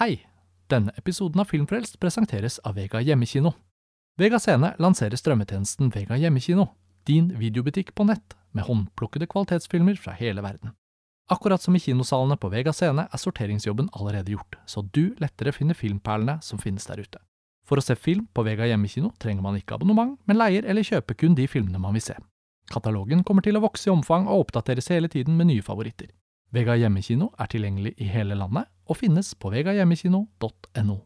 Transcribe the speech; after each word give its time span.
Hei! 0.00 0.22
Denne 0.72 0.94
episoden 0.96 1.42
av 1.42 1.50
Filmfrelst 1.50 1.98
presenteres 2.00 2.54
av 2.64 2.78
Vega 2.78 3.02
Hjemmekino. 3.04 3.50
Vega 4.16 4.38
Scene 4.40 4.70
lanserer 4.80 5.20
strømmetjenesten 5.20 5.90
Vega 5.92 6.16
Hjemmekino, 6.16 6.64
din 7.04 7.26
videobutikk 7.36 7.90
på 7.92 8.06
nett, 8.08 8.32
med 8.56 8.64
håndplukkede 8.64 9.28
kvalitetsfilmer 9.28 9.98
fra 10.00 10.14
hele 10.16 10.40
verden. 10.40 10.72
Akkurat 11.28 11.60
som 11.60 11.76
i 11.76 11.82
kinosalene 11.84 12.38
på 12.40 12.48
Vega 12.48 12.72
Scene 12.72 13.04
er 13.12 13.20
sorteringsjobben 13.20 13.90
allerede 13.92 14.32
gjort, 14.32 14.56
så 14.64 14.80
du 14.80 15.10
lettere 15.20 15.52
finner 15.52 15.76
filmperlene 15.76 16.38
som 16.40 16.62
finnes 16.62 16.88
der 16.88 17.04
ute. 17.04 17.20
For 17.68 17.76
å 17.76 17.84
se 17.84 17.92
film 17.92 18.24
på 18.32 18.46
Vega 18.48 18.70
Hjemmekino 18.70 19.12
trenger 19.20 19.44
man 19.44 19.60
ikke 19.60 19.76
abonnement, 19.76 20.16
men 20.24 20.40
leier 20.40 20.64
eller 20.64 20.80
kjøper 20.94 21.20
kun 21.20 21.36
de 21.36 21.44
filmene 21.44 21.82
man 21.82 21.92
vil 21.92 22.06
se. 22.08 22.16
Katalogen 22.72 23.20
kommer 23.20 23.44
til 23.44 23.60
å 23.60 23.64
vokse 23.68 23.90
i 23.90 23.92
omfang 23.92 24.32
og 24.32 24.46
oppdateres 24.46 24.88
hele 24.96 25.12
tiden 25.12 25.36
med 25.36 25.52
nye 25.52 25.68
favoritter. 25.68 26.08
Vega 26.50 26.74
Hjemmekino 26.74 27.28
er 27.38 27.46
tilgjengelig 27.46 27.92
i 28.02 28.08
hele 28.10 28.34
landet 28.34 28.66
og 28.90 28.96
finnes 28.98 29.36
på 29.38 29.52
vegahjemmekino.no. 29.54 30.96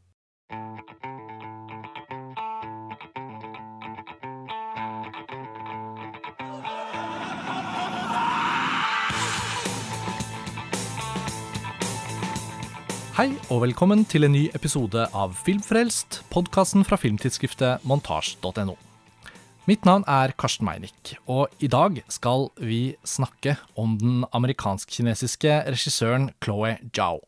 Hei 13.15 13.29
og 13.53 13.61
velkommen 13.63 14.09
til 14.09 14.25
en 14.25 14.33
ny 14.35 14.47
episode 14.57 15.05
av 15.13 15.37
Filmfrelst, 15.45 16.23
podkasten 16.33 16.89
fra 16.89 16.97
filmtidsskriftet 16.99 17.85
montasj.no. 17.85 18.79
Mitt 19.65 19.87
navn 19.89 20.03
er 20.05 20.35
Karsten 20.37 20.67
Meinick, 20.69 21.15
og 21.25 21.49
i 21.57 21.71
dag 21.73 21.97
skal 22.13 22.51
vi 22.61 22.99
snakke 23.09 23.55
om 23.81 23.95
den 23.97 24.27
amerikansk-kinesiske 24.37 25.55
regissøren 25.73 26.27
Chloé 26.45 26.75
Zhao. 26.93 27.23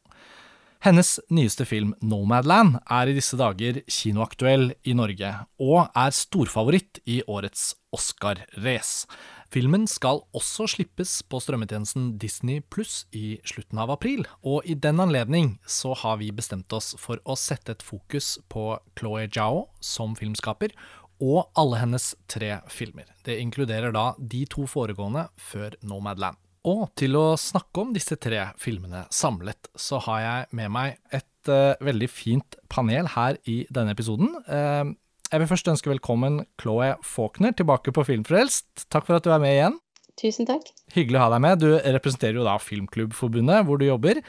Hennes 0.85 1.15
nyeste 1.33 1.65
film 1.65 1.95
Nomadland 2.05 2.77
er 2.93 3.09
i 3.09 3.15
disse 3.17 3.39
dager 3.41 3.79
kinoaktuell 3.89 4.75
i 4.85 4.93
Norge, 4.93 5.31
og 5.57 5.89
er 5.97 6.13
storfavoritt 6.13 7.01
i 7.09 7.23
årets 7.25 7.71
Oscar-race. 7.97 9.09
Filmen 9.49 9.87
skal 9.89 10.21
også 10.37 10.67
slippes 10.69 11.23
på 11.25 11.41
strømmetjenesten 11.41 12.19
Disney 12.21 12.61
pluss 12.61 13.07
i 13.17 13.39
slutten 13.49 13.81
av 13.81 13.95
april, 13.95 14.27
og 14.45 14.69
i 14.69 14.77
den 14.77 15.01
anledning 15.01 15.55
så 15.65 15.95
har 15.97 16.21
vi 16.21 16.29
bestemt 16.37 16.69
oss 16.77 16.93
for 17.01 17.23
å 17.25 17.39
sette 17.41 17.79
et 17.79 17.87
fokus 17.87 18.35
på 18.53 18.75
Chloé 19.01 19.25
Zhao 19.33 19.71
som 19.81 20.13
filmskaper, 20.19 20.77
og 21.23 21.47
alle 21.59 21.81
hennes 21.81 22.11
tre 22.31 22.59
filmer. 22.73 23.09
Det 23.25 23.39
inkluderer 23.41 23.95
da 23.95 24.11
de 24.19 24.45
to 24.51 24.67
foregående 24.71 25.27
før 25.41 25.77
Nomadland. 25.87 26.37
Og 26.67 26.89
til 26.99 27.15
å 27.15 27.37
snakke 27.39 27.85
om 27.85 27.93
disse 27.95 28.19
tre 28.19 28.49
filmene 28.59 29.05
samlet, 29.15 29.71
så 29.79 30.01
har 30.09 30.23
jeg 30.25 30.47
med 30.59 30.73
meg 30.75 30.97
et 31.15 31.51
uh, 31.51 31.79
veldig 31.85 32.09
fint 32.11 32.59
panel 32.73 33.13
her 33.15 33.39
i 33.47 33.61
denne 33.71 33.95
episoden. 33.95 34.33
Uh, 34.51 34.97
jeg 35.31 35.43
vil 35.43 35.51
først 35.51 35.71
ønske 35.71 35.91
velkommen 35.91 36.43
Chloé 36.63 36.95
Faulkner 37.07 37.55
tilbake 37.55 37.95
på 37.95 38.05
Filmfrelst. 38.07 38.89
Takk 38.91 39.07
for 39.07 39.19
at 39.19 39.27
du 39.27 39.33
er 39.35 39.43
med 39.43 39.55
igjen. 39.55 39.79
Tusen 40.17 40.49
takk. 40.49 40.71
Hyggelig 40.95 41.19
å 41.21 41.25
ha 41.27 41.33
deg 41.35 41.43
med. 41.45 41.61
Du 41.61 41.69
representerer 41.77 42.39
jo 42.41 42.47
da 42.47 42.57
Filmklubbforbundet, 42.63 43.67
hvor 43.69 43.77
du 43.81 43.85
jobber. 43.85 44.23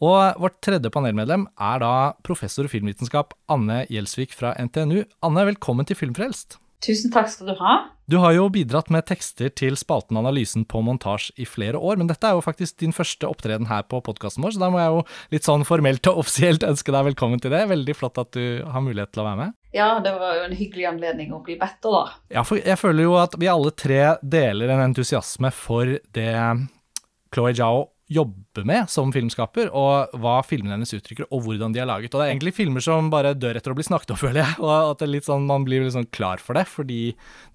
Og 0.00 0.40
vårt 0.40 0.56
tredje 0.64 0.92
panelmedlem 0.92 1.44
er 1.60 1.82
da 1.84 1.94
professor 2.24 2.64
i 2.64 2.72
filmvitenskap 2.72 3.36
Anne 3.52 3.82
Gjelsvik 3.92 4.32
fra 4.32 4.54
NTNU. 4.56 5.02
Anne, 5.26 5.48
velkommen 5.52 5.84
til 5.88 6.00
Filmfrelst. 6.00 6.56
Tusen 6.84 7.12
takk 7.14 7.30
skal 7.32 7.52
du 7.52 7.54
ha. 7.60 7.74
Du 8.10 8.18
har 8.20 8.34
jo 8.36 8.50
bidratt 8.52 8.90
med 8.92 9.06
tekster 9.08 9.48
til 9.56 9.78
spalten 9.80 10.18
Analysen 10.20 10.66
på 10.68 10.82
montasje 10.84 11.32
i 11.40 11.46
flere 11.48 11.80
år, 11.80 11.96
men 11.96 12.10
dette 12.10 12.28
er 12.28 12.36
jo 12.36 12.42
faktisk 12.44 12.76
din 12.82 12.92
første 12.92 13.24
opptreden 13.30 13.70
her 13.70 13.86
på 13.88 14.02
podkasten 14.04 14.44
vår, 14.44 14.52
så 14.52 14.60
da 14.60 14.68
må 14.74 14.82
jeg 14.82 14.92
jo 14.92 15.04
litt 15.32 15.48
sånn 15.48 15.64
formelt 15.64 16.10
og 16.12 16.20
offisielt 16.20 16.66
ønske 16.68 16.92
deg 16.92 17.08
velkommen 17.08 17.40
til 17.40 17.54
det. 17.54 17.62
Veldig 17.70 17.96
flott 17.96 18.20
at 18.20 18.36
du 18.36 18.60
har 18.68 18.84
mulighet 18.84 19.14
til 19.14 19.24
å 19.24 19.28
være 19.30 19.40
med. 19.40 19.56
Ja, 19.74 19.88
det 20.04 20.12
var 20.20 20.36
jo 20.36 20.44
en 20.50 20.58
hyggelig 20.58 20.90
anledning 20.92 21.32
å 21.32 21.40
bli 21.46 21.56
bedt, 21.60 21.80
da. 21.86 22.04
Ja, 22.36 22.44
for 22.44 22.60
jeg 22.60 22.76
føler 22.82 23.08
jo 23.08 23.16
at 23.22 23.38
vi 23.40 23.48
alle 23.50 23.72
tre 23.72 24.02
deler 24.20 24.74
en 24.74 24.84
entusiasme 24.90 25.54
for 25.56 25.96
det 26.14 26.30
Chloé 27.34 27.56
Zhao 27.56 27.88
jobber 28.10 28.66
med 28.68 28.90
som 28.92 29.12
filmskaper, 29.14 29.70
og 29.72 30.12
hva 30.20 30.36
filmene 30.44 30.76
hennes 30.76 30.92
uttrykker, 30.96 31.28
og 31.30 31.44
hvordan 31.46 31.74
de 31.74 31.80
er 31.80 31.88
laget. 31.88 32.12
Og 32.12 32.20
det 32.20 32.26
er 32.26 32.34
egentlig 32.34 32.54
filmer 32.56 32.84
som 32.84 33.08
bare 33.12 33.32
dør 33.36 33.56
etter 33.58 33.72
å 33.72 33.78
bli 33.78 33.86
snakket 33.86 34.14
om, 34.14 34.20
føler 34.24 34.42
jeg. 34.42 34.58
Og 34.60 34.72
at 34.74 35.00
det 35.00 35.08
er 35.08 35.14
litt 35.14 35.28
sånn, 35.28 35.48
man 35.48 35.66
blir 35.66 35.84
litt 35.84 35.96
sånn 35.96 36.10
klar 36.14 36.42
for 36.42 36.58
det, 36.58 36.66
fordi 36.70 37.02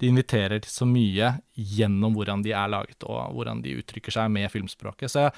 de 0.01 0.09
inviterer 0.09 0.63
til 0.63 0.73
så 0.73 0.89
mye 0.89 1.35
gjennom 1.53 2.15
hvordan 2.17 2.45
de 2.45 2.55
er 2.55 2.71
laget, 2.71 3.03
og 3.05 3.35
hvordan 3.35 3.61
de 3.65 3.77
uttrykker 3.81 4.15
seg 4.15 4.31
med 4.33 4.49
filmspråket. 4.53 5.11
Så 5.11 5.27
jeg 5.27 5.35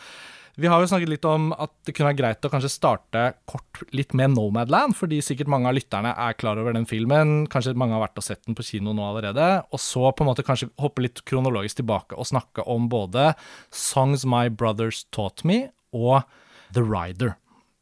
vi 0.61 0.69
har 0.69 0.81
jo 0.81 0.89
snakket 0.89 1.09
litt 1.09 1.25
om 1.27 1.49
at 1.53 1.71
det 1.87 1.95
kunne 1.95 2.11
være 2.11 2.19
greit 2.19 2.45
å 2.45 2.51
kanskje 2.53 2.71
starte 2.71 3.23
kort 3.49 3.81
litt 3.95 4.13
med 4.17 4.35
Nomadland, 4.35 4.95
fordi 4.97 5.19
sikkert 5.25 5.49
mange 5.51 5.69
av 5.69 5.75
lytterne 5.77 6.13
er 6.13 6.37
klar 6.37 6.61
over 6.61 6.75
den 6.77 6.87
filmen. 6.89 7.47
Kanskje 7.51 7.73
mange 7.79 7.97
har 7.97 8.03
vært 8.05 8.21
og 8.21 8.27
sett 8.27 8.43
den 8.45 8.57
på 8.57 8.65
kino 8.67 8.93
nå 8.95 9.05
allerede. 9.07 9.47
Og 9.73 9.81
så 9.81 10.11
på 10.13 10.25
en 10.25 10.31
måte 10.31 10.45
kanskje 10.45 10.69
hoppe 10.81 11.05
litt 11.05 11.23
kronologisk 11.27 11.81
tilbake 11.81 12.17
og 12.17 12.29
snakke 12.29 12.65
om 12.69 12.89
både 12.91 13.31
Songs 13.73 14.25
My 14.29 14.47
Brothers 14.53 15.03
Taught 15.15 15.45
Me 15.47 15.63
og 15.91 16.21
The 16.75 16.85
Rider. 16.85 17.35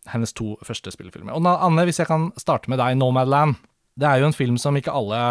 Hennes 0.10 0.34
to 0.34 0.56
første 0.66 0.94
spillefilmer. 0.96 1.36
Og 1.36 1.46
Anne, 1.46 1.86
hvis 1.86 2.00
jeg 2.02 2.10
kan 2.10 2.32
starte 2.40 2.72
med 2.72 2.82
deg, 2.82 2.98
Nomadland. 2.98 3.60
Det 4.00 4.10
er 4.10 4.22
jo 4.22 4.30
en 4.30 4.36
film 4.36 4.58
som 4.62 4.78
ikke 4.80 4.94
alle 4.96 5.22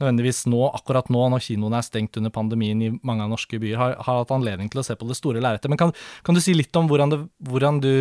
nødvendigvis 0.00 0.44
nå, 0.50 0.60
akkurat 0.74 1.10
nå 1.12 1.28
når 1.34 1.44
kinoene 1.46 1.80
er 1.80 1.86
stengt 1.86 2.18
under 2.20 2.32
pandemien 2.34 2.82
i 2.82 2.92
mange 3.06 3.26
av 3.26 3.32
norske 3.34 3.60
byer, 3.60 3.78
har, 3.80 3.96
har 4.02 4.22
hatt 4.22 4.34
anledning 4.34 4.70
til 4.72 4.82
å 4.82 4.86
se 4.86 4.96
på 4.98 5.08
det 5.08 5.18
store 5.18 5.42
lerretet. 5.44 5.70
Men 5.72 5.80
kan, 5.80 5.94
kan, 6.26 6.36
du 6.36 6.42
si 6.42 6.56
litt 6.56 6.74
om 6.78 6.88
hvordan, 6.90 7.14
det, 7.14 7.20
hvordan 7.48 7.82
du 7.84 7.94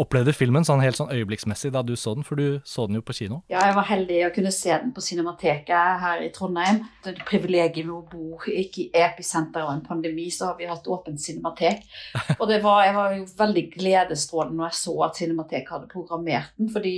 opplevde 0.00 0.32
filmen 0.32 0.64
sånn 0.64 0.80
helt 0.80 0.98
sånn 0.98 1.10
øyeblikksmessig 1.12 1.72
da 1.74 1.82
du 1.84 1.92
så 1.98 2.14
den, 2.16 2.24
for 2.26 2.40
du 2.40 2.60
så 2.68 2.86
den 2.88 2.98
jo 2.98 3.04
på 3.04 3.16
kino? 3.16 3.40
Ja, 3.52 3.64
jeg 3.68 3.76
var 3.76 3.88
heldig 3.88 4.20
å 4.26 4.32
kunne 4.34 4.52
se 4.54 4.72
den 4.72 4.94
på 4.96 5.04
Cinemateket 5.04 6.00
her 6.04 6.22
i 6.24 6.30
Trondheim. 6.34 6.82
Det 7.04 7.12
er 7.12 7.26
privilegiet 7.28 7.88
med 7.88 7.96
å 7.98 8.04
bo 8.08 8.38
ikke 8.46 8.86
i 8.86 9.02
episenteret 9.02 9.66
av 9.66 9.74
en 9.74 9.84
pandemi, 9.84 10.28
så 10.32 10.50
har 10.50 10.58
vi 10.60 10.70
hatt 10.70 10.88
åpent 10.90 11.20
cinematek. 11.20 11.84
Og 12.40 12.46
var, 12.64 12.84
jeg 12.86 12.96
var 12.96 13.16
jo 13.18 13.26
veldig 13.42 13.66
gledesstrålende 13.74 14.60
når 14.60 14.70
jeg 14.70 14.80
så 14.80 14.96
at 15.08 15.20
Cinemateket 15.20 15.74
hadde 15.74 15.92
programmert 15.92 16.54
den, 16.56 16.72
fordi 16.72 16.94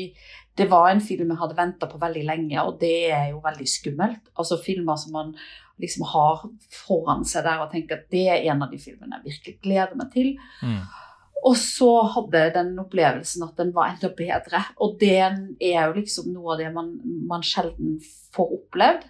det 0.59 0.69
var 0.69 0.91
en 0.91 1.01
film 1.01 1.31
jeg 1.33 1.41
hadde 1.41 1.57
venta 1.57 1.89
på 1.89 2.01
veldig 2.01 2.25
lenge, 2.29 2.63
og 2.63 2.81
det 2.81 2.97
er 3.11 3.31
jo 3.31 3.43
veldig 3.45 3.69
skummelt. 3.69 4.33
Altså 4.37 4.61
filmer 4.61 4.99
som 5.01 5.15
man 5.17 5.31
liksom 5.81 6.05
har 6.13 6.43
foran 6.73 7.25
seg 7.27 7.47
der 7.47 7.63
og 7.65 7.73
tenker 7.73 7.99
at 8.03 8.11
det 8.13 8.27
er 8.31 8.51
en 8.53 8.65
av 8.65 8.73
de 8.73 8.81
filmene 8.81 9.19
jeg 9.19 9.31
virkelig 9.31 9.57
gleder 9.65 9.97
meg 9.99 10.13
til. 10.13 10.35
Mm. 10.61 10.83
Og 11.43 11.57
så 11.59 11.91
hadde 12.15 12.43
jeg 12.45 12.55
den 12.55 12.77
opplevelsen 12.79 13.47
at 13.49 13.57
den 13.59 13.73
var 13.75 13.91
enda 13.91 14.13
bedre. 14.15 14.61
Og 14.85 14.95
det 15.01 15.17
er 15.19 15.81
jo 15.89 15.97
liksom 15.97 16.29
noe 16.35 16.55
av 16.55 16.61
det 16.61 16.69
man, 16.75 16.93
man 17.29 17.43
sjelden 17.47 17.97
får 18.37 18.53
opplevd. 18.61 19.09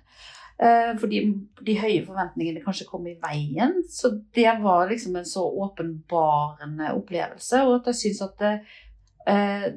Eh, 0.63 0.93
fordi 1.01 1.21
de 1.67 1.75
høye 1.81 2.05
forventningene 2.07 2.63
kanskje 2.65 2.87
kom 2.89 3.05
i 3.11 3.19
veien. 3.21 3.83
Så 3.91 4.15
det 4.37 4.49
var 4.63 4.89
liksom 4.89 5.19
en 5.19 5.29
så 5.29 5.45
åpenbarende 5.67 6.95
opplevelse. 6.97 7.65
Og 7.67 7.81
at 7.81 7.93
jeg 7.93 8.01
syns 8.01 8.25
at 8.25 8.39
det, 8.41 8.55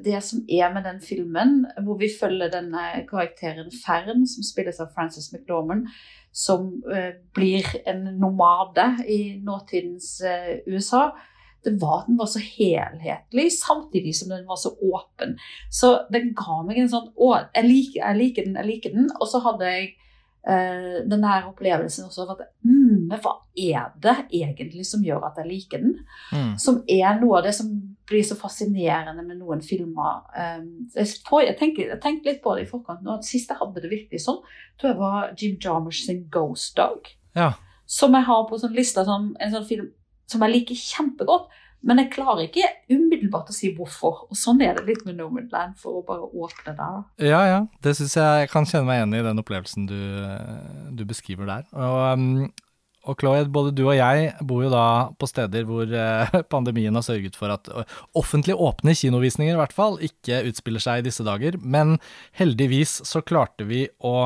det 0.04 0.18
som 0.26 0.40
er 0.50 0.72
med 0.74 0.84
den 0.88 1.00
filmen, 1.00 1.60
hvor 1.86 1.98
vi 2.00 2.08
følger 2.20 2.50
denne 2.50 2.82
karakteren 3.06 3.70
Fern, 3.70 4.26
som 4.26 4.46
spilles 4.46 4.80
av 4.82 4.90
Frances 4.94 5.30
McDormand, 5.32 5.86
som 6.36 6.82
eh, 6.92 7.14
blir 7.34 7.64
en 7.86 8.04
nomade 8.20 8.90
i 9.08 9.38
nåtidens 9.40 10.20
eh, 10.20 10.58
USA 10.66 11.10
det 11.66 11.80
var 11.82 12.02
at 12.02 12.06
den 12.06 12.18
var 12.18 12.28
så 12.30 12.38
helhetlig, 12.38 13.48
samtidig 13.52 14.14
som 14.16 14.30
den 14.30 14.46
var 14.46 14.58
så 14.60 14.70
åpen. 14.92 15.34
Så 15.70 15.88
den 16.14 16.30
ga 16.38 16.60
meg 16.66 16.78
en 16.78 16.92
sånn 16.92 17.08
Å, 17.10 17.30
jeg 17.56 17.66
liker, 17.66 18.00
jeg 18.04 18.18
liker 18.20 18.46
den, 18.46 18.58
jeg 18.60 18.68
liker 18.70 18.94
den. 18.94 19.08
Og 19.18 19.26
så 19.30 19.40
hadde 19.42 19.72
jeg 19.72 19.88
uh, 20.48 21.02
den 21.10 21.26
her 21.26 21.48
opplevelsen 21.50 22.06
også 22.06 22.24
av 22.24 22.36
at 22.36 22.46
mm, 22.66 23.12
hva 23.22 23.34
er 23.56 23.90
det 24.02 24.16
egentlig 24.30 24.86
som 24.88 25.04
gjør 25.04 25.26
at 25.28 25.40
jeg 25.40 25.50
liker 25.50 25.84
den? 25.84 25.98
Mm. 26.32 26.54
Som 26.62 26.82
er 26.88 27.20
noe 27.20 27.40
av 27.40 27.48
det 27.48 27.54
som 27.58 27.70
blir 28.06 28.22
så 28.26 28.38
fascinerende 28.38 29.24
med 29.26 29.40
noen 29.40 29.62
filmer. 29.66 30.22
Um, 30.36 30.88
jeg, 30.94 31.18
får, 31.26 31.48
jeg, 31.48 31.58
tenkte 31.58 32.30
litt 32.30 32.42
på 32.44 32.54
det 32.56 32.66
i 32.66 32.70
forkant 32.70 33.02
nå, 33.02 33.18
at 33.18 33.26
Sist 33.26 33.50
jeg 33.50 33.58
hadde 33.60 33.82
det 33.82 33.92
virkelig 33.92 34.22
sånn, 34.22 34.42
tror 34.78 34.92
jeg 34.92 35.00
var 35.00 35.30
Jim 35.36 35.60
Jarmusch 35.62 36.04
sin 36.06 36.26
'Ghost 36.30 36.76
Dog'. 36.78 37.14
Ja. 37.36 37.52
Som 37.86 38.14
jeg 38.18 38.26
har 38.26 38.46
på 38.48 38.58
sånn 38.58 38.74
lista 38.74 39.04
som 39.06 39.34
en 39.40 39.54
sånn 39.54 39.66
film 39.68 39.90
som 40.30 40.42
jeg 40.42 40.54
liker 40.54 40.78
kjempegodt. 40.78 41.50
Men 41.86 42.00
jeg 42.00 42.12
klarer 42.16 42.46
ikke 42.46 42.66
umiddelbart 42.90 43.50
å 43.52 43.54
si 43.54 43.70
hvorfor. 43.76 44.24
Og 44.30 44.38
sånn 44.38 44.62
er 44.64 44.76
det 44.78 44.86
litt 44.88 45.04
med 45.06 45.18
Nomadland, 45.20 45.76
for 45.80 46.00
å 46.00 46.04
bare 46.06 46.26
åpne 46.26 46.74
der. 46.78 47.00
Ja, 47.22 47.42
ja. 47.46 47.58
Det 47.84 47.96
syns 47.98 48.16
jeg 48.18 48.44
jeg 48.44 48.52
kan 48.52 48.68
kjenne 48.68 48.88
meg 48.88 49.00
igjen 49.00 49.16
i, 49.18 49.24
den 49.26 49.42
opplevelsen 49.42 49.88
du, 49.90 49.98
du 50.98 51.04
beskriver 51.08 51.50
der. 51.50 51.66
Og, 51.76 51.98
um, 52.16 52.46
og 53.06 53.20
Chloé, 53.20 53.44
både 53.52 53.74
du 53.76 53.84
og 53.84 53.94
jeg 53.94 54.32
bor 54.48 54.64
jo 54.64 54.70
da 54.72 54.86
på 55.14 55.28
steder 55.30 55.66
hvor 55.68 55.90
uh, 55.90 56.38
pandemien 56.54 56.96
har 56.98 57.06
sørget 57.06 57.38
for 57.38 57.54
at 57.54 57.70
offentlig 58.18 58.56
åpne 58.58 58.96
kinovisninger 58.98 59.54
i 59.54 59.60
hvert 59.60 59.76
fall 59.76 60.00
ikke 60.02 60.42
utspiller 60.50 60.82
seg 60.82 61.02
i 61.02 61.06
disse 61.06 61.26
dager. 61.26 61.60
Men 61.62 62.00
heldigvis 62.40 62.98
så 63.06 63.22
klarte 63.22 63.68
vi 63.68 63.84
å 64.02 64.16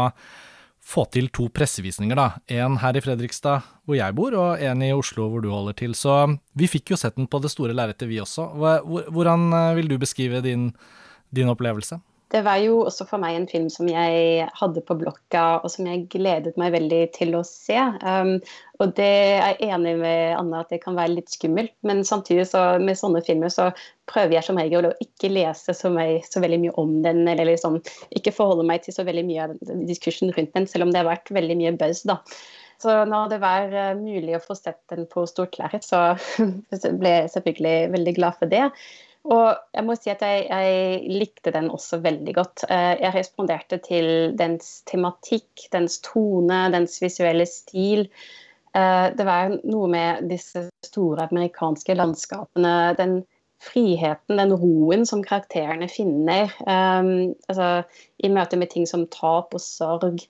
få 0.90 1.04
til 1.14 1.30
to 1.34 1.46
pressevisninger, 1.54 2.18
da. 2.18 2.26
En 2.50 2.78
her 2.82 2.98
i 2.98 3.02
Fredrikstad, 3.04 3.66
hvor 3.86 3.98
jeg 3.98 4.16
bor, 4.18 4.34
og 4.38 4.62
en 4.64 4.82
i 4.82 4.92
Oslo, 4.96 5.28
hvor 5.30 5.44
du 5.44 5.50
holder 5.52 5.76
til. 5.78 5.94
Så 5.98 6.16
vi 6.58 6.68
fikk 6.70 6.92
jo 6.92 6.98
sett 7.00 7.18
den 7.18 7.30
på 7.30 7.40
det 7.42 7.52
store 7.52 7.76
lerretet, 7.76 8.08
vi 8.10 8.20
også. 8.22 8.48
Hvordan 9.14 9.50
eh, 9.56 9.74
vil 9.78 9.90
du 9.92 9.98
beskrive 10.02 10.42
din, 10.44 10.70
din 11.34 11.50
opplevelse? 11.52 12.00
Det 12.30 12.44
var 12.46 12.60
jo 12.62 12.76
også 12.86 13.04
for 13.08 13.18
meg 13.18 13.34
en 13.34 13.46
film 13.50 13.66
som 13.72 13.88
jeg 13.90 14.44
hadde 14.54 14.82
på 14.86 14.94
blokka, 15.00 15.42
og 15.64 15.72
som 15.72 15.88
jeg 15.88 16.04
gledet 16.12 16.54
meg 16.60 16.70
veldig 16.76 17.00
til 17.16 17.34
å 17.34 17.40
se. 17.46 17.78
Um, 18.04 18.36
og 18.78 18.92
det 18.94 19.08
er 19.08 19.56
jeg 19.58 19.72
enig 19.74 19.96
med 19.98 20.36
Anna 20.36 20.60
at 20.62 20.70
det 20.70 20.78
kan 20.84 20.94
være 20.98 21.16
litt 21.16 21.34
skummelt, 21.34 21.74
men 21.86 22.04
samtidig 22.06 22.46
så 22.52 22.62
med 22.82 23.00
sånne 23.00 23.24
filmer 23.26 23.50
så 23.50 23.70
prøver 24.10 24.36
jeg 24.36 24.46
som 24.46 24.62
regel 24.62 24.88
å 24.92 24.94
ikke 25.02 25.32
lese 25.32 25.74
så, 25.74 25.90
meg, 25.94 26.22
så 26.30 26.42
veldig 26.44 26.62
mye 26.62 26.76
om 26.78 26.94
den, 27.02 27.24
eller 27.30 27.50
liksom 27.50 27.80
ikke 28.14 28.34
forholde 28.36 28.68
meg 28.70 28.86
til 28.86 28.94
så 28.94 29.06
veldig 29.10 29.26
mye 29.26 29.48
av 29.48 29.58
diskursen 29.90 30.30
rundt 30.36 30.54
den, 30.54 30.70
selv 30.70 30.86
om 30.86 30.94
det 30.94 31.02
har 31.02 31.10
vært 31.10 31.34
veldig 31.34 31.58
mye 31.58 31.76
buzz, 31.82 32.06
da. 32.06 32.20
Så 32.80 32.94
når 33.10 33.34
det 33.34 33.42
var 33.42 33.74
uh, 33.74 33.92
mulig 33.98 34.38
å 34.38 34.44
få 34.44 34.54
sett 34.56 34.80
den 34.92 35.10
på 35.10 35.26
stort 35.28 35.58
lerret, 35.58 35.84
så 35.90 36.14
ble 36.38 37.16
jeg 37.18 37.34
selvfølgelig 37.34 37.94
veldig 37.98 38.18
glad 38.22 38.38
for 38.38 38.54
det. 38.54 38.68
Og 39.28 39.48
jeg 39.76 39.84
må 39.84 39.94
si 39.98 40.08
at 40.12 40.22
jeg, 40.24 40.46
jeg, 40.48 41.16
likte 41.20 41.52
den 41.52 41.68
også 41.72 42.00
veldig 42.00 42.34
godt. 42.38 42.64
Eh, 42.72 42.94
jeg 43.02 43.14
responderte 43.14 43.76
til 43.84 44.06
dens 44.38 44.80
tematikk, 44.88 45.66
dens 45.74 45.98
tone, 46.04 46.62
dens 46.72 46.96
visuelle 47.02 47.44
stil. 47.48 48.06
Eh, 48.72 49.08
det 49.16 49.26
var 49.28 49.52
noe 49.60 49.90
med 49.92 50.24
disse 50.30 50.64
store 50.86 51.28
amerikanske 51.28 51.98
landskapene. 51.98 52.74
Den 52.96 53.20
friheten, 53.60 54.40
den 54.40 54.56
roen 54.56 55.04
som 55.04 55.20
karakterene 55.20 55.90
finner. 55.92 56.48
Um, 56.64 57.34
altså, 57.44 57.82
I 58.24 58.30
møte 58.32 58.56
med 58.56 58.72
ting 58.72 58.86
som 58.88 59.04
tap 59.12 59.52
og 59.52 59.60
sorg. 59.60 60.24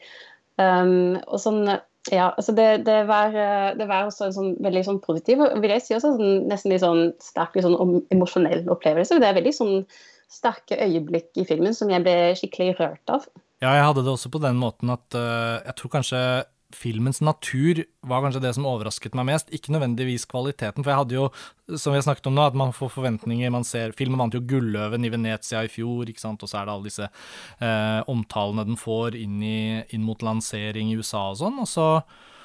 Og 0.58 1.36
sånn 1.38 1.70
ja, 2.08 2.30
altså 2.32 2.54
det, 2.56 2.86
det, 2.86 3.02
var, 3.10 3.34
eh, 3.36 3.74
det, 3.76 3.84
var, 3.88 4.06
også 4.08 4.30
en 4.30 4.36
sånn 4.36 4.54
veldig 4.64 4.82
sånn 4.86 5.00
positiv 5.04 5.42
og 5.44 5.58
vil 5.60 5.74
jeg 5.74 5.84
si 5.84 5.96
også 5.96 6.14
sånn, 6.16 6.46
nesten 6.48 6.72
litt 6.72 6.80
sånn 6.80 7.10
sterk 7.20 7.58
litt 7.58 7.66
sånn 7.66 8.00
emosjonell 8.14 8.64
opplevelse. 8.72 9.18
Det 9.20 9.28
er 9.28 9.36
veldig 9.36 9.52
sånn 9.52 9.74
sterke 10.30 10.78
øyeblikk 10.80 11.42
i 11.42 11.44
filmen 11.48 11.76
som 11.76 11.90
jeg 11.92 12.04
ble 12.06 12.16
skikkelig 12.38 12.78
rørt 12.78 13.12
av. 13.12 13.26
Ja, 13.60 13.74
jeg 13.76 13.84
hadde 13.84 14.06
det 14.06 14.14
også 14.14 14.30
på 14.32 14.40
den 14.40 14.56
måten 14.56 14.92
at 14.94 15.18
uh, 15.18 15.60
jeg 15.66 15.76
tror 15.76 15.92
kanskje 15.98 16.20
filmens 16.76 17.20
natur 17.24 17.82
var 18.06 18.22
kanskje 18.24 18.42
det 18.44 18.52
som 18.56 18.66
overrasket 18.68 19.16
meg 19.18 19.26
mest, 19.30 19.50
ikke 19.54 19.72
nødvendigvis 19.74 20.26
kvaliteten. 20.30 20.84
For 20.84 20.92
jeg 20.92 21.00
hadde 21.00 21.16
jo, 21.16 21.26
som 21.74 21.94
vi 21.94 22.00
har 22.00 22.06
snakket 22.06 22.30
om 22.30 22.36
nå, 22.36 22.46
at 22.46 22.58
man 22.58 22.74
får 22.76 22.92
forventninger. 22.94 23.52
Man 23.52 23.66
ser 23.66 23.94
Filmen 23.98 24.20
vant 24.20 24.36
jo 24.36 24.42
Gulløven 24.52 25.06
i 25.06 25.12
Venezia 25.12 25.64
i 25.66 25.72
fjor, 25.72 26.10
ikke 26.10 26.22
sant, 26.22 26.42
og 26.42 26.50
så 26.50 26.60
er 26.60 26.68
det 26.68 26.74
alle 26.74 26.90
disse 26.90 27.08
eh, 27.08 28.00
omtalene 28.10 28.66
den 28.68 28.80
får 28.80 29.18
inn, 29.18 29.38
i, 29.42 29.60
inn, 29.90 30.06
mot 30.06 30.22
lansering 30.24 30.92
i 30.92 30.98
USA 31.00 31.26
og 31.32 31.40
sånn. 31.42 31.58
Og 31.64 31.68
så, 31.70 31.88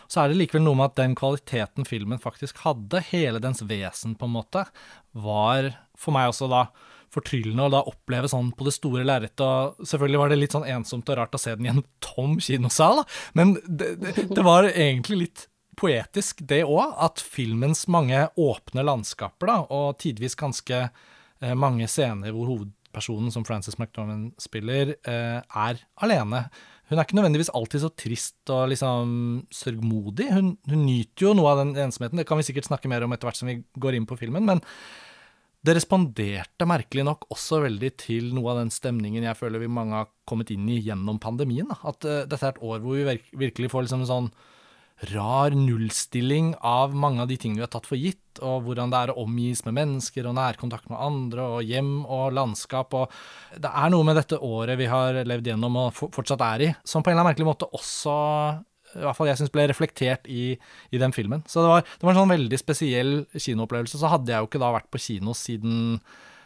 så 0.08 0.24
er 0.24 0.32
det 0.32 0.40
likevel 0.42 0.66
noe 0.66 0.80
med 0.82 0.92
at 0.92 1.00
den 1.04 1.16
kvaliteten 1.18 1.88
filmen 1.88 2.22
faktisk 2.22 2.64
hadde, 2.66 3.04
hele 3.12 3.44
dens 3.44 3.64
vesen, 3.66 4.18
på 4.20 4.30
en 4.30 4.38
måte, 4.40 4.68
var 5.14 5.74
for 6.00 6.16
meg 6.16 6.34
også 6.34 6.52
da 6.52 6.68
fortryllende 7.14 7.66
å 7.66 7.74
da 7.74 7.82
oppleve 7.90 8.30
sånn 8.32 8.52
på 8.56 8.68
det 8.68 8.76
store 8.76 9.06
lerretet. 9.08 9.82
Selvfølgelig 9.86 10.22
var 10.22 10.32
det 10.32 10.40
litt 10.40 10.56
sånn 10.56 10.70
ensomt 10.76 11.10
og 11.12 11.20
rart 11.20 11.36
å 11.38 11.42
se 11.42 11.56
den 11.58 11.68
i 11.68 11.74
en 11.74 11.84
tom 12.06 12.40
kinosal, 12.44 13.04
da. 13.04 13.10
men 13.38 13.58
det, 13.66 13.96
det, 14.02 14.16
det 14.32 14.46
var 14.46 14.70
egentlig 14.72 15.22
litt 15.26 15.50
poetisk, 15.80 16.44
det 16.48 16.64
òg, 16.64 16.96
at 17.04 17.22
filmens 17.22 17.86
mange 17.92 18.26
åpne 18.40 18.86
landskaper, 18.88 19.50
da, 19.50 19.58
og 19.76 20.00
tidvis 20.02 20.38
ganske 20.40 20.86
eh, 20.86 21.56
mange 21.58 21.88
scener 21.92 22.32
hvor 22.36 22.50
hovedpersonen, 22.54 23.34
som 23.34 23.46
Frances 23.48 23.78
McDormand 23.80 24.34
spiller, 24.42 24.96
eh, 25.08 25.42
er 25.42 25.84
alene. 26.06 26.46
Hun 26.90 27.00
er 27.00 27.08
ikke 27.08 27.18
nødvendigvis 27.18 27.52
alltid 27.58 27.82
så 27.82 27.92
trist 27.98 28.54
og 28.54 28.70
liksom 28.70 29.16
sørgmodig. 29.54 30.30
Hun, 30.36 30.54
hun 30.70 30.86
nyter 30.86 31.28
jo 31.28 31.34
noe 31.38 31.54
av 31.54 31.64
den 31.64 31.74
ensomheten, 31.88 32.22
det 32.22 32.28
kan 32.30 32.40
vi 32.40 32.46
sikkert 32.48 32.70
snakke 32.70 32.92
mer 32.92 33.06
om 33.06 33.16
etter 33.16 33.30
hvert 33.30 33.42
som 33.42 33.50
vi 33.50 33.60
går 33.82 33.98
inn 33.98 34.08
på 34.10 34.20
filmen, 34.20 34.46
men 34.48 34.64
det 35.66 35.76
responderte 35.78 36.68
merkelig 36.70 37.06
nok 37.08 37.30
også 37.34 37.64
veldig 37.66 37.92
til 38.02 38.34
noe 38.36 38.54
av 38.54 38.60
den 38.62 38.74
stemningen 38.74 39.26
jeg 39.26 39.40
føler 39.40 39.64
vi 39.64 39.72
mange 39.72 39.98
har 39.98 40.12
kommet 40.30 40.52
inn 40.54 40.68
i 40.70 40.82
gjennom 40.84 41.20
pandemien. 41.22 41.72
At 41.82 42.06
uh, 42.06 42.26
dette 42.30 42.42
er 42.44 42.54
et 42.54 42.62
år 42.66 42.84
hvor 42.84 43.00
vi 43.00 43.18
virkelig 43.46 43.72
får 43.74 43.88
liksom 43.88 44.06
en 44.06 44.12
sånn 44.12 44.30
rar 45.12 45.52
nullstilling 45.52 46.54
av 46.64 46.94
mange 46.96 47.20
av 47.24 47.28
de 47.28 47.36
tingene 47.40 47.60
vi 47.60 47.66
har 47.66 47.72
tatt 47.74 47.88
for 47.90 48.00
gitt, 48.00 48.40
og 48.40 48.64
hvordan 48.64 48.92
det 48.94 49.02
er 49.02 49.12
å 49.12 49.26
omgis 49.26 49.66
med 49.68 49.76
mennesker 49.76 50.28
og 50.30 50.38
nærkontakt 50.38 50.88
med 50.92 51.02
andre, 51.04 51.48
og 51.58 51.68
hjem 51.68 51.98
og 52.06 52.32
landskap. 52.36 52.96
Og 52.96 53.60
det 53.60 53.72
er 53.72 53.92
noe 53.92 54.08
med 54.08 54.16
dette 54.22 54.40
året 54.40 54.80
vi 54.80 54.88
har 54.92 55.20
levd 55.28 55.52
gjennom 55.52 55.82
og 55.82 56.00
fortsatt 56.00 56.46
er 56.48 56.64
i, 56.64 56.72
som 56.88 57.04
på 57.04 57.12
en 57.12 57.18
eller 57.18 57.26
annen 57.26 57.34
merkelig 57.34 57.50
måte 57.50 57.70
også 57.76 58.16
i 58.96 59.04
hvert 59.04 59.18
fall 59.18 59.30
jeg 59.30 59.40
syns 59.42 59.54
ble 59.54 59.68
reflektert 59.70 60.30
i, 60.32 60.56
i, 60.92 61.02
den 61.02 61.14
filmen. 61.16 61.44
Så 61.50 61.64
det 61.64 61.72
var, 61.72 61.84
det 61.86 62.06
var, 62.08 62.14
en 62.14 62.22
sånn 62.24 62.36
veldig 62.36 62.60
spesiell 62.62 63.14
kinoopplevelse. 63.34 64.00
Så 64.02 64.12
hadde 64.12 64.34
jeg 64.34 64.44
jo 64.44 64.50
ikke 64.50 64.62
da 64.64 64.72
vært 64.76 64.92
på 64.94 65.02
kino 65.04 65.36
siden 65.38 66.00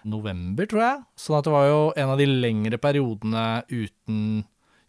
november, 0.10 0.70
tror 0.70 0.84
jeg. 0.86 1.04
Sånn 1.20 1.40
at 1.40 1.48
det 1.48 1.54
var 1.54 1.68
jo 1.68 1.82
en 2.00 2.14
av 2.14 2.22
de 2.22 2.30
lengre 2.30 2.80
periodene 2.82 3.46
uten 3.70 4.24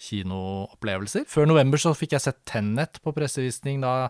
kinoopplevelser. 0.01 1.27
Før 1.29 1.49
november 1.51 1.81
så 1.81 1.93
fikk 1.97 2.17
jeg 2.17 2.25
sett 2.25 2.43
Tennet 2.49 3.01
på 3.05 3.13
pressevisning 3.17 3.83
da 3.85 4.09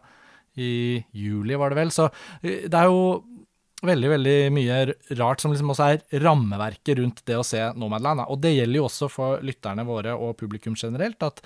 i 0.58 1.00
juli, 1.14 1.56
var 1.58 1.72
det 1.72 1.80
vel. 1.80 1.92
Så 1.94 2.08
eh, 2.42 2.66
det 2.70 2.76
er 2.76 2.90
jo 2.90 3.22
veldig 3.86 4.10
veldig 4.12 4.36
mye 4.54 4.78
rart 5.18 5.42
som 5.42 5.52
liksom 5.52 5.72
også 5.72 5.86
er 5.86 6.22
rammeverket 6.24 6.98
rundt 7.00 7.22
det 7.28 7.38
å 7.38 7.46
se 7.46 7.62
Nomadland. 7.80 8.26
Og 8.28 8.40
det 8.42 8.54
gjelder 8.54 8.80
jo 8.80 8.86
også 8.88 9.08
for 9.12 9.44
lytterne 9.46 9.86
våre 9.88 10.14
og 10.16 10.36
publikum 10.40 10.76
generelt, 10.78 11.22
at 11.24 11.42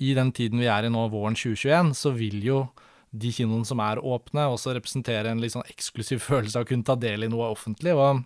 i 0.00 0.14
den 0.16 0.32
tiden 0.34 0.62
vi 0.62 0.70
er 0.70 0.86
i 0.86 0.92
nå, 0.92 1.06
våren 1.12 1.36
2021, 1.38 1.94
så 1.98 2.14
vil 2.16 2.40
jo 2.44 2.60
de 3.14 3.30
kinoene 3.30 3.68
som 3.68 3.80
er 3.84 4.02
åpne, 4.02 4.48
også 4.50 4.74
representere 4.74 5.30
en 5.30 5.42
litt 5.42 5.54
sånn 5.54 5.68
eksklusiv 5.70 6.22
følelse 6.28 6.60
av 6.60 6.66
å 6.66 6.70
kunne 6.72 6.86
ta 6.86 6.98
del 6.98 7.26
i 7.26 7.32
noe 7.32 7.52
offentlig. 7.54 7.94
og 7.94 8.24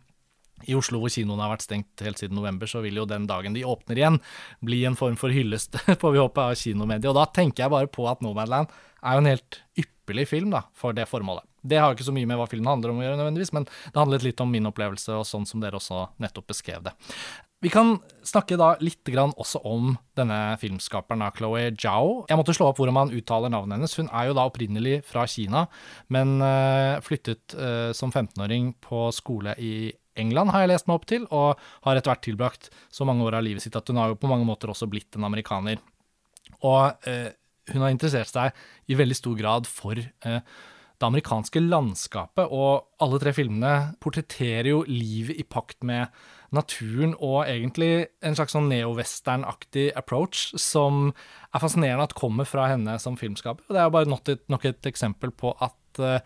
i 0.66 0.76
Oslo, 0.78 1.00
hvor 1.02 1.12
kinoene 1.12 1.44
har 1.44 1.54
vært 1.54 1.66
stengt 1.66 2.04
helt 2.04 2.20
siden 2.20 2.38
november, 2.38 2.70
så 2.70 2.82
vil 2.84 2.98
jo 3.00 3.06
den 3.08 3.28
dagen 3.30 3.56
de 3.56 3.66
åpner 3.68 4.00
igjen, 4.00 4.20
bli 4.64 4.82
en 4.88 4.98
form 4.98 5.18
for 5.20 5.34
hyllest, 5.34 5.78
får 6.02 6.14
vi 6.14 6.22
håpe, 6.22 6.48
av 6.50 6.58
kinomediet. 6.58 7.10
Og 7.12 7.18
da 7.18 7.28
tenker 7.30 7.66
jeg 7.66 7.74
bare 7.74 7.90
på 7.92 8.08
at 8.10 8.24
Nomadland 8.24 8.72
er 8.98 9.14
jo 9.14 9.22
en 9.22 9.32
helt 9.32 9.60
ypperlig 9.78 10.28
film 10.30 10.52
da, 10.54 10.64
for 10.76 10.96
det 10.96 11.08
formålet. 11.10 11.46
Det 11.68 11.78
har 11.78 11.90
jo 11.90 11.98
ikke 11.98 12.06
så 12.06 12.14
mye 12.14 12.28
med 12.28 12.38
hva 12.38 12.46
filmen 12.50 12.70
handler 12.70 12.92
om 12.92 13.00
å 13.00 13.04
gjøre, 13.04 13.18
nødvendigvis, 13.18 13.52
men 13.56 13.66
det 13.68 13.98
handlet 13.98 14.24
litt 14.26 14.40
om 14.42 14.50
min 14.52 14.70
opplevelse, 14.70 15.18
og 15.18 15.26
sånn 15.26 15.46
som 15.48 15.62
dere 15.62 15.78
også 15.78 16.06
nettopp 16.22 16.48
beskrev 16.54 16.86
det. 16.86 16.94
Vi 17.58 17.70
kan 17.74 17.96
snakke 18.22 18.54
da 18.58 18.76
litt 18.78 19.02
grann 19.10 19.32
også 19.34 19.58
om 19.66 19.96
denne 20.18 20.54
filmskaperen 20.62 21.24
av 21.26 21.34
Chloé 21.34 21.72
Zhao. 21.74 22.20
Jeg 22.30 22.38
måtte 22.38 22.54
slå 22.54 22.68
opp 22.70 22.78
hvordan 22.78 22.94
man 22.94 23.10
uttaler 23.10 23.50
navnet 23.50 23.80
hennes. 23.80 23.96
Hun 23.98 24.10
er 24.14 24.28
jo 24.28 24.36
da 24.38 24.44
opprinnelig 24.46 25.00
fra 25.08 25.24
Kina, 25.26 25.64
men 26.14 26.36
uh, 26.38 27.02
flyttet 27.02 27.56
uh, 27.58 27.90
som 27.98 28.14
15-åring 28.14 28.76
på 28.84 29.08
skole 29.16 29.56
i 29.58 29.72
England, 30.20 30.52
har 30.54 30.64
jeg 30.64 30.72
lest 30.72 30.88
meg 30.88 31.00
opp 31.00 31.06
til, 31.10 31.26
og 31.34 31.60
har 31.86 31.98
etter 31.98 32.12
hvert 32.12 32.24
tilbrakt 32.26 32.72
så 32.94 33.06
mange 33.08 33.26
år 33.26 33.38
av 33.38 33.46
livet 33.46 33.64
sitt 33.64 33.76
at 33.78 33.88
hun 33.90 34.00
har 34.00 34.12
jo 34.12 34.20
på 34.20 34.30
mange 34.30 34.48
måter 34.48 34.72
også 34.72 34.90
blitt 34.90 35.18
en 35.18 35.28
amerikaner. 35.28 35.80
Og 36.62 37.08
eh, 37.08 37.30
hun 37.72 37.84
har 37.84 37.92
interessert 37.92 38.32
seg 38.32 38.58
i 38.88 38.96
veldig 38.98 39.16
stor 39.18 39.38
grad 39.38 39.68
for 39.68 39.98
det 40.98 41.06
amerikanske 41.06 41.60
landskapet, 41.62 42.50
og 42.50 42.88
alle 43.04 43.20
tre 43.22 43.32
filmene 43.36 43.72
portretterer 44.02 44.72
jo 44.72 44.80
livet 44.88 45.38
i 45.38 45.46
pakt 45.46 45.84
med 45.86 46.10
naturen 46.54 47.12
og 47.20 47.44
egentlig 47.44 48.08
en 48.24 48.34
slags 48.34 48.56
sånn 48.56 48.70
neo-western-aktig 48.72 49.90
approach 49.98 50.48
som 50.58 51.12
er 51.52 51.62
fascinerende 51.62 52.08
at 52.08 52.16
kommer 52.18 52.48
fra 52.48 52.66
henne 52.72 52.96
som 53.02 53.18
filmskaper. 53.20 53.68
Og 53.68 53.76
det 53.76 53.82
er 53.82 53.86
jo 53.86 53.94
bare 53.98 54.10
nok 54.10 54.32
et, 54.32 54.44
nok 54.50 54.66
et 54.70 54.90
eksempel 54.90 55.34
på 55.36 55.52
at 55.64 56.02
uh, 56.02 56.18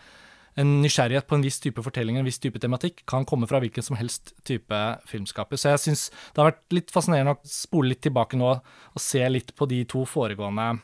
en 0.60 0.72
nysgjerrighet 0.82 1.26
på 1.28 1.38
en 1.38 1.44
viss 1.44 1.60
type 1.62 1.82
fortelling, 1.84 2.18
en 2.20 2.26
viss 2.26 2.40
type 2.42 2.60
tematikk, 2.60 3.02
kan 3.08 3.24
komme 3.28 3.48
fra 3.48 3.60
hvilken 3.62 3.84
som 3.84 3.96
helst 3.96 4.34
type 4.48 4.80
filmskaper. 5.08 5.60
Så 5.60 5.72
jeg 5.72 5.82
syns 5.86 6.06
det 6.12 6.42
har 6.42 6.50
vært 6.50 6.76
litt 6.76 6.92
fascinerende 6.92 7.36
å 7.38 7.48
spole 7.48 7.94
litt 7.94 8.02
tilbake 8.04 8.40
nå 8.40 8.50
og 8.52 9.00
se 9.00 9.22
litt 9.30 9.54
på 9.56 9.68
de 9.70 9.82
to 9.88 10.04
foregående 10.08 10.74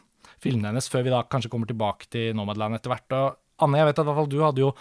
filmene 0.43 0.73
hennes, 0.73 0.89
før 0.89 1.05
vi 1.05 1.13
da 1.13 1.25
kanskje 1.27 1.51
kommer 1.53 1.69
tilbake 1.69 2.09
til 2.13 2.33
Nomadland 2.39 2.79
etter 2.79 2.95
hvert. 2.95 3.19
Og 3.19 3.65
Anne, 3.67 3.81
jeg 3.81 3.91
vet 3.91 4.03
at 4.05 4.33
du 4.33 4.41
hadde 4.45 4.65
jo 4.65 4.73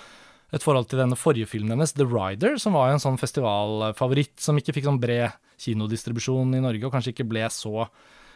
et 0.56 0.64
forhold 0.64 0.88
til 0.88 1.02
denne 1.02 1.18
forrige 1.20 1.50
filmen 1.52 1.74
hennes, 1.76 1.92
The 1.98 2.08
Rider, 2.08 2.56
som 2.62 2.78
var 2.78 2.94
en 2.94 3.02
sånn 3.04 3.20
festivalfavoritt 3.20 4.38
som 4.40 4.56
ikke 4.60 4.78
fikk 4.78 4.88
sånn 4.88 5.02
bred 5.02 5.36
kinodistribusjon 5.60 6.56
i 6.56 6.62
Norge, 6.64 6.86
og 6.88 6.94
kanskje 6.94 7.16
ikke 7.16 7.28
ble 7.28 7.44
så 7.52 7.90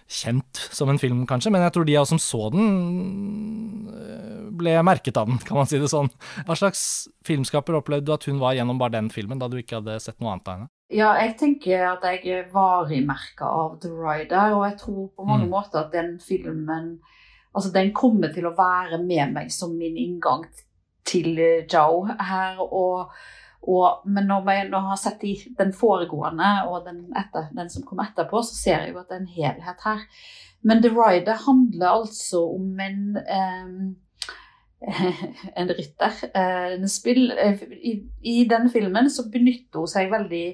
kjent 0.10 0.62
som 0.72 0.90
en 0.92 1.00
film, 1.00 1.24
kanskje, 1.30 1.52
men 1.54 1.64
jeg 1.66 1.76
tror 1.76 1.88
de 1.88 1.96
av 1.98 2.06
oss 2.06 2.14
som 2.14 2.22
så 2.22 2.50
den, 2.54 3.88
øh, 3.92 4.50
ble 4.62 4.76
merket 4.86 5.18
av 5.18 5.30
den, 5.30 5.40
kan 5.48 5.60
man 5.62 5.70
si 5.70 5.80
det 5.82 5.92
sånn. 5.92 6.12
Hva 6.48 6.58
slags 6.58 6.84
filmskaper 7.28 7.78
opplevde 7.80 8.10
du 8.10 8.14
at 8.16 8.28
hun 8.30 8.42
var 8.42 8.58
gjennom 8.58 8.82
bare 8.82 8.98
den 8.98 9.10
filmen, 9.14 9.40
da 9.42 9.50
du 9.52 9.58
ikke 9.62 9.80
hadde 9.80 10.00
sett 10.04 10.20
noe 10.20 10.36
annet 10.36 10.48
av 10.48 10.58
henne? 10.58 10.72
Ja, 10.92 11.14
jeg 11.22 11.38
tenker 11.40 11.86
at 11.94 12.04
jeg 12.04 12.26
er 12.28 12.50
varig-merka 12.52 13.48
av 13.48 13.78
The 13.84 13.94
Rider, 13.96 14.58
og 14.58 14.66
jeg 14.68 14.78
tror 14.82 15.08
på 15.16 15.28
mange 15.28 15.48
mm. 15.48 15.54
måter 15.54 15.86
at 15.86 15.96
den 15.96 16.18
filmen 16.24 17.00
Altså, 17.52 17.68
den 17.76 17.90
kommer 17.92 18.30
til 18.32 18.46
å 18.48 18.54
være 18.56 18.96
med 19.04 19.34
meg 19.36 19.50
som 19.52 19.74
min 19.76 19.98
inngang 20.00 20.46
til 21.04 21.36
Joe 21.68 22.14
her. 22.16 22.62
og 22.64 23.12
og, 23.62 24.06
men 24.10 24.26
når 24.26 24.48
jeg, 24.50 24.70
har 24.74 24.98
sett 24.98 25.22
de, 25.22 25.36
den 25.58 25.74
foregående 25.78 26.52
og 26.70 26.86
den, 26.88 27.04
etter, 27.18 27.52
den, 27.54 27.70
som 27.70 27.86
kom 27.86 28.02
etterpå, 28.02 28.42
så 28.46 28.58
ser 28.58 28.86
jeg 28.86 28.94
jo 28.94 29.02
at 29.02 29.12
det 29.12 29.20
er 29.20 29.22
en 29.22 29.36
helhet 29.36 29.84
her. 29.86 30.06
Men 30.66 30.82
The 30.82 30.90
Rider 30.94 31.38
handler 31.46 31.88
altså 31.90 32.42
om 32.56 32.80
en 32.82 33.04
um, 33.22 33.76
en 35.62 35.70
rytter. 35.78 36.24
En 36.34 36.90
spill, 36.90 37.30
uh, 37.38 37.62
i, 37.78 38.00
I 38.26 38.44
den 38.50 38.70
filmen 38.74 39.10
så 39.14 39.28
benytter 39.30 39.84
hun 39.84 39.94
seg 39.94 40.10
veldig 40.14 40.46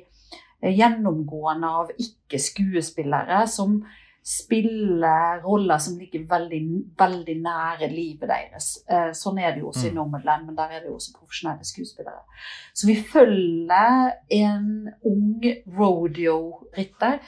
gjennomgående 0.58 1.70
av 1.70 1.92
ikke-skuespillere 2.02 3.44
som 3.52 3.80
spiller 4.28 5.40
roller 5.44 5.78
som 5.80 5.96
ligger 6.00 6.26
veldig, 6.28 6.60
veldig 7.00 7.36
nære 7.40 7.88
livet 7.88 8.28
deres. 8.28 8.66
Eh, 8.90 9.14
sånn 9.16 9.40
er 9.40 9.54
det 9.54 9.62
jo 9.62 9.70
også 9.70 9.86
i 9.88 9.92
Mm. 9.94 9.96
Nomadland, 9.96 10.46
men 10.46 10.58
der 10.58 10.74
er 10.74 10.80
det 10.82 10.90
jo 10.90 10.98
også 10.98 11.14
profesjonelle 11.16 11.64
skuespillere. 11.64 12.26
Så 12.74 12.88
vi 12.88 12.96
følger 12.96 14.12
en 14.30 14.90
ung 15.06 15.46
rodeo-rytter 15.80 17.20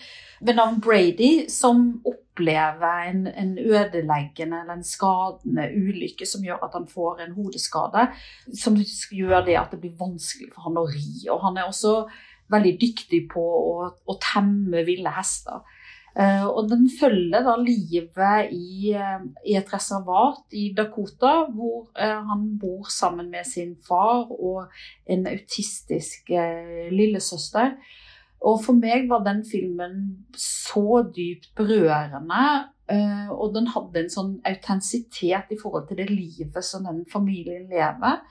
ved 0.42 0.54
navn 0.56 0.82
Brady 0.82 1.48
som 1.48 2.02
opplever 2.06 3.08
en, 3.08 3.28
en 3.28 3.58
ødeleggende 3.58 4.60
eller 4.62 4.74
en 4.74 4.84
skadende 4.84 5.72
ulykke 5.72 6.28
som 6.28 6.44
gjør 6.44 6.64
at 6.68 6.76
han 6.76 6.88
får 6.88 7.24
en 7.24 7.32
hodeskade, 7.32 8.10
som 8.54 8.76
gjør 9.12 9.46
det 9.46 9.56
at 9.56 9.72
det 9.72 9.80
blir 9.80 9.96
vanskelig 10.00 10.52
for 10.52 10.68
han 10.68 10.84
å 10.84 10.88
ri. 10.92 11.30
Og 11.32 11.40
han 11.48 11.58
er 11.58 11.72
også 11.72 12.10
veldig 12.52 12.78
dyktig 12.82 13.30
på 13.32 13.42
å, 13.42 13.92
å 14.06 14.20
temme 14.20 14.84
ville 14.84 15.16
hester. 15.16 15.64
Eh, 16.20 16.46
og 16.46 16.68
den 16.68 16.90
følger 17.00 17.46
da 17.46 17.54
livet 17.62 18.52
i, 18.52 18.92
eh, 18.92 19.22
i 19.48 19.56
et 19.56 19.70
reservat 19.72 20.52
i 20.52 20.74
Dakota, 20.76 21.46
hvor 21.56 21.88
eh, 21.96 22.20
han 22.32 22.58
bor 22.60 22.90
sammen 22.92 23.30
med 23.32 23.48
sin 23.48 23.78
far 23.88 24.28
og 24.28 24.68
en 25.08 25.28
autistisk 25.28 26.32
lillesøster. 26.92 27.78
Og 28.42 28.60
for 28.64 28.76
meg 28.76 29.08
var 29.10 29.24
den 29.24 29.46
filmen 29.48 30.26
så 30.36 31.04
dypt 31.16 31.52
berørende, 31.56 32.44
og 33.36 33.52
den 33.54 33.68
hadde 33.70 34.00
en 34.00 34.10
sånn 34.10 34.32
autentisitet 34.48 35.52
i 35.52 35.58
forhold 35.60 35.90
til 35.90 36.00
det 36.00 36.08
livet 36.10 36.64
som 36.66 36.88
den 36.88 37.04
familien 37.12 37.68
lever. 37.70 38.24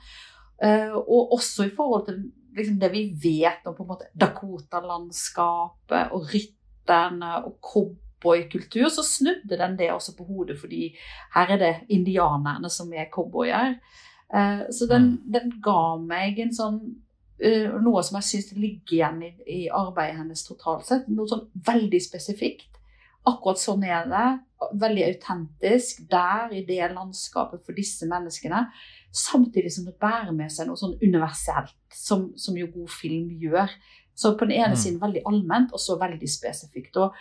Og 0.97 1.35
også 1.37 1.69
i 1.69 1.75
forhold 1.77 2.07
til 2.09 2.17
liksom, 2.57 2.79
det 2.81 2.89
vi 2.91 3.03
vet 3.21 3.69
om 3.69 3.77
på 3.77 3.85
en 3.85 3.91
måte 3.93 4.09
Dakota-landskapet 4.19 6.17
og 6.17 6.27
rytterne 6.89 7.45
og 7.45 7.57
cowboykultur, 7.61 8.89
så 8.89 9.03
snudde 9.03 9.57
den 9.57 9.77
det 9.77 9.91
også 9.91 10.15
på 10.17 10.23
hodet, 10.23 10.59
fordi 10.59 10.95
her 11.35 11.51
er 11.51 11.57
det 11.57 11.75
indianerne 11.89 12.69
som 12.69 12.93
er 12.93 13.09
cowboyer. 13.11 13.75
Eh, 14.33 14.61
så 14.71 14.87
den, 14.89 15.21
den 15.25 15.61
ga 15.63 15.97
meg 15.97 16.39
en 16.39 16.53
sånn 16.53 16.79
eh, 17.39 17.69
noe 17.81 18.03
som 18.03 18.19
jeg 18.19 18.27
syns 18.27 18.51
ligger 18.57 18.93
igjen 18.93 19.23
i, 19.23 19.31
i 19.47 19.69
arbeidet 19.69 20.19
hennes 20.19 20.45
totalt 20.45 20.85
sett. 20.85 21.07
Noe 21.07 21.27
sånn 21.27 21.47
veldig 21.53 22.01
spesifikt. 22.01 22.77
Akkurat 23.27 23.59
sånn 23.59 23.83
er 23.83 24.05
det. 24.09 24.27
Veldig 24.79 25.05
autentisk 25.07 26.03
der 26.11 26.53
i 26.53 26.65
det 26.67 26.81
landskapet 26.93 27.63
for 27.65 27.75
disse 27.77 28.07
menneskene. 28.09 28.67
Samtidig 29.15 29.71
som 29.73 29.87
det 29.87 29.97
bærer 30.01 30.31
med 30.35 30.51
seg 30.53 30.69
noe 30.69 30.77
sånn 30.77 30.97
universelt, 31.01 31.75
som, 31.95 32.29
som 32.37 32.57
jo 32.59 32.69
god 32.73 32.91
film 32.93 33.31
gjør. 33.41 33.71
Så 34.19 34.33
på 34.35 34.47
den 34.49 34.57
ene 34.59 34.75
Mm. 34.75 34.81
siden 34.83 34.99
veldig 35.01 35.21
allment, 35.29 35.71
og 35.71 35.79
så 35.79 35.95
veldig 36.01 36.27
spesifikt. 36.29 36.97
Og, 36.99 37.13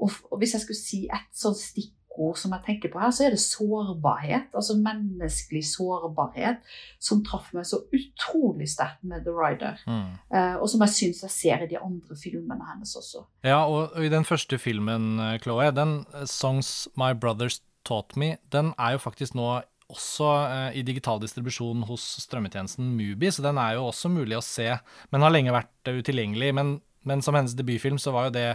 og, 0.00 0.10
og 0.32 0.38
hvis 0.40 0.54
jeg 0.56 0.62
skulle 0.64 0.80
si 0.80 1.02
et 1.12 1.28
sånt 1.36 1.60
stikkord 1.60 2.38
som 2.40 2.54
jeg 2.56 2.62
tenker 2.64 2.88
på 2.94 3.00
her, 3.02 3.10
så 3.12 3.26
er 3.26 3.34
det 3.34 3.40
sårbarhet. 3.44 4.46
Altså 4.56 4.76
menneskelig 4.80 5.60
sårbarhet, 5.74 6.62
som 6.98 7.20
traff 7.26 7.50
meg 7.52 7.66
så 7.68 7.82
utrolig 7.92 8.68
sterkt 8.72 9.04
med 9.04 9.24
The 9.26 9.34
Rider. 9.36 9.76
Mm. 9.86 10.14
Eh, 10.32 10.56
og 10.56 10.68
som 10.72 10.80
jeg 10.86 10.94
syns 10.96 11.22
jeg 11.26 11.34
ser 11.34 11.64
i 11.66 11.70
de 11.74 11.78
andre 11.78 12.16
filmene 12.16 12.64
hennes 12.72 12.96
også. 12.96 13.26
Ja, 13.44 13.66
og, 13.68 13.92
og 13.92 14.04
i 14.04 14.08
den 14.12 14.24
første 14.24 14.56
filmen, 14.58 15.18
eh, 15.20 15.36
Chloé, 15.44 15.68
den 15.76 15.98
eh, 16.14 16.24
Songs 16.24 16.88
My 16.96 17.12
Brothers 17.12 17.60
Taught 17.84 18.16
Me, 18.16 18.36
den 18.52 18.72
er 18.78 18.96
jo 18.96 18.98
faktisk 19.04 19.36
nå 19.36 19.60
også 19.92 20.30
eh, 20.46 20.78
i 20.80 20.84
digital 20.86 21.20
distribusjon 21.22 21.84
hos 21.88 22.04
strømmetjenesten 22.24 22.88
Mubi, 22.96 23.30
så 23.30 23.44
den 23.44 23.60
er 23.62 23.76
jo 23.76 23.86
også 23.90 24.10
mulig 24.12 24.38
å 24.38 24.44
se, 24.44 24.68
men 25.12 25.24
har 25.24 25.34
lenge 25.34 25.54
vært 25.54 25.90
eh, 25.90 26.00
utilgjengelig. 26.02 26.50
Men, 26.56 26.74
men 27.06 27.22
som 27.22 27.38
hennes 27.38 27.54
debutfilm 27.58 28.00
så 28.02 28.14
var 28.14 28.28
jo 28.28 28.36
det 28.38 28.48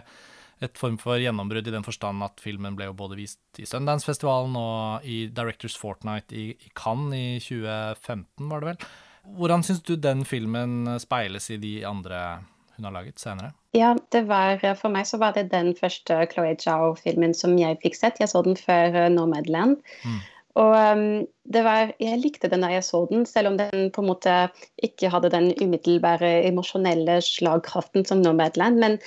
et 0.62 0.78
form 0.78 1.00
for 1.02 1.18
gjennombrudd 1.18 1.66
i 1.66 1.74
den 1.74 1.86
forstand 1.86 2.22
at 2.22 2.42
filmen 2.44 2.76
ble 2.78 2.92
jo 2.92 2.98
både 2.98 3.18
vist 3.18 3.62
i 3.62 3.66
Sundance-festivalen 3.66 4.54
og 4.60 5.08
i 5.10 5.24
Directors 5.34 5.78
Fortnight 5.80 6.36
i, 6.38 6.52
i 6.54 6.74
Cannes 6.78 7.16
i 7.18 7.40
2015, 7.42 8.52
var 8.52 8.62
det 8.62 8.74
vel. 8.74 8.92
Hvordan 9.38 9.64
syns 9.66 9.82
du 9.88 9.96
den 9.98 10.26
filmen 10.28 10.84
eh, 10.92 11.02
speiles 11.02 11.50
i 11.54 11.60
de 11.62 11.80
andre 11.88 12.42
hun 12.76 12.88
har 12.88 12.96
laget 12.96 13.20
senere? 13.22 13.54
Ja, 13.78 13.94
det 14.12 14.26
var, 14.28 14.60
for 14.80 14.92
meg 14.92 15.08
så 15.08 15.20
var 15.22 15.36
det 15.36 15.52
den 15.52 15.72
første 15.78 16.18
Chloé 16.32 16.56
Zhao-filmen 16.60 17.34
som 17.38 17.56
jeg 17.60 17.80
fikk 17.84 17.98
sett. 17.98 18.20
Jeg 18.20 18.32
så 18.32 18.42
den 18.44 18.58
før 18.60 18.98
Nomadland. 19.14 19.78
Mm. 20.04 20.22
Og 20.60 21.28
det 21.54 21.64
var, 21.64 21.94
jeg 22.02 22.20
likte 22.20 22.50
den 22.52 22.66
da 22.66 22.72
jeg 22.74 22.84
så 22.84 23.06
den, 23.10 23.26
selv 23.30 23.52
om 23.52 23.58
den 23.60 23.90
på 23.94 24.04
en 24.04 24.10
måte 24.10 24.36
ikke 24.84 25.12
hadde 25.14 25.32
den 25.34 25.52
umiddelbare 25.62 26.42
emosjonelle 26.50 27.20
slagkraften 27.24 28.08
som 28.08 28.24
Nomadland. 28.24 28.80
Men 28.84 28.98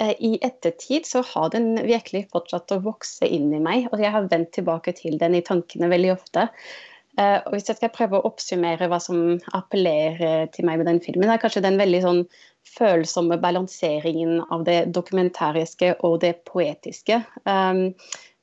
eh, 0.00 0.14
i 0.18 0.34
ettertid 0.42 1.06
så 1.06 1.22
har 1.34 1.54
den 1.54 1.76
virkelig 1.86 2.26
fortsatt 2.34 2.74
å 2.74 2.82
vokse 2.84 3.28
inn 3.30 3.52
i 3.54 3.62
meg, 3.62 3.88
og 3.92 4.02
jeg 4.02 4.14
har 4.14 4.30
vendt 4.30 4.54
tilbake 4.58 4.96
til 4.98 5.18
den 5.22 5.38
i 5.38 5.44
tankene 5.46 5.90
veldig 5.92 6.14
ofte. 6.16 6.48
Eh, 7.18 7.38
og 7.46 7.54
Hvis 7.54 7.70
jeg 7.70 7.78
skal 7.80 7.94
prøve 7.94 8.18
å 8.18 8.30
oppsummere 8.30 8.90
hva 8.90 9.00
som 9.02 9.38
appellerer 9.56 10.50
til 10.54 10.66
meg 10.68 10.82
med 10.82 10.90
den 10.90 11.02
filmen, 11.04 11.30
er 11.30 11.42
kanskje 11.42 11.64
den 11.66 11.78
veldig 11.80 12.02
sånn 12.04 12.24
følsomme 12.68 13.38
balanseringen 13.40 14.42
av 14.52 14.66
det 14.66 14.80
dokumentariske 14.94 15.94
og 16.06 16.18
det 16.26 16.34
poetiske. 16.46 17.22
Um, 17.48 17.94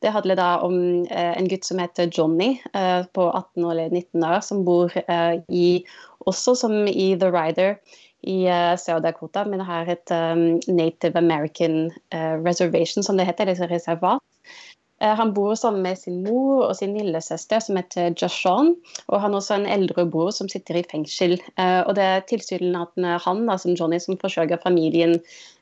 det 0.05 0.13
handler 0.13 0.37
da 0.37 0.49
om 0.61 0.77
eh, 1.09 1.33
en 1.33 1.47
gutt 1.49 1.65
som 1.65 1.79
heter 1.81 2.11
Johnny, 2.13 2.59
eh, 2.73 3.05
på 3.13 3.23
18 3.31 3.65
eller 3.71 3.89
19 3.89 4.23
år, 4.23 4.39
som 4.45 4.61
bor 4.67 4.93
eh, 5.01 5.39
i, 5.49 5.69
også 6.29 6.53
som 6.61 6.75
i 6.87 7.15
The 7.19 7.31
Rider, 7.33 7.79
i 8.25 8.47
Sør-Dakota, 8.81 9.43
men 9.45 9.61
har 9.61 9.85
et 9.85 10.09
Native 10.65 11.19
American 11.19 11.91
reservation, 12.41 13.05
som 13.05 13.19
det 13.19 13.27
heter, 13.27 13.51
eller 13.51 13.69
reservat. 13.69 14.23
Eh, 15.01 15.13
Han 15.13 15.33
bor 15.35 15.53
sammen 15.55 15.83
med 15.85 15.99
sin 16.01 16.23
mor 16.25 16.63
og 16.65 16.73
sin 16.79 16.95
lillesøster 16.97 17.61
som 17.61 17.77
heter 17.77 18.15
Joshon. 18.17 18.73
Og 19.05 19.21
han 19.21 19.35
har 19.35 19.43
også 19.43 19.59
en 19.59 19.69
eldre 19.69 20.07
bror 20.09 20.31
som 20.33 20.49
sitter 20.49 20.79
i 20.79 20.85
fengsel. 20.89 21.37
Og 21.61 21.93
det 21.99 22.07
er 22.07 22.25
tilsynelatende 22.31 23.19
han 23.27 23.45
da, 23.45 23.59
som 23.61 23.77
Johnny 23.77 24.01
som 24.01 24.17
forsørger 24.17 24.63
familien 24.63 25.19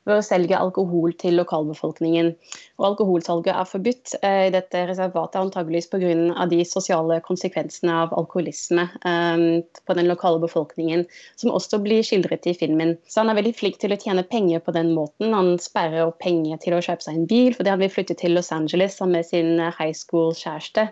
ved 0.07 0.19
å 0.19 0.25
selge 0.25 0.57
alkohol 0.57 1.13
til 1.19 1.37
lokalbefolkningen. 1.39 2.33
Og 2.81 2.87
alkoholsalget 2.89 3.53
er 3.53 3.69
forbudt 3.69 4.15
eh, 4.21 4.47
i 4.49 4.53
dette 4.53 4.83
reservatet 4.89 5.39
antageligvis 5.41 5.89
pga. 5.91 6.47
de 6.51 6.59
sosiale 6.67 7.19
konsekvensene 7.25 7.95
av 8.03 8.15
alkoholisme 8.17 8.87
eh, 9.05 9.45
på 9.87 9.97
den 9.97 10.09
lokale 10.11 10.41
befolkningen, 10.43 11.05
som 11.39 11.53
også 11.55 11.79
blir 11.83 12.03
skildret 12.05 12.47
i 12.49 12.55
filmen. 12.57 12.97
Så 13.07 13.21
han 13.21 13.31
er 13.31 13.39
veldig 13.39 13.55
flink 13.59 13.79
til 13.81 13.95
å 13.95 13.99
tjene 13.99 14.25
penger 14.27 14.63
på 14.65 14.75
den 14.75 14.93
måten. 14.97 15.33
Han 15.33 15.55
sperrer 15.61 16.07
opp 16.07 16.19
penger 16.23 16.59
til 16.63 16.77
å 16.77 16.83
kjøpe 16.83 17.05
seg 17.05 17.19
en 17.19 17.29
bil 17.29 17.55
fordi 17.55 17.73
han 17.73 17.83
vil 17.83 17.93
flytte 17.93 18.17
til 18.19 18.35
Los 18.37 18.51
Angeles 18.55 18.97
sammen 18.99 19.21
med 19.21 19.29
sin 19.29 19.59
eh, 19.59 19.75
high 19.79 19.95
school-kjæreste. 19.95 20.89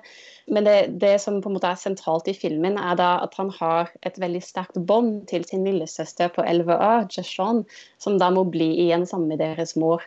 Men 0.51 0.67
det, 0.67 0.77
det 1.00 1.13
som 1.24 1.39
på 1.41 1.50
en 1.50 1.55
måte 1.55 1.70
er 1.72 1.79
sentralt 1.79 2.27
i 2.27 2.36
filmen, 2.36 2.75
er 2.75 2.98
da 3.00 3.12
at 3.24 3.38
han 3.39 3.51
har 3.55 3.91
et 4.08 4.17
veldig 4.20 4.41
sterkt 4.43 4.79
bånd 4.88 5.24
til 5.31 5.46
sin 5.48 5.63
lillesøster 5.67 6.31
på 6.36 6.43
11 6.43 6.75
år, 6.75 7.05
Jashon, 7.15 7.63
som 8.03 8.17
da 8.20 8.27
må 8.36 8.43
bli 8.51 8.67
igjen 8.84 9.08
sammen 9.08 9.31
med 9.31 9.39
deres 9.39 9.77
mor. 9.79 10.03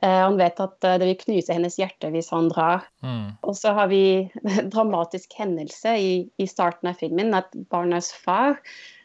Eh, 0.00 0.20
han 0.24 0.38
vet 0.40 0.60
at 0.62 0.84
eh, 0.88 0.96
det 1.00 1.10
vil 1.10 1.20
knuse 1.24 1.52
hennes 1.52 1.76
hjerte 1.76 2.08
hvis 2.14 2.30
han 2.32 2.48
drar. 2.52 2.86
Mm. 3.04 3.34
Og 3.44 3.56
så 3.60 3.74
har 3.76 3.90
vi 3.92 4.02
en 4.40 4.70
dramatisk 4.74 5.36
hendelse 5.36 5.96
i, 6.00 6.12
i 6.40 6.48
starten 6.48 6.88
av 6.88 7.00
filmen, 7.02 7.34
at 7.36 7.52
barnas 7.72 8.08
far, 8.14 8.56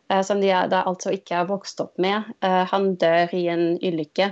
eh, 0.07 0.21
som 0.23 0.39
de 0.43 0.51
er, 0.53 0.69
da 0.71 0.85
altså 0.89 1.11
ikke 1.17 1.41
er 1.41 1.49
vokst 1.51 1.83
opp 1.83 1.99
med, 2.01 2.31
eh, 2.45 2.63
han 2.71 2.93
dør 3.01 3.35
i 3.35 3.47
en 3.51 3.73
ulykke. 3.83 4.31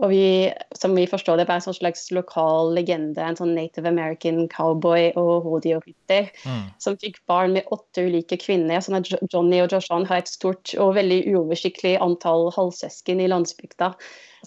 Og 0.00 0.08
vi, 0.12 0.50
som 0.76 0.94
vi 0.96 1.04
forstår 1.08 1.36
det, 1.36 1.44
er 1.48 1.58
en 1.58 1.64
sånn 1.66 1.76
slags 1.76 2.06
lokal 2.16 2.72
legende, 2.76 3.20
en 3.20 3.36
sånn 3.36 3.52
native 3.56 3.88
american 3.90 4.46
cowboy 4.48 5.10
og 5.20 5.44
rodeo-rytter, 5.44 6.30
Mm. 6.46 6.64
som 6.80 6.96
fikk 6.96 7.20
barn 7.28 7.52
med 7.52 7.68
åtte 7.70 8.06
ulike 8.08 8.38
kvinner. 8.40 8.80
Sånn 8.80 8.96
at 8.96 9.10
Johnny 9.32 9.60
og 9.60 9.70
Joshan 9.70 10.06
har 10.08 10.22
et 10.22 10.28
stort 10.28 10.74
og 10.78 10.94
veldig 10.96 11.20
uoversiktlig 11.34 11.98
antall 12.00 12.50
halvsøsken 12.56 13.20
i 13.20 13.28
landsbygda. 13.28 13.94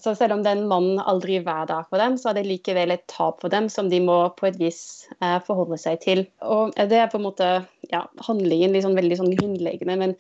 Så 0.02 0.16
selv 0.18 0.34
om 0.34 0.44
den 0.44 0.68
mannen 0.68 0.98
aldri 0.98 1.38
var 1.46 1.68
der 1.70 1.86
for 1.90 2.02
dem, 2.02 2.18
så 2.18 2.32
er 2.32 2.40
det 2.40 2.48
likevel 2.50 2.92
et 2.96 3.06
tap 3.08 3.42
for 3.42 3.54
dem 3.54 3.70
som 3.70 3.90
de 3.90 4.00
må 4.02 4.36
på 4.36 4.48
et 4.50 4.58
vis 4.58 5.08
eh, 5.22 5.38
forholde 5.46 5.78
seg 5.78 6.02
til. 6.02 6.26
Og 6.42 6.74
det 6.76 6.98
er 6.98 7.12
på 7.12 7.22
en 7.22 7.28
måte 7.30 7.68
ja, 7.92 8.08
handlingen 8.26 8.74
liksom 8.74 8.98
veldig 8.98 9.20
sånn 9.22 9.36
grunnleggende, 9.38 9.98
men 10.02 10.16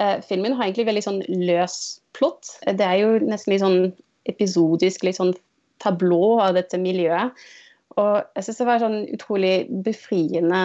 eh, 0.00 0.22
filmen 0.24 0.56
har 0.56 0.64
egentlig 0.64 0.88
veldig 0.88 1.04
sånn 1.04 1.22
løs 1.28 2.00
plott. 2.16 2.56
Det 2.64 2.80
er 2.80 3.02
jo 3.02 3.18
nesten 3.20 3.52
litt 3.52 3.60
sånn 3.66 3.92
episodisk, 4.30 5.06
litt 5.06 5.18
sånn 5.18 5.34
tablå 5.82 6.38
av 6.42 6.56
dette 6.58 6.80
miljøet. 6.80 7.34
Og 7.98 8.20
jeg 8.36 8.46
synes 8.46 8.60
det 8.60 8.66
var 8.68 8.78
en 8.78 8.84
sånn 8.84 9.16
utrolig 9.16 9.54
befriende 9.86 10.60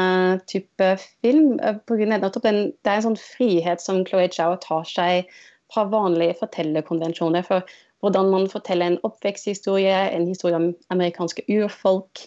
type 0.50 0.90
film. 1.24 1.56
På 1.88 1.98
grunn 1.98 2.14
av 2.14 2.28
den, 2.44 2.60
det 2.84 2.92
er 2.92 3.00
en 3.00 3.08
sånn 3.08 3.22
frihet 3.22 3.82
som 3.82 4.04
Chloé 4.06 4.28
Zhao 4.34 4.60
tar 4.62 4.86
seg 4.90 5.32
fra 5.74 5.88
vanlige 5.90 6.38
fortellerkonvensjoner. 6.44 7.46
For 7.48 7.66
hvordan 8.04 8.30
man 8.34 8.50
forteller 8.52 8.92
en 8.92 9.00
oppveksthistorie, 9.08 9.96
en 10.12 10.28
historie 10.28 10.60
om 10.60 10.74
amerikanske 10.94 11.46
urfolk. 11.48 12.26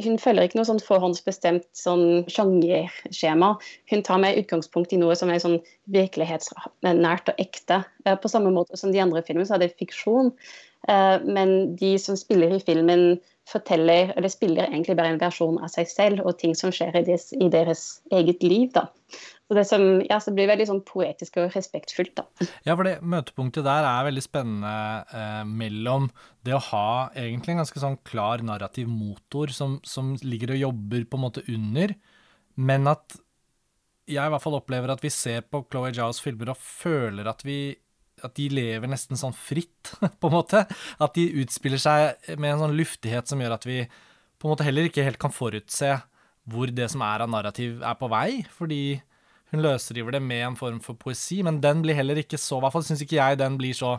Hun 0.00 0.16
følger 0.22 0.46
ikke 0.46 0.58
noe 0.60 0.68
sånn 0.68 0.82
forhåndsbestemt 0.82 1.66
sånn 1.76 2.24
sjangerskjema. 2.32 3.52
Hun 3.92 4.04
tar 4.06 4.22
med 4.22 4.38
utgangspunkt 4.40 4.94
i 4.94 5.00
noe 5.00 5.16
som 5.18 5.30
er 5.30 5.42
sånn 5.42 5.58
virkelighetsnært 5.92 7.32
og 7.34 7.42
ekte. 7.44 7.82
Eh, 8.06 8.16
På 8.16 8.30
samme 8.32 8.54
måte 8.54 8.78
som 8.80 8.94
de 8.94 9.02
andre 9.04 9.22
filmene 9.26 9.46
så 9.46 9.58
er 9.58 9.66
det 9.66 9.76
fiksjon. 9.76 10.32
Uh, 10.86 11.18
men 11.26 11.74
de 11.76 11.96
som 12.00 12.16
spiller 12.16 12.54
i 12.54 12.62
filmen, 12.62 13.18
forteller, 13.48 14.12
eller 14.16 14.28
spiller 14.28 14.68
egentlig 14.68 14.96
bare 14.98 15.14
en 15.14 15.20
versjon 15.20 15.58
av 15.64 15.72
seg 15.72 15.88
selv 15.90 16.26
og 16.26 16.36
ting 16.40 16.54
som 16.56 16.72
skjer 16.74 16.96
i 17.00 17.04
deres, 17.06 17.30
i 17.32 17.48
deres 17.52 17.84
eget 18.14 18.44
liv. 18.44 18.68
da. 18.74 18.88
Så 19.48 19.56
det 19.56 19.64
som, 19.64 19.84
ja, 20.04 20.18
så 20.20 20.34
blir 20.36 20.50
veldig 20.50 20.66
sånn 20.68 20.82
poetisk 20.84 21.38
og 21.40 21.54
respektfullt. 21.56 22.12
da. 22.20 22.26
Ja, 22.66 22.74
for 22.74 22.84
det 22.84 22.98
møtepunktet 23.00 23.64
der 23.64 23.86
er 23.88 24.04
veldig 24.10 24.24
spennende 24.26 24.74
eh, 25.08 25.40
mellom 25.48 26.10
det 26.44 26.52
å 26.58 26.64
ha 26.68 26.90
egentlig 27.16 27.54
en 27.54 27.62
ganske 27.62 27.80
sånn 27.80 27.96
klar 28.04 28.44
narrativ 28.44 28.90
motor 28.92 29.54
som, 29.56 29.78
som 29.88 30.12
ligger 30.20 30.52
og 30.52 30.62
jobber 30.66 31.08
på 31.08 31.16
en 31.16 31.24
måte 31.24 31.46
under, 31.48 31.96
men 32.60 32.92
at 32.92 33.16
jeg 34.08 34.24
i 34.24 34.32
hvert 34.32 34.44
fall 34.44 34.56
opplever 34.56 34.92
at 34.92 35.02
vi 35.04 35.12
ser 35.12 35.44
på 35.48 35.62
Chloé 35.68 35.94
Jaws 35.96 36.20
filmer 36.24 36.52
og 36.52 36.60
føler 36.60 37.28
at 37.28 37.44
vi 37.44 37.60
at 38.24 38.34
de 38.38 38.48
lever 38.52 38.90
nesten 38.90 39.18
sånn 39.18 39.34
fritt, 39.36 39.94
på 40.20 40.30
en 40.30 40.36
måte. 40.36 40.64
At 41.02 41.16
de 41.18 41.26
utspiller 41.42 41.80
seg 41.82 42.36
med 42.36 42.54
en 42.54 42.64
sånn 42.66 42.78
luftighet 42.78 43.30
som 43.30 43.42
gjør 43.42 43.58
at 43.58 43.66
vi 43.68 43.82
på 44.38 44.46
en 44.46 44.54
måte 44.54 44.66
heller 44.66 44.86
ikke 44.88 45.06
helt 45.06 45.20
kan 45.20 45.34
forutse 45.34 45.96
hvor 46.48 46.70
det 46.72 46.86
som 46.88 47.02
er 47.04 47.24
av 47.24 47.30
narrativ, 47.30 47.82
er 47.84 47.96
på 47.98 48.08
vei. 48.08 48.42
Fordi 48.54 48.82
hun 49.52 49.64
løsriver 49.64 50.16
det 50.16 50.22
med 50.24 50.44
en 50.46 50.56
form 50.58 50.80
for 50.84 50.98
poesi, 51.00 51.42
men 51.44 51.60
den 51.64 51.82
blir 51.84 51.96
heller 51.98 52.20
ikke 52.20 52.40
så 52.40 52.58
I 52.58 52.66
hvert 52.66 52.76
fall 52.76 52.86
syns 52.86 53.04
ikke 53.04 53.18
jeg 53.18 53.40
den 53.40 53.58
blir 53.60 53.76
så 53.76 53.96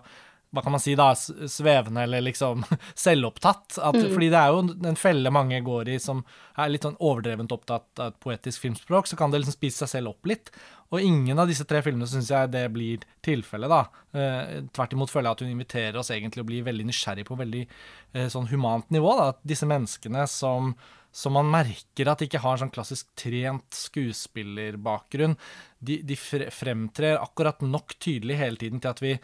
hva 0.49 0.63
kan 0.65 0.73
man 0.73 0.81
si 0.81 0.95
da, 0.97 1.11
svevende 1.13 2.03
eller 2.03 2.23
liksom 2.25 2.63
selvopptatt. 3.05 3.77
At, 3.77 3.95
mm. 3.95 4.09
Fordi 4.15 4.29
det 4.33 4.39
er 4.39 4.53
jo 4.53 4.89
en 4.89 4.99
felle 4.99 5.31
mange 5.33 5.61
går 5.65 5.93
i 5.93 5.99
som 6.01 6.23
er 6.59 6.71
litt 6.73 6.87
sånn 6.87 6.97
overdrevent 6.97 7.53
opptatt 7.53 8.01
av 8.01 8.13
et 8.13 8.19
poetisk 8.23 8.65
filmspråk, 8.65 9.09
så 9.09 9.19
kan 9.19 9.31
det 9.31 9.43
liksom 9.43 9.57
spise 9.59 9.83
seg 9.83 9.93
selv 9.93 10.13
opp 10.15 10.29
litt. 10.29 10.49
Og 10.89 11.05
ingen 11.05 11.37
av 11.37 11.49
disse 11.49 11.67
tre 11.69 11.83
filmene 11.85 12.09
syns 12.09 12.31
jeg 12.33 12.49
det 12.53 12.65
blir 12.73 13.03
tilfellet, 13.25 13.69
da. 13.69 14.05
Eh, 14.17 14.55
tvert 14.73 14.95
imot 14.97 15.13
føler 15.13 15.29
jeg 15.29 15.37
at 15.37 15.43
hun 15.45 15.51
inviterer 15.53 15.99
oss 16.01 16.09
egentlig 16.15 16.45
å 16.45 16.49
bli 16.49 16.63
veldig 16.65 16.87
nysgjerrig 16.89 17.27
på 17.29 17.37
veldig 17.37 17.65
eh, 17.65 18.31
sånn 18.33 18.49
humant 18.49 18.89
nivå. 18.93 19.13
da, 19.19 19.33
at 19.35 19.43
Disse 19.45 19.69
menneskene 19.69 20.25
som 20.29 20.73
som 21.11 21.33
man 21.33 21.47
merker 21.49 22.09
at 22.09 22.21
de 22.21 22.27
ikke 22.29 22.41
har 22.43 22.59
sånn 22.61 22.69
klassisk 22.69 23.07
trent 23.17 23.73
skuespillerbakgrunn. 23.73 25.33
De, 25.81 25.99
de 26.05 26.17
fremtrer 26.19 27.17
akkurat 27.17 27.63
nok 27.65 27.95
tydelig 27.97 28.37
hele 28.37 28.61
tiden 28.61 28.83
til 28.83 28.91
at 28.91 29.01
vi 29.01 29.15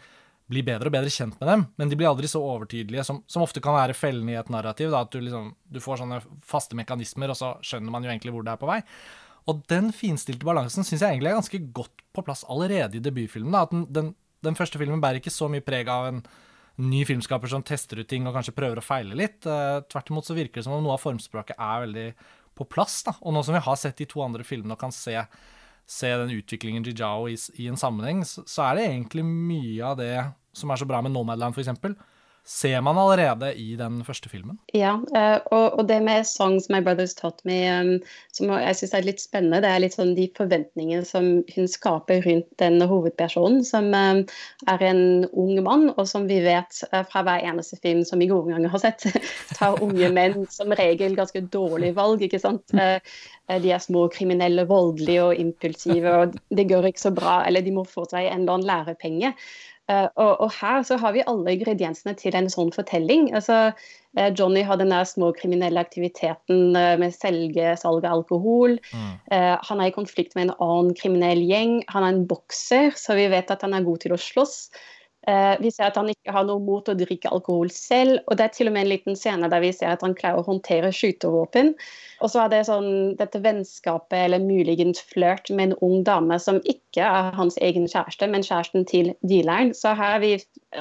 bli 0.50 0.62
bedre 0.66 0.90
og 0.90 0.94
bedre 0.94 1.10
kjent 1.10 1.38
med 1.40 1.48
dem, 1.50 1.62
men 1.78 1.90
de 1.90 1.96
blir 1.98 2.08
aldri 2.08 2.28
så 2.30 2.40
overtydelige, 2.44 3.02
som, 3.08 3.18
som 3.30 3.42
ofte 3.42 3.62
kan 3.62 3.74
være 3.74 3.96
fellende 3.98 4.34
i 4.34 4.38
et 4.38 4.50
narrativ. 4.52 4.92
Da, 4.92 5.02
at 5.02 5.14
du, 5.14 5.18
liksom, 5.24 5.50
du, 5.74 5.80
får 5.82 6.02
sånne 6.02 6.20
faste 6.46 6.78
mekanismer, 6.78 7.32
og 7.32 7.38
så 7.38 7.54
skjønner 7.66 7.94
man 7.94 8.06
jo 8.06 8.12
egentlig 8.12 8.34
hvor 8.34 8.46
det 8.46 8.54
er 8.54 8.60
på 8.60 8.70
vei. 8.70 8.78
Og 9.50 9.62
den 9.70 9.90
finstilte 9.94 10.46
balansen 10.46 10.86
syns 10.86 11.02
jeg 11.02 11.16
egentlig 11.16 11.32
er 11.32 11.40
ganske 11.40 11.62
godt 11.74 12.04
på 12.14 12.24
plass 12.26 12.44
allerede 12.50 12.98
i 12.98 13.02
debutfilmen. 13.02 13.54
Da, 13.54 13.64
at 13.66 13.74
den, 13.74 13.84
den, 13.94 14.12
den, 14.46 14.58
første 14.58 14.78
filmen 14.78 15.02
bærer 15.02 15.18
ikke 15.20 15.34
så 15.34 15.50
mye 15.50 15.66
preg 15.66 15.90
av 15.90 16.10
en 16.12 16.22
ny 16.82 17.02
filmskaper 17.08 17.50
som 17.50 17.64
tester 17.66 18.02
ut 18.02 18.08
ting 18.10 18.26
og 18.28 18.34
kanskje 18.36 18.54
prøver 18.54 18.78
å 18.78 18.86
feile 18.86 19.18
litt. 19.18 19.40
Uh, 19.48 19.82
tvert 19.90 20.10
imot 20.12 20.28
så 20.28 20.36
virker 20.36 20.60
det 20.60 20.66
som 20.66 20.76
om 20.76 20.82
noe 20.84 20.94
av 20.94 21.02
formspråket 21.02 21.58
er 21.58 21.86
veldig 21.86 22.08
på 22.58 22.66
plass. 22.70 23.00
Da. 23.06 23.16
Og 23.22 23.34
nå 23.34 23.42
som 23.46 23.56
vi 23.56 23.66
har 23.66 23.78
sett 23.80 23.98
de 23.98 24.08
to 24.10 24.22
andre 24.24 24.46
filmene 24.46 24.76
og 24.76 24.82
kan 24.82 24.94
se 24.94 25.16
se 25.86 26.10
den 26.18 26.34
utviklingen 26.34 26.84
Jijao 26.86 27.28
i, 27.30 27.36
i, 27.54 27.68
en 27.70 27.78
sammenheng, 27.78 28.24
så, 28.26 28.42
så, 28.46 28.64
er 28.66 28.78
det 28.78 28.86
egentlig 28.88 29.24
mye 29.26 29.86
av 29.86 29.96
det 30.00 30.12
som 30.56 30.72
er 30.72 30.80
så 30.80 30.88
bra 30.88 31.02
med 31.04 31.14
Nomadland, 31.14 31.54
f.eks., 31.54 31.96
ser 32.46 32.80
man 32.80 32.98
allerede 32.98 33.48
i 33.58 33.74
den 33.76 33.98
første 34.06 34.30
filmen. 34.30 34.58
Ja, 34.74 34.94
eh, 35.18 35.38
og, 35.50 35.82
det 35.88 35.98
med 36.02 36.26
'Songs 36.26 36.68
My 36.70 36.80
Brothers 36.80 37.14
Taught 37.14 37.42
Me', 37.44 37.66
um, 37.80 37.98
som 38.32 38.52
jeg 38.54 38.76
syns 38.78 38.94
er 38.94 39.06
litt 39.06 39.20
spennende, 39.20 39.60
det 39.64 39.72
er 39.72 39.82
litt 39.82 39.96
sånn 39.98 40.14
de 40.14 40.28
forventningene 40.36 41.04
som 41.04 41.42
hun 41.56 41.68
skaper 41.68 42.22
rundt 42.22 42.46
den 42.62 42.78
hovedpersonen, 42.80 43.64
som 43.66 43.90
um, 43.90 44.22
er 44.70 44.86
en 44.86 45.26
ung 45.32 45.58
mann, 45.66 45.90
og 45.96 46.06
som 46.06 46.28
vi 46.30 46.38
vet 46.44 46.82
eh, 46.92 47.02
fra 47.10 47.24
hver 47.26 47.42
eneste 47.42 47.80
film 47.82 48.04
som 48.06 48.22
vi 48.22 48.30
gode 48.30 48.54
ganger 48.54 48.70
har 48.70 48.84
sett, 48.86 49.08
tar 49.58 49.82
unge 49.82 50.12
menn 50.14 50.46
som 50.50 50.70
regel 50.70 51.18
ganske 51.18 51.42
dårlige 51.50 51.98
valg. 51.98 52.22
ikke 52.22 52.42
sant? 52.42 52.70
Eh, 52.78 53.00
de 53.62 53.70
er 53.74 53.82
små 53.82 54.06
kriminelle, 54.10 54.66
voldelige 54.70 55.22
og 55.24 55.38
impulsive, 55.38 56.14
og 56.14 56.38
det 56.54 56.70
går 56.70 56.92
ikke 56.92 57.08
så 57.08 57.14
bra, 57.14 57.40
eller 57.46 57.62
de 57.62 57.74
må 57.74 57.84
få 57.86 58.06
seg 58.10 58.30
en 58.30 58.46
eller 58.46 58.60
annen 58.60 58.70
lærepenge. 58.70 59.34
Uh, 59.86 60.08
og, 60.18 60.32
og, 60.42 60.48
her 60.58 60.80
så 60.82 60.96
har 60.98 61.12
vi 61.14 61.22
alle 61.30 61.52
ingrediensene 61.54 62.16
til 62.18 62.34
en 62.34 62.48
sånn 62.50 62.72
fortelling. 62.74 63.28
Altså, 63.38 63.70
uh, 64.18 64.30
Johnny 64.34 64.64
har 64.66 64.80
den 64.80 64.90
der 64.90 65.06
små 65.06 65.28
kriminelle 65.36 65.78
aktiviteten 65.78 66.74
uh, 66.74 66.96
med 66.98 67.14
selge, 67.14 67.76
salg 67.78 68.02
av 68.02 68.18
alkohol. 68.18 68.80
Mm. 68.90 69.14
han 69.68 69.80
er 69.80 69.90
i 69.90 69.94
konflikt 69.94 70.34
med 70.34 70.48
en 70.48 70.56
annen 70.58 70.92
kriminell 70.98 71.42
gjeng. 71.46 71.78
Han 71.94 72.02
er 72.02 72.16
en 72.16 72.26
bokser, 72.26 72.90
så 72.98 73.14
vi 73.18 73.28
vet 73.30 73.50
at 73.52 73.62
han 73.62 73.76
er 73.76 73.86
god 73.86 74.02
til 74.02 74.16
å 74.16 74.20
slåss. 74.20 74.58
Vi 75.26 75.70
ser 75.74 75.88
at 75.88 75.96
han 75.98 76.10
ikke 76.12 76.34
har 76.34 76.44
noe 76.46 76.62
mot 76.62 76.86
å 76.86 76.94
drikke 76.94 77.32
alkohol 77.34 77.70
selv. 77.74 78.20
Og 78.26 78.38
det 78.38 78.44
er 78.46 78.52
til 78.54 78.70
og 78.70 78.76
med 78.76 78.86
en 78.86 78.92
liten 78.92 79.18
scene 79.18 79.50
der 79.50 79.64
vi 79.64 79.72
ser 79.74 79.94
at 79.94 80.04
han 80.06 80.14
klarer 80.14 80.42
å 80.42 80.46
håndtere 80.46 80.92
skytevåpen. 80.94 81.72
Og 82.24 82.32
så 82.32 82.44
er 82.44 82.52
det 82.52 82.62
sånn, 82.68 83.16
dette 83.18 83.40
vennskapet 83.44 84.16
eller 84.16 84.40
muligens 84.40 85.02
flørt 85.10 85.50
med 85.50 85.70
en 85.72 85.78
ung 85.84 86.04
dame 86.06 86.38
som 86.40 86.62
ikke 86.64 87.04
er 87.04 87.34
hans 87.36 87.58
egen 87.60 87.88
kjæreste, 87.90 88.28
men 88.32 88.46
kjæresten 88.46 88.86
til 88.88 89.10
dealeren. 89.26 89.74
Så 89.76 89.92
her 89.98 90.16
har 90.16 90.22
vi 90.22 90.36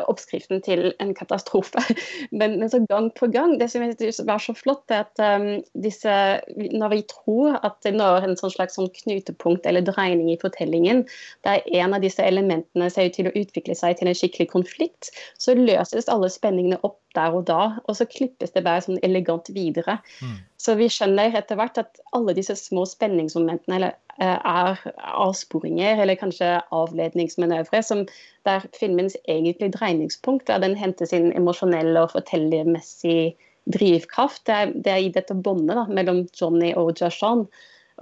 oppskriften 0.05 0.61
til 0.63 0.93
en 1.03 1.13
katastrofe. 1.15 1.81
Men, 2.35 2.57
men 2.59 2.69
så 2.69 2.81
gang 2.89 3.07
på 3.15 3.27
gang 3.31 3.55
Det 3.59 3.67
som 3.71 3.83
var 4.27 4.41
så 4.43 4.53
flott, 4.57 4.83
er 4.91 5.05
at 5.05 5.19
um, 5.21 5.61
disse, 5.83 6.11
når 6.55 6.89
vi 6.91 7.01
tror 7.07 7.59
at 7.63 7.77
det 7.85 7.93
når 7.95 8.25
en 8.25 8.35
sånn 8.39 8.51
slags 8.51 8.75
sånn 8.75 8.89
knutepunkt 8.91 9.67
eller 9.69 9.85
dreining 9.85 10.31
i 10.33 10.39
fortellingen, 10.41 11.05
der 11.47 11.63
en 11.79 11.95
av 11.95 12.03
disse 12.03 12.23
elementene 12.25 12.89
ser 12.91 13.09
ut 13.09 13.17
til 13.17 13.29
å 13.29 13.35
utvikle 13.37 13.77
seg 13.77 13.99
til 13.99 14.11
en 14.11 14.17
skikkelig 14.17 14.34
konflikt, 14.51 15.11
så 15.39 15.55
løses 15.55 16.09
alle 16.11 16.27
spenningene 16.33 16.81
opp 16.83 16.99
der 17.15 17.31
og 17.37 17.45
da, 17.47 17.77
og 17.87 17.95
så 17.95 18.07
klippes 18.09 18.51
det 18.51 18.65
bare 18.65 18.83
sånn 18.83 18.99
elegant 19.07 19.47
videre. 19.55 19.97
Mm. 20.19 20.35
Så 20.59 20.75
vi 20.75 20.89
skjønner 20.91 21.37
etter 21.39 21.55
hvert 21.59 21.79
at 21.79 22.01
alle 22.17 22.35
disse 22.35 22.57
små 22.59 22.83
spenningsmomentene 22.89 23.77
eller, 23.79 23.95
eh, 24.19 24.35
er 24.35 24.81
avsporinger, 24.99 26.01
eller 26.03 26.19
kanskje 26.19 26.57
avledningsmanøvre, 26.75 27.83
som 27.83 28.03
der 28.43 28.67
filmens 28.75 29.15
egentlige 29.23 29.77
dreiningspunkt, 29.77 30.47
der 30.47 30.59
den 30.59 30.75
henter 30.75 31.07
sin 31.07 31.31
emosjonelle 31.31 32.03
og 32.03 32.11
fortellermessige 32.17 33.35
drivkraft, 33.71 34.43
det 34.45 34.55
er, 34.55 34.73
det 34.75 34.91
er 34.91 35.01
i 35.01 35.13
dette 35.13 35.33
båndet 35.33 35.89
mellom 35.89 36.25
Johnny 36.37 36.73
og 36.77 36.99
Jashan. 37.01 37.47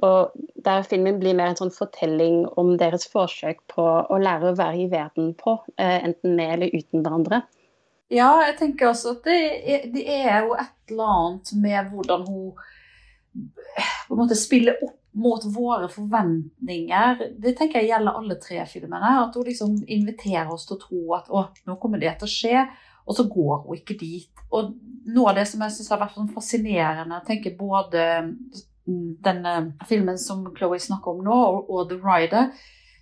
Og 0.02 0.34
der 0.66 0.86
filmen 0.90 1.20
blir 1.22 1.36
mer 1.38 1.52
en 1.52 1.60
sånn 1.60 1.74
fortelling 1.74 2.48
om 2.58 2.74
deres 2.82 3.06
forsøk 3.12 3.62
på 3.70 3.84
å 3.84 4.18
lære 4.22 4.52
å 4.52 4.58
være 4.58 4.86
i 4.86 4.88
verden 4.90 5.34
på, 5.38 5.60
eh, 5.78 6.00
enten 6.08 6.36
med 6.36 6.56
eller 6.56 6.74
uten 6.74 7.04
hverandre. 7.04 7.44
Ja, 8.14 8.32
jeg 8.48 8.58
tenker 8.60 8.90
også 8.90 9.16
at 9.18 9.28
det 9.30 9.38
er, 9.38 9.86
det 9.94 10.04
er, 10.10 10.46
jo 10.46 10.58
et 10.58 10.92
eller 10.92 11.14
annet 11.18 11.54
med 11.62 11.94
hvordan 11.94 12.26
hun 12.28 12.52
på 13.34 14.14
en 14.14 14.20
måte 14.20 14.38
spiller 14.38 14.78
opp 14.84 15.00
mot 15.14 15.46
våre 15.54 15.88
forventninger. 15.94 17.22
Det 17.42 17.54
tenker 17.58 17.82
jeg 17.82 17.92
gjelder 17.92 18.18
alle 18.18 18.38
tre 18.42 18.64
filmene. 18.70 19.14
At 19.24 19.36
hun 19.38 19.46
liksom 19.46 19.76
inviterer 19.86 20.50
oss 20.54 20.66
til 20.70 20.78
å 20.78 20.82
tro 20.82 21.02
at 21.18 21.30
å, 21.30 21.46
nå 21.70 21.78
kommer 21.82 22.02
det 22.02 22.16
til 22.18 22.30
å 22.30 22.34
skje, 22.34 22.64
og 23.04 23.18
så 23.18 23.26
går 23.30 23.66
hun 23.66 23.78
ikke 23.78 23.98
dit. 24.00 24.44
Og 24.54 24.74
noe 25.14 25.32
av 25.32 25.38
det 25.38 25.48
som 25.50 25.62
jeg 25.66 25.76
syns 25.76 25.92
har 25.94 26.02
vært 26.02 26.18
sånn 26.18 26.32
fascinerende, 26.34 27.22
tenker 27.28 27.58
både 27.60 28.06
denne 28.86 29.74
filmen 29.88 30.18
som 30.20 30.46
Chloé 30.58 30.80
snakker 30.82 31.14
om 31.14 31.24
nå, 31.26 31.40
og 31.70 31.90
The 31.92 32.00
Rider, 32.04 32.50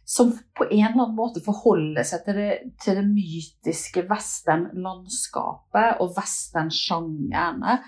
som 0.06 0.32
på 0.58 0.66
en 0.68 0.86
eller 0.86 1.04
annen 1.06 1.18
måte 1.18 1.42
forholder 1.46 2.04
seg 2.08 2.26
til 2.26 2.40
det, 2.40 2.54
til 2.84 2.98
det 3.00 3.06
mytiske 3.08 4.06
westernlandskapet 4.10 6.02
og 6.04 6.18
westernsjangerne. 6.18 7.80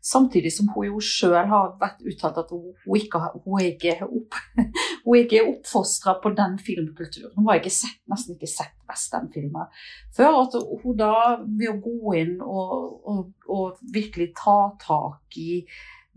Samtidig 0.00 0.52
som 0.54 0.70
hun 0.72 0.86
jo 0.86 1.00
sjøl 1.04 1.48
har 1.50 1.74
vært 1.80 2.00
uttalt 2.08 2.38
at 2.40 2.52
hun, 2.54 2.72
ikke, 2.96 3.20
hun 3.44 3.60
ikke 3.60 3.90
er 3.98 4.06
opp, 4.06 4.38
oppfostra 5.52 6.14
på 6.22 6.32
den 6.38 6.56
filmkulturen. 6.60 7.34
Hun 7.36 7.50
har 7.50 7.60
ikke 7.60 7.74
sett, 7.74 8.00
nesten 8.08 8.38
ikke 8.38 8.48
sett 8.48 8.76
westernfilmer 8.88 9.68
før. 10.16 10.40
At 10.46 10.56
hun 10.56 10.96
da, 10.96 11.12
ved 11.44 11.68
å 11.74 11.80
gå 11.84 12.16
inn 12.22 12.38
og, 12.40 12.72
og, 13.12 13.24
og 13.52 13.80
virkelig 13.92 14.32
ta 14.40 14.58
tak 14.80 15.40
i 15.40 15.62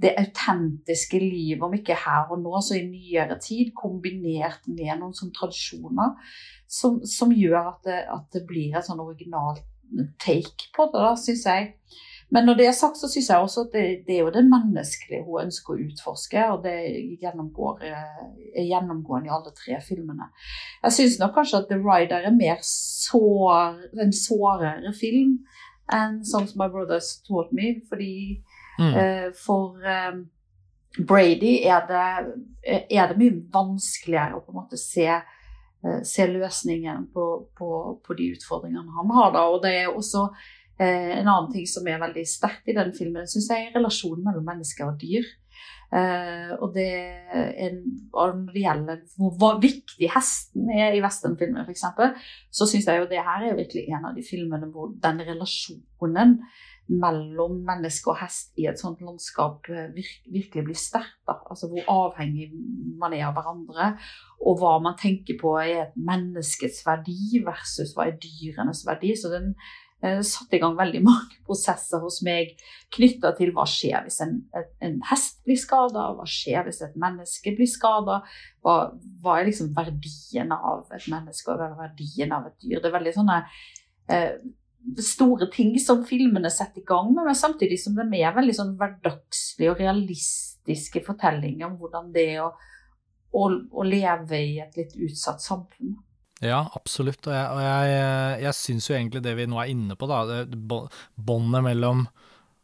det 0.04 0.14
autentiske 0.20 1.20
livet, 1.22 1.64
om 1.64 1.74
ikke 1.78 1.96
her 1.96 2.32
og 2.34 2.42
nå, 2.44 2.54
så 2.62 2.78
i 2.78 2.86
nyere 2.88 3.38
tid, 3.42 3.72
kombinert 3.78 4.66
med 4.68 4.98
noen 5.00 5.16
sånne 5.16 5.36
tradisjoner 5.38 6.18
som, 6.68 7.00
som 7.08 7.32
gjør 7.34 7.60
at 7.62 7.86
det, 7.88 8.00
at 8.12 8.26
det, 8.36 8.44
blir 8.50 8.76
et 8.76 8.88
sånn 8.88 9.04
originalt 9.04 9.64
take 10.22 10.72
på 10.76 10.90
det, 10.92 11.00
da, 11.00 11.14
syns 11.20 11.46
jeg. 11.48 11.72
Men 12.34 12.48
når 12.50 12.58
det 12.58 12.66
er 12.66 12.76
sagt, 12.76 12.98
så 12.98 13.08
syns 13.12 13.28
jeg 13.30 13.46
også 13.46 13.68
at 13.68 13.76
det, 13.76 13.84
det, 14.08 14.16
er 14.16 14.24
jo 14.24 14.34
det 14.34 14.42
menneskelige 14.48 15.26
hun 15.28 15.44
ønsker 15.44 15.76
å 15.76 15.84
utforske, 15.84 16.46
og 16.56 16.64
det 16.66 16.78
gjennomgår, 17.22 17.84
er 17.86 18.70
gjennomgående 18.72 19.30
i 19.30 19.36
alle 19.36 19.54
tre 19.56 19.78
filmene. 19.86 20.32
Jeg 20.82 20.98
syns 20.98 21.20
nok 21.22 21.36
kanskje 21.38 21.62
at 21.62 21.70
The 21.70 21.78
Rider 21.84 22.26
er 22.26 22.34
mer 22.34 22.64
sår, 22.66 23.78
en 24.02 24.16
sårere 24.18 24.96
film 24.98 25.38
enn 25.94 26.24
Songs 26.26 26.56
My 26.58 26.72
Brothers 26.74 27.20
Taught 27.28 27.54
Me, 27.54 27.76
fordi 27.92 28.42
Mm. 28.80 28.94
Eh, 28.94 29.28
for 29.38 29.84
eh, 29.86 30.18
Brady 31.00 31.54
er 31.66 31.86
det, 31.90 32.08
er 32.90 33.12
det, 33.12 33.20
mye 33.20 33.38
vanskeligere 33.54 34.38
å 34.38 34.44
på 34.44 34.54
en 34.54 34.60
måte 34.62 34.80
se, 34.82 35.08
eh, 35.10 36.02
se 36.06 36.28
løsningen 36.30 37.08
på, 37.14 37.30
på, 37.58 37.70
på, 38.06 38.18
de 38.20 38.34
utfordringene 38.38 38.98
han 38.98 39.16
har. 39.18 39.32
Da. 39.36 39.48
Og 39.50 39.64
det 39.66 39.78
er 39.84 39.94
også 39.94 40.28
Eh, 40.80 41.20
en 41.20 41.28
annen 41.28 41.52
ting 41.54 41.68
som 41.70 41.86
er 41.88 42.02
veldig 42.02 42.24
sterkt 42.28 42.70
i 42.70 42.74
den 42.74 42.94
filmen, 42.98 43.28
syns 43.30 43.50
jeg 43.52 43.68
er 43.68 43.76
relasjonen 43.78 44.24
mellom 44.26 44.46
mennesker 44.48 44.90
og 44.90 44.98
dyr. 45.02 45.28
Eh, 45.94 46.54
og 46.58 46.72
det 46.74 46.90
er, 46.90 47.76
når 48.14 48.32
det 48.50 48.64
gjelder 48.64 49.02
hvor, 49.38 49.60
viktig 49.62 50.10
hesten 50.10 50.72
er 50.74 50.96
i 50.98 51.02
westernfilmer, 51.04 51.68
f.eks., 51.68 51.86
så 52.50 52.68
syns 52.70 52.88
jeg 52.90 53.02
jo 53.02 53.10
det 53.12 53.22
her 53.22 53.46
er 53.46 53.58
virkelig 53.60 53.86
en 53.92 54.10
av 54.10 54.18
de 54.18 54.26
filmene 54.26 54.72
hvor 54.74 54.94
den 55.04 55.22
relasjonen 55.28 56.40
mellom 56.90 57.62
menneske 57.64 58.12
og 58.12 58.18
hest 58.20 58.58
i 58.60 58.66
et 58.68 58.80
sånt 58.80 59.02
landskap 59.06 59.70
eh, 59.72 59.94
virkelig 59.94 60.66
blir 60.66 60.80
sterkt. 60.80 61.22
Altså 61.30 61.70
hvor 61.72 61.86
avhengig 61.94 62.50
man 63.00 63.14
er 63.16 63.28
av 63.30 63.38
hverandre, 63.38 63.94
og 64.44 64.60
hva 64.60 64.76
man 64.84 64.98
tenker 65.00 65.38
på 65.40 65.56
er 65.62 65.86
et 65.86 65.96
menneskets 65.96 66.82
verdi 66.88 67.44
versus 67.46 67.94
hva 67.96 68.10
er 68.10 68.20
dyrenes 68.20 68.84
verdi. 68.88 69.14
Så 69.16 69.32
den 69.32 69.54
eh, 70.04 70.22
satte 70.28 70.58
i 70.58 70.62
gang 70.62 70.76
veldig 70.78 71.02
mange 71.10 71.40
prosesser 71.48 72.04
hos 72.04 72.22
meg 72.26 72.56
knytta 72.94 73.34
til 73.38 73.54
hva 73.56 73.66
skjer 73.70 74.06
hvis 74.08 74.20
en, 74.26 74.40
en 74.84 74.98
hest 75.10 75.40
blir 75.48 75.60
skada, 75.60 76.10
hva 76.18 76.28
skjer 76.30 76.68
hvis 76.68 76.84
et 76.86 76.98
menneske 77.00 77.56
blir 77.58 77.70
skada, 77.70 78.22
hva, 78.64 78.76
hva, 79.24 79.38
er 79.38 79.50
liksom 79.50 79.72
verdien 79.78 80.52
av 80.56 80.92
et 80.94 81.08
menneske 81.12 81.54
og 81.54 81.64
er 81.64 81.80
verdien 81.80 82.36
av 82.36 82.52
et 82.52 82.60
dyr. 82.62 82.80
Det 82.80 82.92
er 82.92 82.98
veldig 83.00 83.16
sånne 83.16 83.40
eh, 84.12 84.36
store 85.00 85.48
ting 85.54 85.74
som 85.80 86.04
filmene 86.06 86.52
setter 86.52 86.82
i 86.82 86.88
gang 86.88 87.12
med, 87.14 87.26
men 87.28 87.38
samtidig 87.38 87.80
som 87.82 87.96
de 87.98 88.20
er 88.20 88.36
veldig 88.36 88.56
sånn 88.58 88.74
hverdagslige 88.80 89.72
og 89.72 89.82
realistiske 89.82 91.04
fortellinger 91.06 91.70
om 91.70 91.78
hvordan 91.80 92.12
det 92.16 92.26
er 92.36 92.42
å, 92.44 92.50
å, 93.32 93.46
å 93.48 93.86
leve 93.88 94.40
i 94.40 94.58
et 94.64 94.76
litt 94.80 94.98
utsatt 95.08 95.44
samfunn. 95.44 95.96
Ja, 96.44 96.66
absolutt. 96.76 97.24
Og 97.30 97.34
jeg, 97.34 97.48
og 97.56 97.62
jeg, 97.64 98.44
jeg 98.44 98.58
syns 98.58 98.90
jo 98.90 98.98
egentlig 98.98 99.24
det 99.24 99.38
vi 99.40 99.48
nå 99.48 99.62
er 99.62 99.72
inne 99.72 99.96
på, 100.00 100.10
da, 100.12 100.44
båndet 101.16 101.68
mellom 101.72 102.06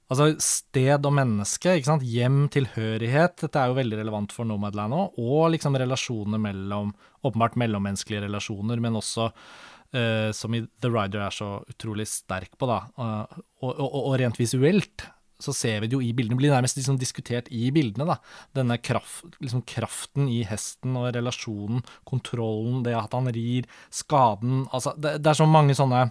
Altså 0.09 0.31
sted 0.41 1.05
og 1.05 1.11
menneske, 1.13 1.75
ikke 1.77 1.85
sant. 1.85 2.01
Hjem, 2.09 2.47
tilhørighet. 2.49 3.35
Dette 3.43 3.61
er 3.61 3.69
jo 3.69 3.75
veldig 3.77 3.99
relevant 3.99 4.31
for 4.33 4.47
Nomadland 4.49 4.95
òg. 4.97 5.19
Og 5.21 5.51
liksom 5.53 5.77
relasjoner 5.77 6.41
mellom 6.41 6.95
Åpenbart 7.29 7.57
mellommenneskelige 7.59 8.23
relasjoner, 8.23 8.79
men 8.81 8.97
også 8.97 9.27
uh, 9.27 10.29
som 10.33 10.55
i 10.55 10.63
The 10.81 10.89
Rider 10.89 11.25
er 11.25 11.35
så 11.35 11.49
utrolig 11.69 12.07
sterk 12.09 12.55
på, 12.57 12.69
da. 12.71 12.79
Uh, 12.97 13.41
og, 13.61 13.73
og, 13.75 13.97
og, 13.99 14.13
rent 14.21 14.39
visuelt 14.39 15.05
så 15.39 15.53
ser 15.55 15.79
vi 15.81 15.87
det 15.87 15.95
jo 15.95 16.01
i 16.03 16.11
bildene. 16.15 16.35
Det 16.35 16.41
blir 16.41 16.53
nærmest 16.53 16.79
liksom 16.79 16.99
diskutert 16.99 17.47
i 17.55 17.69
bildene, 17.75 18.07
da. 18.09 18.17
Denne 18.57 18.79
kraft, 18.83 19.37
liksom 19.39 19.63
kraften 19.67 20.27
i 20.31 20.41
hesten 20.47 20.97
og 20.99 21.13
relasjonen, 21.15 21.85
kontrollen, 22.09 22.83
det 22.83 22.97
at 22.97 23.15
han 23.15 23.31
rir, 23.35 23.67
skaden 23.93 24.65
Altså, 24.75 24.93
det, 24.99 25.17
det 25.23 25.31
er 25.31 25.39
så 25.39 25.47
mange 25.49 25.75
sånne 25.77 26.09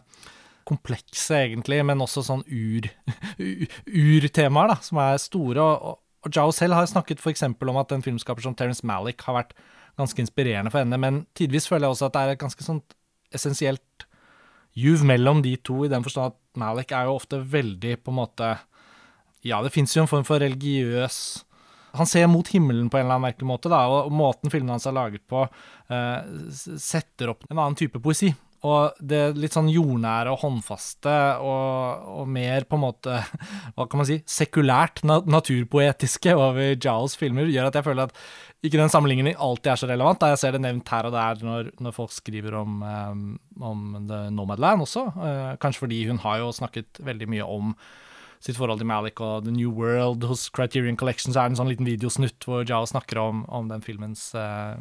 komplekse, 0.69 1.45
egentlig, 1.47 1.81
men 1.87 2.05
også 2.05 2.25
sånn 2.27 2.45
urtemaer, 2.49 3.65
ur 3.89 4.75
da, 4.75 4.79
som 4.85 5.01
er 5.05 5.21
store. 5.21 5.65
Og, 5.65 6.01
og 6.25 6.35
Jao 6.35 6.53
selv 6.55 6.77
har 6.77 6.89
snakket 6.89 7.23
f.eks. 7.23 7.47
om 7.49 7.81
at 7.81 7.95
en 7.95 8.05
filmskaper 8.05 8.45
som 8.45 8.57
Terence 8.57 8.87
Malick 8.87 9.25
har 9.29 9.43
vært 9.43 9.57
ganske 9.99 10.23
inspirerende 10.23 10.71
for 10.71 10.85
henne, 10.85 10.99
men 11.01 11.25
tidvis 11.37 11.67
føler 11.69 11.89
jeg 11.89 11.97
også 11.97 12.09
at 12.09 12.15
det 12.15 12.23
er 12.23 12.37
et 12.37 12.43
ganske 12.43 12.65
sånt 12.65 12.95
essensielt 13.35 14.07
juv 14.79 15.03
mellom 15.07 15.43
de 15.43 15.57
to, 15.57 15.83
i 15.85 15.91
den 15.91 16.05
forstand 16.05 16.33
at 16.33 16.61
Malik 16.61 16.93
er 16.95 17.09
jo 17.09 17.17
ofte 17.19 17.41
veldig 17.43 17.97
på 18.03 18.13
en 18.13 18.21
måte 18.21 18.53
Ja, 19.49 19.63
det 19.65 19.73
fins 19.75 19.97
jo 19.97 20.05
en 20.05 20.11
form 20.11 20.27
for 20.29 20.45
religiøs 20.45 21.45
han 21.97 22.09
ser 22.09 22.29
mot 22.31 22.49
himmelen 22.53 22.91
på 22.91 22.99
en 22.99 23.07
eller 23.07 23.17
annen 23.17 23.29
merkelig 23.31 23.49
måte, 23.49 23.71
da, 23.73 23.85
og 23.91 24.13
måten 24.15 24.53
filmene 24.53 24.77
hans 24.77 24.87
er 24.89 24.97
laget 24.97 25.25
på, 25.31 25.47
uh, 25.47 26.19
setter 26.53 27.33
opp 27.33 27.49
en 27.49 27.57
annen 27.57 27.79
type 27.79 28.01
poesi. 28.03 28.31
Og 28.67 28.97
det 28.99 29.37
litt 29.39 29.55
sånn 29.55 29.69
jordnære 29.71 30.33
og 30.33 30.41
håndfaste 30.43 31.13
og, 31.47 32.09
og, 32.11 32.25
mer 32.35 32.65
på 32.67 32.75
en 32.75 32.83
måte, 32.83 33.21
hva 33.77 33.87
kan 33.87 34.03
man 34.03 34.09
si, 34.09 34.17
sekulært 34.27 35.05
naturpoetiske 35.07 36.35
over 36.35 36.75
Giles 36.75 37.15
filmer, 37.21 37.47
gjør 37.55 37.69
at 37.69 37.79
jeg 37.79 37.87
føler 37.87 38.11
at 38.11 38.19
ikke 38.67 38.81
den 38.81 38.91
sammenligningen 38.91 39.39
alltid 39.39 39.71
er 39.71 39.79
så 39.79 39.91
relevant. 39.93 40.19
Da 40.19 40.33
jeg 40.33 40.43
ser 40.43 40.57
det 40.57 40.65
nevnt 40.65 40.91
her 40.91 41.07
og 41.07 41.15
der 41.15 41.47
når, 41.47 41.71
når 41.79 41.95
folk 41.95 42.11
skriver 42.11 42.59
om, 42.59 42.83
um, 42.83 43.23
om 43.63 43.87
Nomadland 44.35 44.83
også. 44.83 45.07
Uh, 45.15 45.55
kanskje 45.63 45.87
fordi 45.87 46.03
hun 46.11 46.19
har 46.27 46.43
jo 46.43 46.51
snakket 46.59 46.99
veldig 47.07 47.31
mye 47.31 47.47
om 47.47 47.73
sitt 48.45 48.59
forhold 48.59 48.81
til 48.83 48.89
Malik 48.91 49.21
og 49.25 49.47
The 49.47 49.53
New 49.55 49.73
World 49.75 50.27
hos 50.29 50.47
Criterion 50.55 50.99
Collection, 50.99 51.35
så 51.35 51.43
er 51.43 51.49
det 51.49 51.57
en 51.57 51.61
sånn 51.63 51.73
liten 51.73 51.89
videosnutt 51.89 52.47
hvor 52.47 52.67
Jao 52.69 52.87
snakker 52.89 53.21
om, 53.23 53.45
om 53.53 53.71
den 53.71 53.85
filmens 53.85 54.29
uh, 54.39 54.79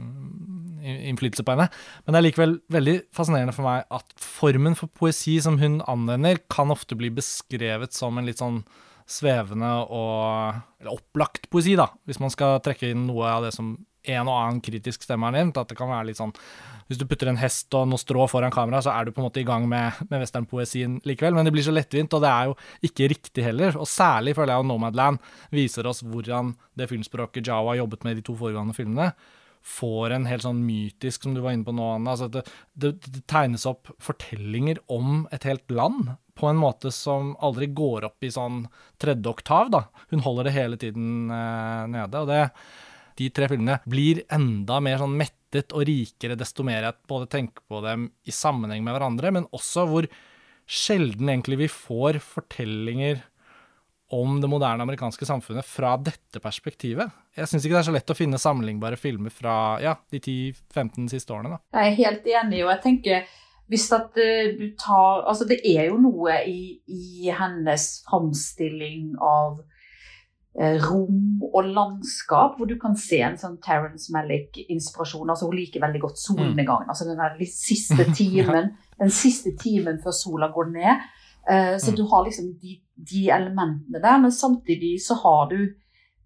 innflytelse 0.83 1.45
på 1.45 1.55
henne. 1.55 1.69
Men 2.05 2.15
det 2.15 2.21
er 2.21 2.27
likevel 2.27 2.57
veldig 2.73 2.97
fascinerende 3.15 3.55
for 3.55 3.67
meg 3.67 3.87
at 3.99 4.17
formen 4.21 4.77
for 4.77 4.91
poesi 4.93 5.37
som 5.43 5.59
hun 5.61 5.81
anvender, 5.89 6.41
kan 6.53 6.73
ofte 6.73 6.97
bli 6.99 7.11
beskrevet 7.13 7.95
som 7.97 8.17
en 8.17 8.29
litt 8.29 8.43
sånn 8.43 8.61
svevende 9.07 9.69
og 9.87 10.57
eller 10.81 10.93
opplagt 10.93 11.47
poesi, 11.49 11.77
da, 11.79 11.87
hvis 12.05 12.19
man 12.21 12.33
skal 12.33 12.59
trekke 12.63 12.91
inn 12.91 13.07
noe 13.07 13.29
av 13.31 13.47
det 13.47 13.53
som 13.55 13.77
en 14.07 14.29
og 14.29 14.35
annen 14.35 14.59
kritisk 14.63 15.03
stemme 15.03 15.27
har 15.27 15.35
nevnt. 15.35 15.59
At 15.59 15.71
det 15.71 15.77
kan 15.79 15.91
være 15.91 16.09
litt 16.11 16.19
sånn 16.19 16.35
Hvis 16.87 16.99
du 16.99 17.05
putter 17.07 17.31
en 17.31 17.39
hest 17.39 17.73
og 17.75 17.87
noe 17.91 17.99
strå 17.99 18.25
foran 18.31 18.53
kamera, 18.53 18.79
så 18.83 18.93
er 18.95 19.07
du 19.07 19.13
på 19.15 19.21
en 19.21 19.27
måte 19.27 19.41
i 19.41 19.47
gang 19.47 19.67
med, 19.69 19.99
med 20.07 20.23
westernpoesien 20.23 20.99
likevel. 21.07 21.35
Men 21.35 21.47
det 21.47 21.53
blir 21.55 21.65
så 21.65 21.75
lettvint, 21.75 22.13
og 22.15 22.23
det 22.23 22.31
er 22.31 22.51
jo 22.51 22.55
ikke 22.89 23.09
riktig 23.11 23.43
heller. 23.45 23.75
Og 23.79 23.89
særlig 23.91 24.37
føler 24.37 24.55
jeg 24.55 24.65
at 24.65 24.69
Nomadland 24.69 25.19
viser 25.53 25.89
oss 25.89 26.03
hvordan 26.05 26.55
det 26.79 26.87
filmspråket 26.91 27.47
Jawa 27.47 27.73
har 27.73 27.81
jobbet 27.83 28.07
med 28.07 28.15
i 28.15 28.21
de 28.21 28.25
to 28.29 28.37
foregående 28.39 28.77
filmene, 28.77 29.11
får 29.67 30.13
en 30.15 30.27
helt 30.29 30.45
sånn 30.45 30.61
mytisk, 30.63 31.25
som 31.25 31.33
du 31.35 31.41
var 31.43 31.51
inne 31.51 31.67
på 31.67 31.75
nå, 31.75 31.89
Anna. 31.97 32.13
Altså 32.15 32.29
det, 32.31 32.45
det, 32.79 32.93
det, 33.03 33.25
tegnes 33.27 33.67
opp 33.67 33.91
fortellinger 33.99 34.79
om 34.93 35.25
et 35.35 35.43
helt 35.49 35.67
land 35.73 36.13
på 36.37 36.47
en 36.47 36.59
måte 36.61 36.91
som 36.93 37.33
aldri 37.43 37.67
går 37.75 38.05
opp 38.07 38.23
i 38.23 38.31
sånn 38.31 38.67
tredje 39.01 39.27
oktav, 39.27 39.73
da. 39.73 39.87
Hun 40.13 40.23
holder 40.23 40.47
det 40.47 40.55
hele 40.55 40.79
tiden 40.79 41.33
eh, 41.33 41.87
nede. 41.91 42.21
og 42.21 42.31
det 42.31 42.43
de 43.17 43.31
tre 43.33 43.47
filmene 43.49 43.79
blir 43.89 44.21
enda 44.33 44.79
mer 44.83 44.99
sånn 45.01 45.15
mettet 45.47 45.73
og 45.73 45.85
rikere 45.87 46.37
desto 46.37 46.63
mer 46.63 46.83
jeg 46.83 46.97
både 47.07 47.27
tenker 47.27 47.63
på 47.67 47.81
dem 47.83 48.09
i 48.25 48.31
sammenheng 48.31 48.83
med 48.83 48.95
hverandre, 48.95 49.31
men 49.31 49.47
også 49.51 49.87
hvor 49.87 50.07
sjelden 50.67 51.29
egentlig 51.29 51.57
vi 51.57 51.67
får 51.71 52.19
fortellinger 52.19 53.23
om 54.11 54.39
det 54.39 54.47
moderne 54.47 54.83
amerikanske 54.83 55.25
samfunnet 55.27 55.65
fra 55.67 55.97
dette 55.99 56.39
perspektivet. 56.39 57.11
Jeg 57.35 57.47
syns 57.47 57.65
ikke 57.65 57.75
det 57.75 57.81
er 57.81 57.87
så 57.89 57.95
lett 57.95 58.11
å 58.11 58.15
finne 58.15 58.39
sammenlignbare 58.39 58.99
filmer 58.99 59.31
fra 59.31 59.79
ja, 59.83 59.97
de 60.11 60.19
10-15 60.19 61.09
siste 61.11 61.33
årene. 61.35 61.57
Da. 61.57 61.81
Jeg 61.81 61.91
er 61.91 61.97
helt 61.97 62.29
enig, 62.31 62.61
og 62.63 62.71
jeg 62.71 62.83
tenker 62.85 63.27
hvis 63.67 63.89
at 63.91 64.15
uh, 64.15 64.53
du 64.55 64.69
tar 64.79 65.25
Altså, 65.27 65.43
det 65.43 65.57
er 65.67 65.89
jo 65.89 65.97
noe 65.99 66.37
i, 66.47 66.77
i 66.87 67.27
hennes 67.35 67.89
framstilling 68.07 69.17
av 69.19 69.59
Eh, 69.59 69.76
rom 70.57 71.43
og 71.53 71.67
landskap, 71.69 72.55
hvor 72.57 72.65
du 72.65 72.79
kan 72.81 72.95
se 72.97 73.19
en 73.21 73.37
sånn 73.37 73.59
Terence 73.61 74.09
Malick-inspirasjon. 74.13 75.29
altså 75.29 75.51
Hun 75.51 75.59
liker 75.59 75.83
veldig 75.83 76.01
godt 76.01 76.21
solnedgangen. 76.21 76.89
altså 76.89 77.05
Den 77.05 77.21
der 77.21 77.37
siste 77.45 78.07
timen 78.17 78.71
den 78.99 79.13
siste 79.13 79.53
timen 79.59 79.99
før 80.03 80.15
sola 80.15 80.51
går 80.53 80.71
ned. 80.73 81.09
Uh, 81.47 81.75
så 81.79 81.91
mm. 81.91 81.97
du 81.97 82.03
har 82.11 82.25
liksom 82.25 82.47
de, 82.61 82.79
de, 83.11 83.29
elementene 83.31 84.01
der, 84.03 84.17
men 84.19 84.31
samtidig 84.31 84.97
så 85.05 85.15
har 85.23 85.47
du 85.51 85.59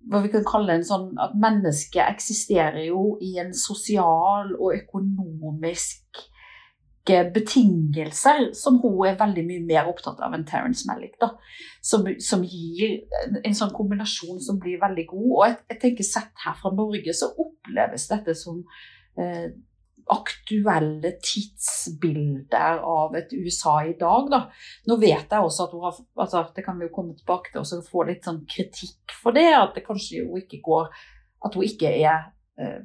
hva 0.10 0.24
vi 0.24 0.32
kan 0.34 0.46
kalle 0.48 0.74
en 0.74 0.86
sånn 0.86 1.12
at 1.22 1.36
mennesket 1.38 2.02
eksisterer 2.08 2.88
jo 2.88 3.20
i 3.22 3.36
en 3.38 3.52
sosial 3.54 4.56
og 4.56 4.74
økonomisk 4.74 6.24
betingelser 7.06 8.52
som 8.54 8.78
hun 8.84 9.08
er 9.08 9.18
veldig 9.20 9.44
mye 9.48 9.64
mer 9.66 9.90
opptatt 9.90 10.22
av 10.22 10.36
enn 10.36 10.46
Terence 10.46 10.86
Malick. 10.88 11.18
da, 11.22 11.32
som, 11.82 12.06
som, 12.22 12.44
gir 12.46 13.02
en, 13.44 13.56
sånn 13.58 13.74
kombinasjon 13.74 14.40
som 14.42 14.60
blir 14.62 14.82
veldig 14.82 15.08
god. 15.10 15.32
Og 15.32 15.44
jeg, 15.48 15.58
jeg, 15.74 15.80
tenker 15.82 16.08
sett 16.08 16.46
her 16.46 16.56
fra 16.60 16.72
Norge 16.76 17.14
så 17.18 17.32
oppleves 17.42 18.08
dette 18.12 18.36
som 18.38 18.62
eh, 19.18 19.50
aktuelle 20.12 21.14
tidsbilder 21.24 22.82
av 22.86 23.16
et 23.18 23.34
USA 23.34 23.80
i 23.88 23.96
dag. 24.00 24.30
Da. 24.32 24.42
Nå 24.90 24.98
vet 25.02 25.26
jeg 25.32 25.42
også 25.42 25.68
at 25.68 25.76
hun 25.76 25.86
har 25.88 26.00
altså 26.26 26.46
Det 26.56 26.66
kan 26.66 26.80
vi 26.80 26.88
jo 26.88 26.96
komme 26.96 27.18
tilbake 27.18 27.52
til 27.52 27.62
og 27.64 27.90
få 27.90 28.06
litt 28.10 28.26
sånn 28.28 28.44
kritikk 28.50 29.16
for 29.24 29.34
det. 29.36 29.50
At 29.58 29.76
det 29.78 29.86
kanskje 29.88 30.24
jo 30.24 30.38
ikke 30.38 30.62
går 30.66 30.90
At 31.46 31.56
hun 31.58 31.66
ikke 31.66 31.90
er 31.98 32.28
eh, 32.62 32.82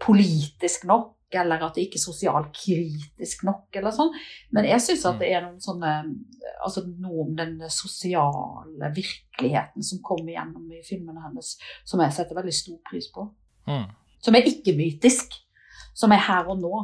politisk 0.00 0.86
nok 0.88 1.16
eller 1.38 1.62
at 1.62 1.76
det 1.76 1.86
ikke 1.86 1.98
er 2.00 2.04
sosialkritisk 2.04 3.44
nok, 3.46 3.68
eller 3.78 3.94
sånn. 3.94 4.12
Men 4.56 4.68
jeg 4.68 4.84
syns 4.84 5.06
at 5.08 5.20
det 5.22 5.30
er 5.34 5.46
noen 5.46 5.60
sånne 5.62 5.96
Altså 6.60 6.82
noe 6.84 7.22
om 7.24 7.30
den 7.36 7.54
sosiale 7.72 8.90
virkeligheten 8.92 9.84
som 9.84 10.00
kommer 10.04 10.34
gjennom 10.34 10.66
i 10.76 10.82
filmene 10.84 11.22
hennes, 11.22 11.54
som 11.88 12.00
jeg 12.04 12.12
setter 12.12 12.36
veldig 12.36 12.52
stor 12.52 12.76
pris 12.84 13.06
på. 13.14 13.24
Mm. 13.68 13.86
Som 14.20 14.36
er 14.36 14.48
ikke-mytisk. 14.48 15.38
Som 15.96 16.12
er 16.12 16.20
her 16.26 16.50
og 16.52 16.60
nå. 16.60 16.82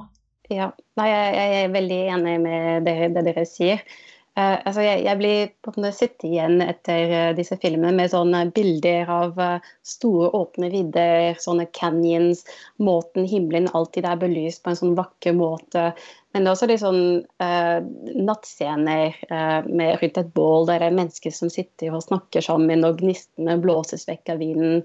Ja, 0.52 0.70
Nei, 0.96 1.08
jeg, 1.10 1.60
er 1.60 1.74
veldig 1.74 1.98
enig 2.14 2.36
med 2.40 2.86
det, 2.88 2.96
det 3.16 3.24
dere 3.28 3.44
sier. 3.48 3.82
Uh, 4.36 4.58
altså 4.68 4.82
jeg, 4.84 5.00
jeg, 5.06 5.16
blir 5.16 5.46
på 5.64 5.72
en 5.72 5.78
måte 5.80 5.96
sitte 5.96 6.26
igjen 6.28 6.58
etter 6.60 7.08
uh, 7.08 7.30
disse 7.38 7.56
filmene 7.62 7.94
med 7.96 8.10
sånne 8.12 8.42
bilder 8.52 9.08
av 9.08 9.38
uh, 9.40 9.70
store, 9.80 10.28
åpne 10.36 10.68
vidder, 10.74 11.38
sånne 11.40 11.64
canyons, 11.72 12.42
måten 12.76 13.24
himmelen 13.30 13.70
alltid 13.72 14.04
er 14.04 14.20
belyst 14.20 14.60
på 14.60 14.74
en 14.74 14.78
sånn 14.82 14.92
vakker 14.98 15.38
måte. 15.38 15.88
Men 16.36 16.44
det 16.44 16.50
er 16.50 16.52
også 16.52 16.68
litt 16.68 16.82
sånn 16.82 17.04
nattscener 18.26 19.14
med 19.70 20.02
rundt 20.02 20.18
et 20.20 20.34
bål 20.36 20.66
der 20.68 20.82
det 20.82 20.90
er 20.90 20.98
mennesker 20.98 21.32
som 21.32 21.48
sitter 21.48 21.94
og 21.96 22.04
snakker 22.04 22.44
sammen, 22.44 22.84
og 22.84 23.00
gnistene 23.00 23.56
blåses 23.62 24.04
vekk 24.04 24.34
av 24.34 24.42
vinden. 24.44 24.82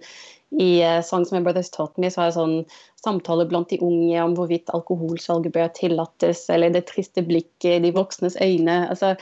I 0.60 0.84
uh, 0.84 1.02
Songs 1.02 1.32
My 1.32 1.40
Brothers 1.40 1.70
Taught 1.70 1.98
Me 1.98 2.10
så 2.12 2.22
har 2.22 2.30
jeg 2.30 2.38
sånn 2.38 2.56
samtaler 3.04 3.48
blant 3.50 3.72
de 3.72 3.80
unge 3.84 4.24
om 4.24 4.36
hvorvidt 4.36 4.72
alkoholsalget 4.76 5.56
bør 5.56 5.72
tillates, 5.78 6.44
eller 6.52 6.74
det 6.74 6.86
triste 6.90 7.24
blikket 7.26 7.78
i 7.78 7.84
de 7.86 7.94
voksnes 7.96 8.36
øyne. 8.44 8.84
Altså, 8.92 9.14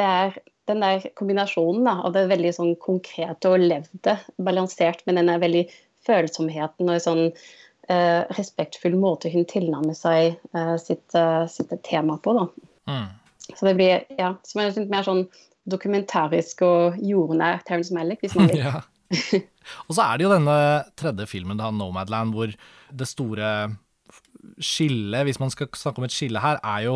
det 0.00 0.06
er 0.06 0.38
den 0.70 0.84
der 0.84 1.04
kombinasjonen 1.18 1.84
da, 1.84 1.98
av 2.06 2.14
det 2.16 2.28
veldig 2.30 2.52
sånn 2.56 2.74
konkrete 2.82 3.52
og 3.52 3.64
levde, 3.64 4.16
balansert, 4.40 5.02
men 5.06 5.20
den 5.20 5.32
er 5.32 5.42
veldig 5.42 5.66
følsomheten 6.06 6.88
og 6.88 7.02
sånn 7.04 7.24
uh, 7.28 8.22
respektfull 8.38 8.96
måte 8.96 9.32
hun 9.32 9.44
tilnærmer 9.50 9.98
seg 9.98 10.38
uh, 10.56 10.76
sitt, 10.80 11.18
sitt, 11.52 11.74
tema 11.84 12.16
på. 12.24 12.38
da. 12.38 12.46
Mm. 12.88 13.08
Så 13.50 13.66
det 13.66 13.76
blir 13.76 14.06
ja, 14.16 14.34
som 14.46 14.62
er 14.62 14.72
litt 14.72 14.92
mer 14.92 15.04
sånn 15.04 15.26
dokumentarisk 15.70 16.62
og 16.64 16.96
jordnær 17.04 17.60
Terence 17.66 17.92
Malick, 17.94 18.22
hvis 18.24 18.38
man 18.38 18.48
vil. 18.48 18.62
ja. 18.66 18.80
og 19.88 19.94
så 19.96 20.06
er 20.06 20.18
det 20.18 20.26
jo 20.26 20.34
denne 20.34 20.58
tredje 20.98 21.26
filmen, 21.30 21.60
da, 21.60 21.70
'Nomadland', 21.74 22.34
hvor 22.36 22.52
det 22.90 23.08
store 23.08 23.52
skille, 24.60 25.22
hvis 25.26 25.40
man 25.40 25.50
skal 25.52 25.68
snakke 25.76 26.00
om 26.00 26.06
et 26.06 26.14
skille 26.14 26.40
her, 26.42 26.58
er 26.64 26.84
jo 26.86 26.94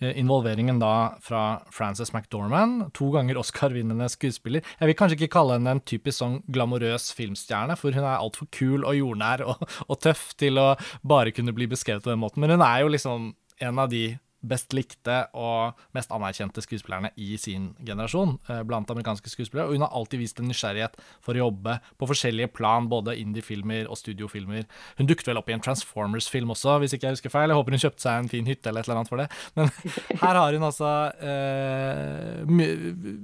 eh, 0.00 0.12
involveringen 0.18 0.78
da 0.80 1.16
fra 1.24 1.62
Frances 1.72 2.12
McDormand, 2.14 2.90
to 2.96 3.10
ganger 3.14 3.40
Oscar-vinnende 3.40 4.08
skuespiller. 4.12 4.64
Jeg 4.80 4.90
vil 4.90 4.98
kanskje 4.98 5.18
ikke 5.20 5.34
kalle 5.38 5.58
henne 5.58 5.76
en 5.76 5.84
typisk 5.84 6.20
sånn 6.22 6.38
glamorøs 6.52 7.10
filmstjerne, 7.16 7.76
for 7.80 7.96
hun 7.96 8.06
er 8.06 8.18
altfor 8.18 8.48
kul 8.54 8.86
og 8.86 8.96
jordnær 8.98 9.44
og, 9.46 9.66
og, 9.88 9.98
tøff 10.02 10.30
til 10.40 10.60
å 10.60 10.70
bare 11.06 11.34
kunne 11.36 11.54
bli 11.56 11.68
beskrevet 11.70 12.04
på 12.04 12.12
den 12.12 12.22
måten, 12.22 12.44
men 12.44 12.56
hun 12.56 12.64
er 12.64 12.84
jo 12.84 12.92
liksom 12.92 13.32
en 13.66 13.80
av 13.80 13.92
de 13.92 14.06
best 14.44 14.74
likte 14.76 15.22
og 15.36 15.78
mest 15.96 16.12
anerkjente 16.14 16.62
skuespillerne 16.64 17.12
i 17.20 17.36
sin 17.40 17.70
generasjon 17.86 18.36
eh, 18.50 18.62
blant 18.66 18.90
amerikanske 18.92 19.30
skuespillere. 19.32 19.68
Og 19.68 19.76
hun 19.76 19.84
har 19.86 19.94
alltid 19.96 20.22
vist 20.22 20.40
en 20.40 20.48
nysgjerrighet 20.50 20.98
for 21.24 21.34
å 21.34 21.46
jobbe 21.46 21.78
på 21.98 22.08
forskjellige 22.10 22.52
plan, 22.56 22.88
både 22.90 23.16
indie-filmer 23.20 23.90
og 23.90 23.98
studiofilmer. 24.00 24.66
Hun 25.00 25.10
dukket 25.10 25.30
vel 25.30 25.40
opp 25.40 25.50
i 25.50 25.56
en 25.56 25.64
Transformers-film 25.64 26.52
også, 26.54 26.78
hvis 26.82 26.96
ikke 26.96 27.10
jeg 27.10 27.18
husker 27.18 27.34
feil. 27.34 27.50
Jeg 27.52 27.60
håper 27.60 27.76
hun 27.76 27.84
kjøpte 27.86 28.06
seg 28.06 28.20
en 28.20 28.30
fin 28.32 28.48
hytte 28.50 28.70
eller 28.70 28.84
et 28.84 28.90
eller 28.90 29.02
annet 29.02 29.12
for 29.12 29.22
det. 29.22 29.28
Men 29.58 29.72
her 30.24 30.40
har 30.42 30.56
hun 30.56 30.68
altså 30.70 30.92
eh, 31.20 32.54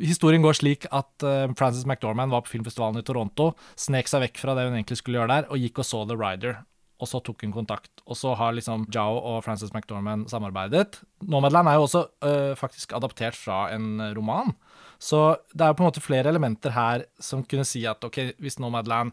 Historien 0.02 0.44
går 0.44 0.58
slik 0.58 0.88
at 0.90 1.28
eh, 1.28 1.46
Frances 1.58 1.86
McDormand 1.86 2.34
var 2.34 2.44
på 2.46 2.56
filmfestivalen 2.56 3.00
i 3.02 3.06
Toronto, 3.06 3.52
snek 3.78 4.10
seg 4.10 4.26
vekk 4.26 4.42
fra 4.42 4.56
det 4.56 4.68
hun 4.68 4.76
egentlig 4.78 5.00
skulle 5.00 5.20
gjøre 5.20 5.36
der, 5.36 5.50
og 5.52 5.62
gikk 5.62 5.82
og 5.82 5.88
så 5.88 6.04
The 6.08 6.18
Rider 6.18 6.62
og 7.02 7.10
så 7.10 7.18
tok 7.24 7.42
hun 7.42 7.54
kontakt. 7.54 7.90
Og 8.06 8.16
så 8.18 8.36
har 8.38 8.54
liksom 8.54 8.86
Jao 8.94 9.18
og 9.18 9.40
Frances 9.42 9.72
McDormand 9.74 10.28
samarbeidet. 10.30 11.00
Nomadland 11.26 11.68
er 11.68 11.78
jo 11.78 11.86
også 11.88 12.02
øh, 12.28 12.52
faktisk 12.58 12.94
adaptert 12.94 13.34
fra 13.38 13.64
en 13.74 13.98
roman. 14.14 14.54
Så 15.02 15.34
det 15.50 15.64
er 15.64 15.72
jo 15.72 15.78
på 15.80 15.82
en 15.82 15.90
måte 15.90 16.04
flere 16.04 16.30
elementer 16.30 16.74
her 16.76 17.06
som 17.18 17.42
kunne 17.42 17.66
si 17.66 17.82
at 17.90 18.04
ok, 18.06 18.36
hvis 18.38 18.60
Nomadland 18.62 19.10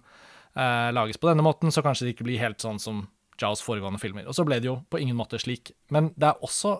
øh, 0.54 0.90
lages 0.94 1.18
på 1.18 1.32
denne 1.32 1.46
måten, 1.46 1.74
så 1.74 1.82
kanskje 1.86 2.06
det 2.06 2.14
ikke 2.14 2.30
blir 2.30 2.44
helt 2.44 2.62
sånn 2.62 2.82
som 2.82 3.08
Jaos 3.42 3.64
foregående 3.66 4.02
filmer. 4.02 4.28
Og 4.30 4.38
så 4.38 4.46
ble 4.46 4.60
det 4.62 4.70
jo 4.70 4.82
på 4.92 5.02
ingen 5.02 5.18
måte 5.18 5.40
slik. 5.42 5.74
Men 5.90 6.12
det 6.20 6.30
er 6.30 6.46
også 6.46 6.78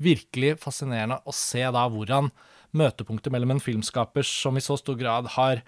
virkelig 0.00 0.56
fascinerende 0.62 1.20
å 1.26 1.34
se 1.34 1.64
da 1.74 1.84
hvordan 1.90 2.30
møtepunktet 2.78 3.32
mellom 3.34 3.56
en 3.56 3.62
filmskaper 3.62 4.24
som 4.26 4.56
i 4.56 4.64
så 4.64 4.76
stor 4.80 4.96
grad 5.00 5.28
har 5.36 5.62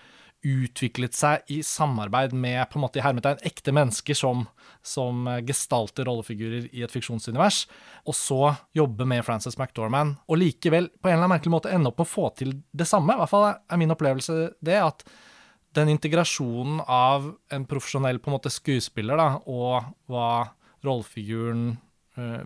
utviklet 0.46 1.16
seg 1.16 1.50
i 1.52 1.60
samarbeid 1.66 2.32
med 2.32 2.62
på 2.70 2.78
en 2.78 2.84
måte 2.86 3.00
i 3.00 3.04
hermetegn 3.04 3.42
ekte 3.46 3.74
mennesker 3.76 4.16
som, 4.16 4.46
som 4.82 5.26
gestalter 5.46 6.08
rollefigurer 6.08 6.70
i 6.72 6.84
et 6.84 6.94
fiksjonsunivers, 6.94 7.66
og 8.08 8.16
så 8.16 8.40
jobbe 8.76 9.06
med 9.08 9.24
Frances 9.26 9.58
McDormand, 9.60 10.16
og 10.26 10.40
likevel 10.40 10.88
på 10.96 11.10
en 11.10 11.18
eller 11.18 11.26
annen 11.26 11.34
merkelig 11.36 11.54
måte 11.56 11.74
ende 11.74 11.92
opp 11.92 12.00
med 12.00 12.08
å 12.08 12.14
få 12.14 12.30
til 12.40 12.54
det 12.72 12.88
samme. 12.88 13.14
I 13.14 13.22
hvert 13.22 13.32
fall 13.34 13.50
er 13.52 13.82
min 13.82 13.92
opplevelse 13.92 14.38
det 14.64 14.80
at 14.80 15.04
den 15.76 15.92
integrasjonen 15.92 16.80
av 16.88 17.30
en 17.52 17.68
profesjonell 17.68 18.18
på 18.18 18.30
en 18.30 18.38
måte 18.38 18.50
skuespiller 18.50 19.20
da, 19.20 19.28
og 19.46 19.92
hva 20.10 20.30
rollefiguren 20.86 21.76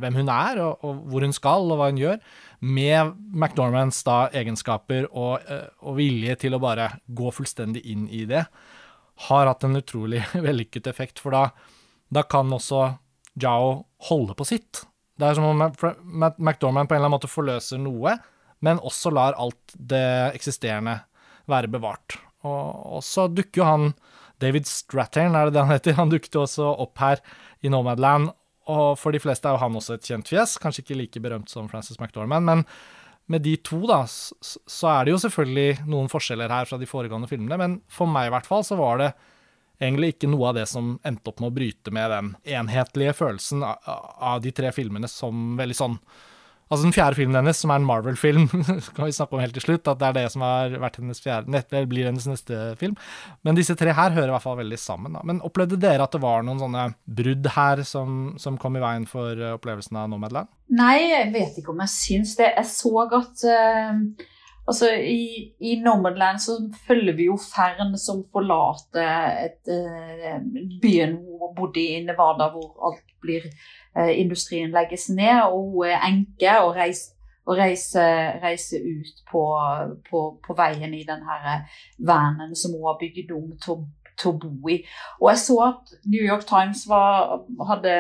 hvem 0.01 0.21
hun 0.21 0.31
er, 0.33 0.61
og, 0.65 0.85
og, 0.85 1.03
hvor 1.11 1.27
hun 1.27 1.35
skal, 1.37 1.69
og 1.71 1.81
hva 1.81 1.91
hun 1.91 2.01
gjør, 2.01 2.19
med 2.65 3.13
McDormands 3.35 4.01
da, 4.07 4.25
egenskaper 4.33 5.09
og, 5.11 5.45
eh, 5.51 5.69
og, 5.83 5.97
vilje 5.99 6.39
til 6.45 6.57
å 6.57 6.63
bare 6.63 6.91
gå 7.07 7.33
fullstendig 7.35 7.85
inn 7.93 8.07
i 8.09 8.25
det, 8.29 8.45
har 9.29 9.51
hatt 9.51 9.67
en 9.67 9.79
utrolig 9.79 10.25
vellykket 10.47 10.91
effekt. 10.91 11.23
For 11.23 11.35
da, 11.35 11.49
da 12.09 12.25
kan 12.27 12.53
også 12.55 12.87
Jao 13.41 13.81
holde 14.09 14.37
på 14.39 14.47
sitt. 14.47 14.85
Det 15.19 15.27
er 15.27 15.37
som 15.39 15.47
om 15.51 15.63
McDormand 15.63 16.89
på 16.89 16.95
en 16.95 17.01
eller 17.01 17.09
annen 17.09 17.17
måte 17.17 17.31
forløser 17.31 17.81
noe, 17.83 18.17
men 18.65 18.81
også 18.83 19.13
lar 19.15 19.37
alt 19.39 19.75
det 19.75 20.07
eksisterende 20.35 21.01
være 21.51 21.71
bevart. 21.71 22.17
Og, 22.47 22.99
og 22.99 23.03
så 23.05 23.27
dukker 23.31 23.63
jo 23.63 23.69
han 23.69 23.91
David 24.43 24.67
Strattern, 24.69 25.37
er 25.37 25.49
det 25.49 25.57
det 25.57 25.63
han 25.63 25.75
heter? 25.75 25.99
Han 25.99 26.13
dukket 26.13 26.39
også 26.41 26.73
opp 26.83 26.99
her 27.03 27.23
i 27.65 27.71
Nomadland 27.73 28.33
og 28.71 28.99
for 29.01 29.15
de 29.15 29.21
fleste 29.23 29.49
er 29.49 29.57
jo 29.57 29.63
han 29.63 29.79
også 29.79 29.99
et 29.99 30.09
kjent 30.09 30.31
fjes, 30.31 30.57
kanskje 30.63 30.85
ikke 30.85 30.99
like 30.99 31.23
berømt 31.25 31.53
som 31.53 31.69
Frances 31.71 32.01
McDormand, 32.01 32.47
men 32.49 32.65
med 33.27 33.41
de 33.45 33.55
to, 33.65 33.81
da, 33.89 34.03
så 34.07 34.89
er 34.91 35.07
det 35.07 35.15
jo 35.15 35.21
selvfølgelig 35.23 35.87
noen 35.89 36.11
forskjeller 36.13 36.53
her 36.53 36.69
fra 36.69 36.77
de 36.81 36.89
foregående 36.89 37.29
filmene, 37.31 37.57
men 37.61 37.79
for 37.93 38.11
meg 38.11 38.29
i 38.29 38.35
hvert 38.35 38.49
fall 38.49 38.67
så 38.67 38.77
var 38.77 39.01
det 39.01 39.15
egentlig 39.81 40.15
ikke 40.15 40.31
noe 40.31 40.51
av 40.51 40.59
det 40.59 40.67
som 40.71 40.95
endte 41.07 41.33
opp 41.33 41.41
med 41.41 41.51
å 41.51 41.57
bryte 41.57 41.95
med 41.95 42.13
den 42.13 42.31
enhetlige 42.57 43.17
følelsen 43.17 43.65
av 43.65 44.43
de 44.45 44.53
tre 44.55 44.71
filmene 44.77 45.09
som 45.11 45.57
veldig 45.59 45.79
sånn 45.79 45.97
Altså 46.71 46.87
Den 46.87 46.95
fjerde 46.97 47.19
filmen 47.19 47.37
hennes, 47.39 47.61
som 47.61 47.73
er 47.73 47.81
en 47.81 47.87
Marvel-film, 47.89 48.47
kan 48.97 49.07
vi 49.07 49.15
snakke 49.15 49.37
om 49.37 49.43
helt 49.43 49.57
til 49.57 49.67
slutt, 49.67 49.89
at 49.91 50.01
det 50.01 50.09
er 50.09 50.17
det 50.19 50.27
som 50.33 50.45
har 50.47 50.77
vært 50.83 50.99
hennes 51.01 51.23
fjerde, 51.23 51.53
nett, 51.53 51.75
blir 51.91 52.09
hennes 52.09 52.29
neste 52.29 52.61
film. 52.81 52.97
Men 53.45 53.59
disse 53.59 53.77
tre 53.79 53.95
her 53.95 54.15
hører 54.17 54.33
i 54.33 54.35
hvert 54.35 54.47
fall 54.47 54.61
veldig 54.63 54.81
sammen. 54.81 55.17
Da. 55.19 55.25
Men 55.29 55.43
opplevde 55.45 55.81
dere 55.81 56.07
at 56.07 56.15
det 56.17 56.23
var 56.25 56.47
noen 56.47 56.63
sånne 56.63 56.87
brudd 57.05 57.51
her 57.57 57.85
som, 57.89 58.35
som 58.41 58.61
kom 58.61 58.79
i 58.79 58.85
veien 58.85 59.09
for 59.11 59.33
eh, 59.37 59.57
opplevelsen 59.59 60.01
av 60.01 60.13
Nomadland? 60.13 60.53
Nei, 60.75 60.99
jeg 61.11 61.33
vet 61.35 61.61
ikke 61.61 61.75
om 61.75 61.83
jeg 61.85 61.95
syns 61.95 62.39
det. 62.41 62.55
Jeg 62.57 62.73
så 62.73 63.09
godt 63.13 63.45
uh 63.49 64.31
Altså, 64.65 64.89
i, 64.97 65.53
i 65.61 65.75
Nomadland 65.85 66.41
så 66.41 66.57
følger 66.87 67.17
vi 67.19 67.27
jo 67.29 67.37
Fern 67.37 67.93
som 68.01 68.23
forlater 68.33 69.43
et, 69.45 69.61
uh, 69.69 70.39
byen 70.81 71.19
hun 71.21 71.53
bodde 71.57 71.83
i, 71.83 71.99
Nevada, 72.07 72.49
hvor 72.55 72.71
alt 72.89 73.05
blir 73.21 73.45
Industrien 73.95 74.73
legges 74.75 75.09
ned, 75.15 75.45
og 75.47 75.75
hun 75.75 75.91
er 75.93 76.07
enke 76.09 76.57
og 76.61 76.75
reiser 76.75 77.15
og 77.45 77.59
reise, 77.59 78.05
reise, 78.43 78.81
ut 78.81 79.21
på, 79.31 79.43
på, 80.09 80.23
på, 80.45 80.57
veien 80.57 80.95
i 80.97 81.05
denne 81.05 81.59
vanen 81.99 82.55
som 82.57 82.77
hun 82.77 82.89
har 82.89 83.01
bygd 83.01 83.35
om 83.37 83.51
til, 83.61 83.83
til, 84.17 84.33
å 84.33 84.39
bo 84.41 84.73
i. 84.73 84.79
Og 85.21 85.29
jeg 85.33 85.43
så 85.43 85.59
at 85.67 85.95
New 86.09 86.25
York 86.25 86.47
Times 86.49 86.87
var, 86.89 87.43
hadde, 87.69 87.97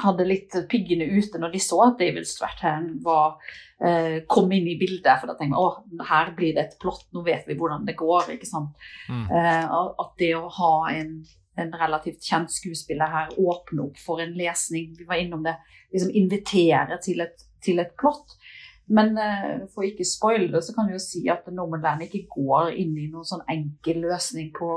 hadde 0.00 0.28
litt 0.28 0.56
piggene 0.72 1.10
ute 1.18 1.40
når 1.40 1.52
de 1.56 1.60
så 1.64 1.82
at 1.90 1.98
David 2.00 2.28
Strathairn 2.30 2.94
var 3.04 3.36
eh, 3.84 4.22
kom 4.30 4.48
inn 4.56 4.72
i 4.72 4.78
bildet. 4.80 5.12
For 5.20 5.28
da 5.28 5.36
tenker 5.36 5.58
jeg 5.58 6.00
å, 6.00 6.06
her 6.08 6.32
blir 6.38 6.56
det 6.56 6.64
et 6.64 6.80
plott, 6.80 7.04
nå 7.12 7.24
vet 7.26 7.44
vi 7.48 7.58
hvordan 7.60 7.84
det 7.88 7.98
går. 8.00 8.32
ikke 8.38 8.48
sant? 8.48 8.88
Mm. 9.12 9.26
Eh, 9.28 9.78
at 10.00 10.16
det 10.22 10.32
å 10.38 10.46
ha 10.62 10.74
en, 10.94 11.18
en, 11.62 11.74
relativt 11.80 12.24
kjent 12.24 12.52
skuespiller 12.52 13.10
her 13.10 13.36
åpne 13.38 13.88
opp 13.88 14.00
for 14.00 14.22
en 14.22 14.34
lesning, 14.38 14.94
vi 14.98 15.08
var 15.08 15.20
innom 15.22 15.44
det, 15.46 15.56
liksom 15.92 16.12
invitere 16.14 16.98
til 17.04 17.22
et, 17.26 17.46
til 17.64 17.82
et 17.82 17.94
plott. 18.00 18.36
Men 18.90 19.14
uh, 19.14 19.68
for 19.70 19.86
ikke 19.86 20.04
spoile 20.06 20.48
det, 20.50 20.64
så 20.66 20.74
kan 20.74 20.88
vi 20.88 20.96
jo 20.96 21.02
si 21.02 21.20
at 21.30 21.46
Nomadland 21.54 22.02
ikke 22.08 22.24
går 22.32 22.72
inn 22.74 22.96
i 22.98 23.06
noen 23.06 23.26
sånn 23.28 23.44
enkel 23.52 24.00
løsning 24.02 24.48
på 24.56 24.70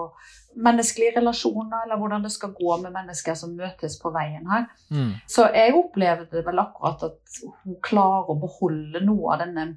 menneskelige 0.61 1.15
relasjoner, 1.15 1.87
eller 1.87 1.97
hvordan 1.97 2.25
det 2.25 2.29
skal 2.35 2.53
gå 2.53 2.77
med 2.83 2.93
mennesker 2.93 3.33
som 3.37 3.55
møtes 3.57 3.97
på 4.01 4.11
veien 4.13 4.45
her. 4.51 4.67
Mm. 4.93 5.15
Så 5.25 5.47
jeg 5.55 5.73
opplevde 5.79 6.45
vel 6.45 6.61
akkurat 6.61 7.07
at 7.09 7.39
hun 7.63 7.79
klarer 7.81 8.29
å 8.29 8.37
beholde 8.43 9.01
noe 9.01 9.33
av 9.33 9.41
denne 9.47 9.71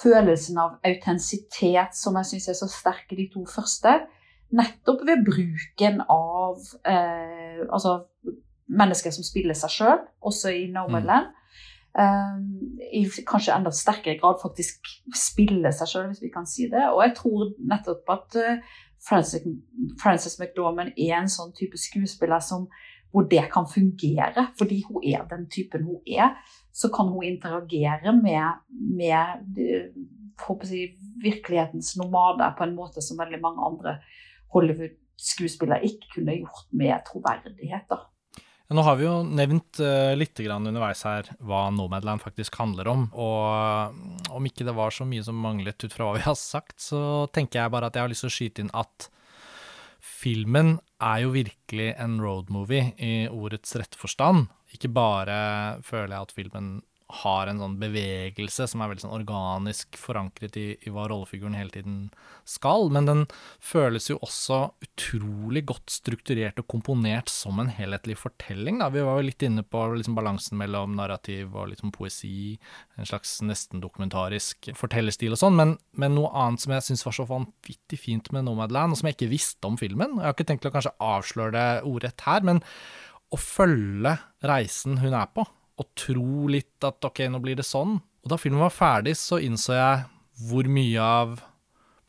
følelsen 0.00 0.60
av 0.60 0.76
autentisitet 0.84 1.96
som 1.96 2.20
jeg 2.20 2.34
syns 2.34 2.50
er 2.52 2.60
så 2.60 2.68
sterk 2.68 3.12
i 3.14 3.22
de 3.22 3.30
to 3.32 3.46
første. 3.48 3.96
Nettopp 4.50 5.04
ved 5.06 5.24
bruken 5.26 6.00
av 6.10 6.58
eh, 6.88 7.60
altså 7.68 8.00
mennesker 8.70 9.14
som 9.14 9.26
spiller 9.26 9.56
seg 9.58 9.72
sjøl, 9.74 10.00
også 10.26 10.52
i 10.54 10.66
Nomadland. 10.72 11.30
Mm. 11.30 11.36
Um, 11.90 12.42
i 12.94 13.02
kanskje 13.26 13.56
enda 13.56 13.72
sterkere 13.74 14.14
grad 14.20 14.38
faktisk 14.42 14.86
spiller 15.16 15.74
seg 15.74 15.90
sjøl, 15.90 16.06
hvis 16.10 16.22
vi 16.22 16.30
kan 16.34 16.46
si 16.46 16.68
det. 16.70 16.84
Og 16.92 17.02
jeg 17.02 17.16
tror 17.18 17.50
nettopp 17.72 18.14
at 18.14 18.38
uh, 18.38 18.78
Frances, 19.02 19.46
Frances 20.00 20.38
McDormand 20.38 20.94
er 20.94 21.16
en 21.18 21.30
sånn 21.30 21.54
type 21.56 21.78
skuespiller 21.80 22.42
som, 22.44 22.68
hvor 23.10 23.26
det 23.30 23.42
kan 23.52 23.66
fungere. 23.70 24.46
Fordi 24.58 24.82
hun 24.86 25.02
er 25.02 25.26
den 25.30 25.48
typen 25.50 25.86
hun 25.88 26.02
er, 26.06 26.36
så 26.70 26.92
kan 26.94 27.10
hun 27.10 27.26
interagere 27.26 28.14
med, 28.14 28.62
med 28.70 29.60
si, 30.68 30.84
virkelighetens 31.24 31.96
nomader 31.98 32.54
på 32.58 32.68
en 32.68 32.76
måte 32.78 33.02
som 33.04 33.18
veldig 33.18 33.42
mange 33.42 33.66
andre 33.66 33.98
Hollywood-skuespillere 34.54 35.84
ikke 35.86 36.14
kunne 36.16 36.40
gjort 36.40 36.66
med 36.76 36.96
troverdighet. 37.08 37.86
da. 37.90 38.04
Nå 38.70 38.84
har 38.86 39.00
vi 39.00 39.02
jo 39.02 39.14
nevnt 39.26 39.80
uh, 39.82 40.12
litt 40.14 40.38
underveis 40.46 41.00
her 41.02 41.26
hva 41.42 41.64
Nomadland 41.74 42.22
faktisk 42.22 42.54
handler 42.60 42.86
om. 42.92 43.08
Og 43.18 44.30
om 44.30 44.46
ikke 44.46 44.66
det 44.68 44.76
var 44.76 44.94
så 44.94 45.06
mye 45.08 45.24
som 45.26 45.40
manglet 45.42 45.82
ut 45.82 45.94
fra 45.94 46.06
hva 46.06 46.18
vi 46.20 46.26
har 46.28 46.38
sagt, 46.38 46.78
så 46.78 47.26
tenker 47.34 47.64
jeg 47.64 47.72
bare 47.74 47.90
at 47.90 47.98
jeg 47.98 48.06
har 48.06 48.12
lyst 48.12 48.22
til 48.26 48.30
å 48.30 48.36
skyte 48.36 48.62
inn 48.62 48.70
at 48.78 49.08
filmen 50.00 50.76
er 51.02 51.24
jo 51.24 51.34
virkelig 51.34 51.90
en 51.98 52.20
roadmovie 52.22 52.92
i 53.02 53.26
ordets 53.26 53.74
rette 53.80 53.98
forstand. 53.98 54.46
Ikke 54.70 54.92
bare 54.92 55.80
føler 55.82 56.14
jeg 56.14 56.28
at 56.28 56.36
filmen 56.36 56.70
har 57.22 57.48
en 57.50 57.60
sånn 57.60 57.76
bevegelse 57.80 58.66
som 58.70 58.82
er 58.82 58.90
veldig 58.90 59.04
sånn 59.04 59.14
organisk 59.16 59.98
forankret 60.00 60.56
i, 60.60 60.66
i, 60.78 60.92
hva 60.92 61.06
rollefiguren 61.10 61.56
hele 61.58 61.72
tiden 61.74 61.96
skal, 62.48 62.88
men 62.94 63.08
den 63.08 63.24
føles 63.62 64.08
jo 64.10 64.18
også 64.24 64.60
utrolig 64.84 65.64
godt 65.68 65.92
strukturert 65.92 66.60
og 66.62 66.68
komponert 66.70 67.32
som 67.32 67.60
en 67.62 67.72
helhetlig 67.74 68.18
fortelling. 68.20 68.80
Da. 68.82 68.90
Vi 68.94 69.04
var 69.06 69.20
jo 69.20 69.28
litt 69.28 69.44
inne 69.46 69.64
på 69.66 69.84
liksom 69.94 70.16
balansen 70.18 70.58
mellom 70.60 70.96
narrativ 70.98 71.54
og 71.54 71.70
liksom 71.74 71.94
poesi, 71.94 72.56
en 72.96 73.08
slags 73.08 73.38
nesten 73.46 73.82
dokumentarisk 73.82 74.72
fortellerstil 74.78 75.36
og 75.36 75.42
sånn, 75.42 75.58
men, 75.58 75.76
men, 75.98 76.16
noe 76.16 76.32
annet 76.36 76.64
som 76.64 76.74
jeg 76.74 76.88
syns 76.88 77.06
var 77.06 77.16
så 77.16 77.28
vanvittig 77.28 78.00
fint 78.00 78.32
med 78.34 78.48
Nomadland, 78.48 78.94
og 78.94 79.00
som 79.00 79.10
jeg 79.10 79.18
ikke 79.18 79.32
visste 79.34 79.70
om 79.70 79.78
filmen, 79.80 80.18
jeg 80.18 80.28
har 80.28 80.36
ikke 80.36 80.50
tenkt 80.50 80.68
å 80.68 80.74
kanskje 80.74 80.96
avsløre 81.04 81.54
det 81.56 81.68
ordrett 81.88 82.26
her, 82.26 82.44
men 82.46 82.64
å 83.30 83.38
følge 83.38 84.16
reisen 84.42 84.98
hun 85.00 85.14
er 85.14 85.30
på 85.34 85.46
og 85.80 85.88
tro 85.98 86.48
litt 86.52 86.84
at 86.86 87.04
ok, 87.08 87.24
nå 87.32 87.40
blir 87.42 87.58
det 87.58 87.66
sånn. 87.66 87.96
Og 88.20 88.32
da 88.32 88.36
filmen 88.40 88.62
var 88.62 88.74
ferdig, 88.74 89.16
så 89.16 89.40
innså 89.40 89.76
jeg 89.76 90.02
hvor 90.50 90.68
mye 90.68 91.04
av 91.04 91.38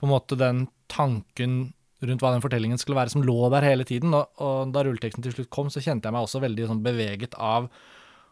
på 0.01 0.07
en 0.07 0.11
måte 0.11 0.37
den 0.39 0.65
tanken 0.91 1.71
rundt 2.01 2.23
hva 2.23 2.31
den 2.33 2.43
fortellingen 2.43 2.79
skulle 2.81 2.97
være, 2.97 3.13
som 3.13 3.23
lå 3.23 3.37
der 3.53 3.65
hele 3.65 3.85
tiden. 3.87 4.13
Og, 4.17 4.29
og 4.41 4.73
da 4.75 4.83
rulleteksten 4.85 5.23
til 5.23 5.35
slutt 5.35 5.51
kom, 5.53 5.69
så 5.71 5.83
kjente 5.83 6.09
jeg 6.09 6.15
meg 6.15 6.25
også 6.25 6.41
veldig 6.43 6.69
sånn 6.71 6.85
beveget 6.85 7.37
av 7.37 7.69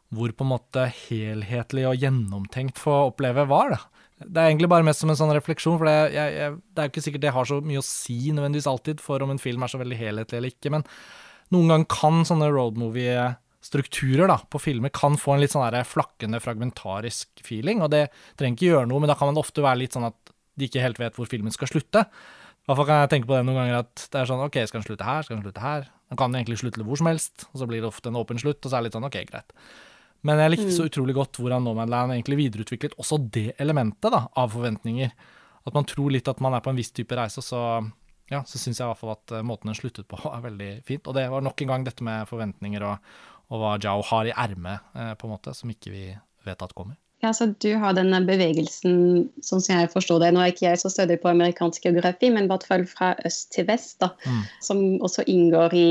hvor 0.09 0.31
på 0.33 0.45
en 0.45 0.51
måte 0.55 0.87
helhetlig 1.05 1.85
og 1.85 2.01
gjennomtenkt 2.01 2.81
få 2.81 2.95
oppleve 3.11 3.45
var. 3.49 3.75
da. 3.75 4.05
Det 4.25 4.41
er 4.41 4.49
egentlig 4.49 4.71
bare 4.73 4.85
mest 4.87 5.03
som 5.03 5.11
en 5.13 5.19
sånn 5.19 5.35
refleksjon, 5.37 5.77
for 5.77 5.87
det, 5.87 6.15
jeg, 6.15 6.33
jeg, 6.35 6.55
det 6.73 6.81
er 6.81 6.87
jo 6.87 6.91
ikke 6.91 7.03
sikkert 7.05 7.23
det 7.27 7.33
har 7.35 7.47
så 7.47 7.59
mye 7.63 7.83
å 7.83 7.85
si 7.85 8.17
nødvendigvis 8.33 8.67
alltid 8.71 9.03
for 9.03 9.23
om 9.23 9.35
en 9.35 9.41
film 9.41 9.63
er 9.63 9.71
så 9.71 9.79
veldig 9.79 9.99
helhetlig 9.99 10.39
eller 10.39 10.55
ikke, 10.55 10.73
men 10.73 10.87
noen 11.53 11.71
ganger 11.71 11.91
kan 11.93 12.25
sånne 12.27 12.49
roadmovie 12.51 13.29
strukturer 13.63 14.29
da, 14.31 14.37
på 14.39 14.61
filmer 14.61 14.91
kan 14.95 15.17
få 15.19 15.35
en 15.35 15.43
litt 15.43 15.53
sånn 15.53 15.75
flakkende, 15.87 16.39
fragmentarisk 16.43 17.43
feeling. 17.43 17.83
Og 17.83 17.91
det 17.93 18.07
trenger 18.39 18.55
ikke 18.55 18.69
gjøre 18.69 18.89
noe, 18.91 19.03
men 19.03 19.11
da 19.11 19.17
kan 19.19 19.31
man 19.31 19.41
ofte 19.41 19.63
være 19.65 19.81
litt 19.83 19.97
sånn 19.97 20.07
at 20.07 20.33
de 20.59 20.67
ikke 20.67 20.83
helt 20.83 20.99
vet 20.99 21.15
hvor 21.19 21.29
filmen 21.29 21.53
skal 21.55 21.71
slutte. 21.71 22.05
I 22.05 22.69
hvert 22.69 22.79
fall 22.79 22.87
kan 22.87 23.03
jeg 23.03 23.11
tenke 23.15 23.29
på 23.29 23.35
det 23.35 23.45
noen 23.47 23.59
ganger 23.61 23.81
at 23.81 24.07
det 24.13 24.21
er 24.21 24.29
sånn 24.29 24.43
OK, 24.45 24.59
skal 24.69 24.81
den 24.81 24.87
slutte 24.87 25.07
her? 25.07 25.25
Skal 25.25 25.37
den 25.37 25.45
slutte 25.47 25.63
her? 25.63 25.87
Den 26.09 26.19
kan 26.19 26.35
egentlig 26.35 26.59
slutte 26.61 26.85
hvor 26.85 26.99
som 26.99 27.09
helst, 27.09 27.47
og 27.51 27.61
så 27.61 27.67
blir 27.69 27.83
det 27.83 27.89
ofte 27.89 28.11
en 28.11 28.19
åpen 28.19 28.39
slutt, 28.41 28.61
og 28.63 28.69
så 28.69 28.77
er 28.77 28.83
det 28.83 28.89
litt 28.89 28.97
sånn 28.97 29.07
OK, 29.09 29.19
greit. 29.29 29.55
Men 30.27 30.41
jeg 30.43 30.51
likte 30.51 30.71
så 30.75 30.83
mm. 30.83 30.89
utrolig 30.91 31.15
godt 31.15 31.39
hvordan 31.39 31.63
Nomadland 31.63 32.13
egentlig 32.15 32.39
videreutviklet 32.41 32.97
også 32.99 33.21
det 33.31 33.53
elementet 33.63 34.11
da, 34.11 34.25
av 34.39 34.51
forventninger. 34.51 35.13
At 35.67 35.75
man 35.75 35.87
tror 35.87 36.11
litt 36.11 36.27
at 36.31 36.41
man 36.43 36.55
er 36.55 36.63
på 36.63 36.71
en 36.71 36.79
viss 36.79 36.91
type 36.95 37.15
reise, 37.15 37.43
så 37.45 37.61
ja, 38.29 38.43
så 38.45 38.61
syns 38.61 38.77
jeg 38.77 38.85
i 38.85 38.89
hvert 38.91 38.99
fall 38.99 39.15
at 39.15 39.33
eh, 39.33 39.45
måten 39.45 39.71
den 39.71 39.77
sluttet 39.77 40.07
på, 40.09 40.19
er 40.35 40.45
veldig 40.45 40.71
fint. 40.87 41.07
Og 41.07 41.17
det 41.17 41.25
var 41.31 41.45
nok 41.45 41.63
en 41.63 41.73
gang 41.73 41.87
dette 41.87 42.05
med 42.05 42.29
forventninger 42.29 42.85
og, 42.85 43.13
og 43.49 43.61
hva 43.61 43.75
Jao 43.81 44.01
har 44.05 44.29
i 44.29 44.35
ermet, 44.35 44.89
eh, 44.95 45.13
på 45.17 45.27
en 45.27 45.35
måte, 45.35 45.53
som 45.57 45.69
ikke 45.73 45.93
vi 45.93 46.07
vet 46.45 46.65
at 46.65 46.75
kommer. 46.77 46.97
Ja, 47.19 47.33
så 47.33 47.49
Du 47.59 47.73
har 47.75 47.93
denne 47.97 48.21
bevegelsen, 48.23 49.27
sånn 49.43 49.59
som 49.59 49.73
jeg 49.75 49.89
forstår 49.91 50.21
det. 50.23 50.29
Nå 50.31 50.39
er 50.39 50.53
ikke 50.53 50.69
jeg 50.69 50.79
så 50.79 50.91
stødig 50.91 51.17
på 51.19 51.27
amerikansk 51.27 51.83
geografi, 51.83 52.29
men 52.31 52.47
i 52.47 52.51
hvert 52.51 52.63
fall 52.63 52.85
fra 52.87 53.09
øst 53.27 53.49
til 53.51 53.67
vest, 53.67 53.97
da, 53.99 54.13
mm. 54.23 54.45
som 54.63 54.83
også 55.03 55.25
inngår 55.27 55.75
i 55.75 55.89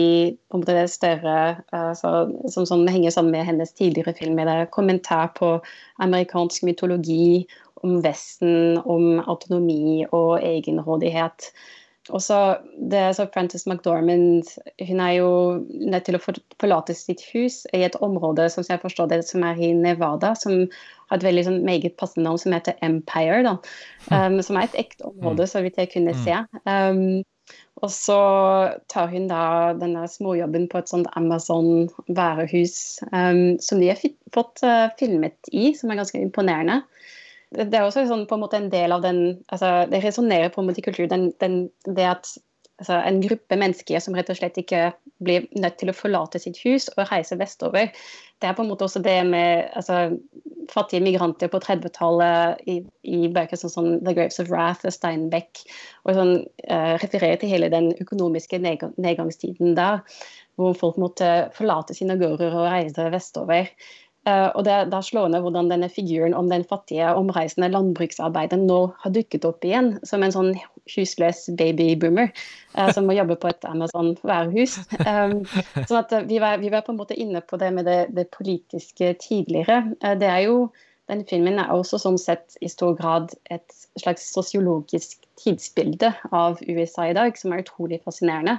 på 0.49 0.57
en 0.57 0.63
måte 0.65 0.77
det 0.79 0.87
større 0.89 1.37
altså, 1.77 2.33
Som 2.49 2.65
sånn, 2.65 2.89
henger 2.89 3.13
sammen 3.13 3.37
med 3.37 3.45
hennes 3.45 3.77
tidligere 3.77 4.17
filmer. 4.17 4.49
Det 4.49 4.55
er 4.55 4.73
kommentar 4.73 5.35
på 5.37 5.59
amerikansk 6.01 6.65
mytologi, 6.65 7.45
om 7.85 8.01
Vesten, 8.03 8.81
om 8.89 9.21
autonomi 9.21 10.07
og 10.09 10.41
egenrådighet. 10.43 11.53
Og 12.15 12.23
så, 12.25 12.39
det, 12.91 13.03
så 13.17 13.27
Frances 13.35 13.67
McDormand 13.69 14.49
hun 14.89 15.01
er 15.05 15.13
jo 15.19 15.31
nødt 15.69 16.07
til 16.09 16.19
å 16.19 16.23
forlate 16.23 16.97
sitt 16.97 17.25
hus 17.33 17.63
i 17.77 17.83
et 17.87 17.99
område 18.05 18.49
som 18.53 18.67
jeg 18.69 18.83
forstår 18.83 19.11
det, 19.13 19.23
som 19.29 19.45
er 19.47 19.61
i 19.61 19.73
Nevada, 19.77 20.35
som 20.39 20.67
har 21.09 21.19
et 21.19 21.27
veldig 21.27 21.47
sånn, 21.49 21.59
meget 21.67 21.97
passende 22.01 22.29
navn 22.29 22.41
som 22.41 22.55
heter 22.57 22.79
Empire. 22.85 23.43
Da. 23.47 23.57
Um, 24.13 24.39
som 24.45 24.59
er 24.59 24.69
et 24.69 24.79
ekte 24.87 25.09
område, 25.09 25.45
mm. 25.45 25.51
så 25.53 25.65
vidt 25.65 25.81
jeg 25.81 25.93
kunne 25.95 26.17
mm. 26.17 26.23
se. 26.25 26.39
Um, 26.69 27.59
og 27.79 27.93
så 27.95 28.19
tar 28.91 29.13
hun 29.13 29.29
da 29.31 29.43
denne 29.79 30.03
småjobben 30.11 30.67
på 30.69 30.81
et 30.81 30.91
sånt 30.91 31.09
Amazon-værehus 31.17 32.77
um, 33.13 33.57
som 33.63 33.81
de 33.81 33.93
har 33.93 34.03
fått 34.35 34.65
uh, 34.67 34.91
filmet 34.99 35.53
i, 35.53 35.71
som 35.79 35.93
er 35.93 36.01
ganske 36.01 36.21
imponerende 36.21 36.83
det 37.57 37.73
er 37.79 37.87
også 37.87 38.05
sånn, 38.09 38.27
på 38.29 38.37
en 38.37 38.43
måte 38.45 38.59
en 38.61 38.69
del 38.73 38.93
av 38.93 39.05
den 39.05 39.23
altså, 39.49 39.87
Det 39.89 40.03
resonnerer 40.05 40.53
på 40.53 40.61
en 40.61 40.69
måte 40.69 40.83
i 40.83 40.85
kultur, 40.85 41.07
den, 41.09 41.31
den, 41.41 41.63
det 41.87 42.05
at 42.05 42.31
altså, 42.79 42.99
en 42.99 43.21
gruppe 43.25 43.59
mennesker 43.59 44.03
som 44.05 44.17
rett 44.17 44.31
og 44.33 44.39
slett 44.39 44.59
ikke 44.61 44.91
blir 45.25 45.49
nødt 45.59 45.79
til 45.81 45.91
å 45.91 45.97
forlate 45.97 46.41
sitt 46.43 46.61
hus 46.65 46.89
og 46.97 47.09
reise 47.11 47.39
vestover. 47.41 47.91
Det 48.39 48.49
er 48.49 48.55
på 48.55 48.63
en 48.63 48.71
måte 48.71 48.87
også 48.87 49.03
det 49.03 49.17
med 49.27 49.71
altså, 49.79 50.19
fattige 50.71 51.03
migranter 51.03 51.51
på 51.51 51.61
30-tallet 51.65 52.61
i, 52.71 52.77
i, 53.03 53.23
bøker 53.35 53.59
som 53.59 53.73
sånn, 53.73 53.91
'The 54.03 54.15
Graves 54.15 54.39
of 54.43 54.51
Wrath' 54.53 54.87
og 54.87 54.95
Steinbeck, 54.95 55.65
og 56.05 56.19
sånn, 56.19 56.35
uh, 56.69 56.95
refererer 57.03 57.41
til 57.41 57.51
hele 57.51 57.73
den 57.73 57.91
økonomiske 57.99 58.61
nedgangstiden 58.63 59.75
der, 59.79 60.05
hvor 60.59 60.77
folk 60.79 61.01
måtte 61.01 61.49
forlate 61.57 61.97
sine 61.97 62.19
gårder 62.21 62.55
og 62.55 62.69
reise 62.71 63.09
vestover. 63.15 63.73
Uh, 64.29 64.51
og 64.59 64.65
det, 64.67 64.75
det 64.91 64.97
er 64.99 65.07
slående 65.07 65.39
hvordan 65.41 65.71
denne 65.71 65.89
figuren 65.89 66.35
om 66.37 66.51
den 66.51 66.65
fattige, 66.69 67.07
omreisende 67.17 67.71
landbruksarbeideren 67.73 68.67
nå 68.69 68.81
har 69.01 69.13
dukket 69.15 69.47
opp 69.49 69.65
igjen 69.65 69.95
som 70.09 70.25
en 70.25 70.35
sånn 70.35 70.51
husløs 70.93 71.47
babyboomer 71.57 72.29
eh, 72.29 72.91
som 72.97 73.09
må 73.09 73.17
jobbe 73.17 73.39
på 73.41 73.51
et 73.51 73.65
Amazon-værhus. 73.69 74.79
Um, 75.05 75.41
så 75.89 76.03
at, 76.03 76.13
uh, 76.13 76.27
vi, 76.29 76.41
var, 76.43 76.61
vi, 76.61 76.73
var, 76.73 76.85
på 76.85 76.93
en 76.93 77.01
måte 77.01 77.17
inne 77.17 77.41
på 77.45 77.61
det 77.61 77.71
med 77.77 77.89
det, 77.89 77.99
det 78.17 78.29
politiske 78.35 79.15
tidligere. 79.23 79.95
det 80.21 80.29
er 80.29 80.45
jo, 80.49 80.69
den 81.09 81.25
filmen 81.29 81.61
er 81.63 81.73
også 81.73 82.01
sånn 82.03 82.21
sett 82.21 82.59
i 82.65 82.69
stor 82.73 82.99
grad 82.99 83.33
et 83.53 83.81
slags 84.01 84.29
sosiologisk 84.35 85.25
tidsbilde 85.41 86.13
av 86.33 86.61
USA 86.69 87.09
i 87.09 87.17
dag, 87.17 87.37
som 87.41 87.55
er 87.55 87.65
utrolig 87.65 88.03
fascinerende. 88.05 88.59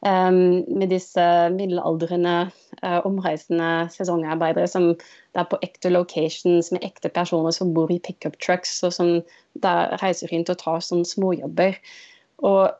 Med 0.00 0.88
disse 0.88 1.22
middelaldrende, 1.52 2.50
uh, 2.80 3.00
omreisende 3.04 3.88
sesongarbeidere 3.92 4.68
som 4.70 4.94
er 5.36 5.48
på 5.50 5.58
ekte 5.60 5.90
locations 5.92 6.70
med 6.72 6.86
ekte 6.86 7.10
personer 7.12 7.52
som 7.52 7.74
bor 7.76 7.92
i 7.92 7.98
pickup 8.00 8.38
trucks, 8.40 8.78
og 8.86 8.94
som 8.96 9.18
reiser 10.00 10.32
rundt 10.32 10.54
og 10.54 10.62
tar 10.62 10.80
sånne 10.86 11.04
småjobber. 11.04 11.76
Og 12.40 12.70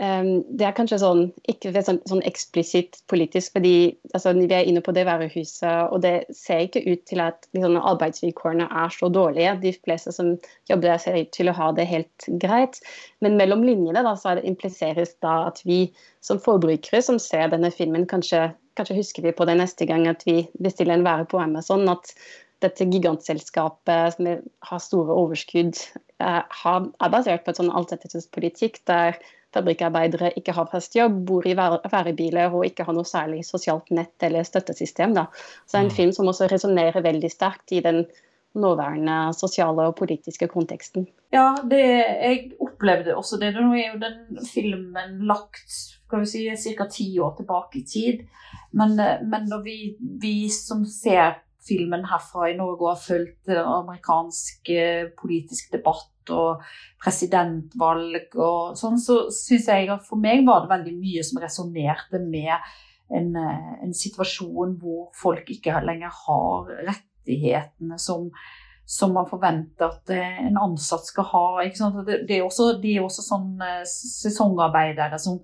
det 0.00 0.64
er 0.64 0.72
kanskje 0.72 0.96
sånn, 1.02 1.26
ikke 1.50 1.74
sånn, 1.84 1.98
sånn 2.08 2.22
eksplisitt 2.24 3.02
politisk, 3.12 3.52
fordi 3.52 3.98
altså, 4.14 4.32
vi 4.32 4.46
er 4.48 4.64
inne 4.64 4.80
på 4.84 4.94
det 4.96 5.02
værehuset, 5.04 5.90
og 5.92 6.00
det 6.04 6.14
ser 6.36 6.62
ikke 6.64 6.80
ut 6.86 7.02
til 7.10 7.20
at 7.20 7.44
liksom, 7.52 7.76
arbeidsvilkårene 7.76 8.68
er 8.82 8.94
så 8.94 9.10
dårlige. 9.12 9.58
De 9.60 9.74
fleste 9.76 10.14
som 10.16 10.32
jobber 10.70 10.88
der, 10.88 11.02
ser 11.02 11.18
ut 11.20 11.32
til 11.36 11.52
å 11.52 11.56
ha 11.58 11.68
det 11.76 11.84
helt 11.90 12.28
greit. 12.40 12.80
Men 13.20 13.36
mellom 13.36 13.64
linjene 13.66 14.00
da, 14.06 14.14
så 14.16 14.38
det 14.38 14.48
impliseres 14.48 15.12
da 15.20 15.50
at 15.50 15.60
vi 15.68 15.82
som 16.24 16.40
forbrukere 16.40 17.02
som 17.04 17.18
ser 17.20 17.50
denne 17.52 17.68
filmen, 17.74 18.06
kanskje, 18.08 18.46
kanskje 18.80 18.96
husker 19.02 19.26
vi 19.26 19.34
på 19.36 19.48
det 19.48 19.58
neste 19.60 19.88
gang 19.90 20.06
at 20.08 20.24
vi 20.24 20.46
bestiller 20.64 20.96
en 20.96 21.04
vare 21.04 21.28
på 21.28 21.42
Amazon. 21.42 21.88
at 21.92 22.14
dette 22.60 22.84
gigantselskapet 22.92 24.16
som 24.16 24.26
har 24.68 24.80
store 24.84 25.14
overskudd, 25.16 25.76
eh, 26.20 26.40
er 26.40 27.12
basert 27.12 27.44
på 27.44 27.52
et 27.52 27.60
sånn 27.60 28.26
politikk 28.36 28.82
der 28.84 29.16
fabrikkarbeidere 29.54 30.32
ikke 30.38 30.54
har 30.56 30.68
fast 30.70 30.94
jobb, 30.96 31.20
bor 31.26 31.46
i 31.46 31.56
værebiler 31.56 32.54
og 32.54 32.66
ikke 32.68 32.86
har 32.86 32.96
noe 32.96 33.08
særlig 33.08 33.42
sosialt 33.46 33.90
nett 33.94 34.26
eller 34.26 34.46
støttesystem. 34.46 35.14
Da. 35.16 35.26
Så 35.66 35.74
det 35.74 35.78
er 35.78 35.86
en 35.86 35.92
mm. 35.92 35.96
film 35.98 36.12
som 36.16 36.30
også 36.30 36.50
resonnerer 36.50 37.04
veldig 37.04 37.30
sterkt 37.32 37.74
i 37.74 37.82
den 37.84 38.04
nåværende 38.58 39.30
sosiale 39.38 39.86
og 39.90 39.96
politiske 39.98 40.48
konteksten. 40.50 41.06
Ja, 41.32 41.52
det, 41.70 41.82
jeg 41.82 42.50
opplevde 42.62 43.14
også 43.14 43.38
det. 43.38 43.52
Nå 43.54 43.70
er 43.78 43.92
jo 43.92 44.00
den 44.02 44.46
filmen 44.50 45.20
lagt 45.30 45.70
skal 45.70 46.24
vi 46.24 46.26
si, 46.26 46.74
ca. 46.74 46.88
ti 46.90 47.12
år 47.22 47.36
tilbake 47.38 47.78
i 47.78 47.84
tid. 47.86 48.24
Men, 48.74 48.96
men 49.30 49.46
når 49.50 49.62
vi, 49.62 49.76
vi 49.98 50.34
som 50.50 50.82
ser 50.86 51.38
filmen 51.70 52.04
herfra 52.10 52.50
i 52.50 52.58
Norge 52.58 52.84
og 52.84 52.92
har 52.92 53.02
fulgt 53.06 53.54
amerikansk 53.62 54.70
politisk 55.20 55.70
debatt 55.72 56.34
og 56.34 56.66
presidentvalg 57.02 58.36
og 58.36 58.76
sånn, 58.78 58.98
så 59.00 59.22
syns 59.34 59.70
jeg 59.70 59.88
at 59.90 60.04
for 60.06 60.20
meg 60.20 60.44
var 60.46 60.64
det 60.64 60.74
veldig 60.74 60.94
mye 60.98 61.24
som 61.26 61.40
resonnerte 61.42 62.20
med 62.22 62.52
en, 63.10 63.36
eh, 63.36 63.84
en, 63.84 63.94
situasjon 63.94 64.76
hvor 64.80 65.10
folk 65.16 65.50
ikke 65.50 65.82
lenger 65.84 66.12
har 66.24 66.72
rettighetene 66.88 67.98
som, 67.98 68.28
som 68.86 69.14
man 69.16 69.28
forventer 69.30 69.88
at 69.88 70.12
eh, 70.14 70.42
en 70.46 70.60
ansatt 70.62 71.08
skal 71.08 71.28
ha. 71.32 71.44
Det, 72.06 72.22
det 72.28 72.38
er 72.38 72.46
også, 72.46 72.72
de 72.82 72.96
er 72.96 73.06
også 73.06 73.26
sånn 73.26 73.54
eh, 73.66 73.82
sesongarbeidere 73.88 75.18
som 75.22 75.40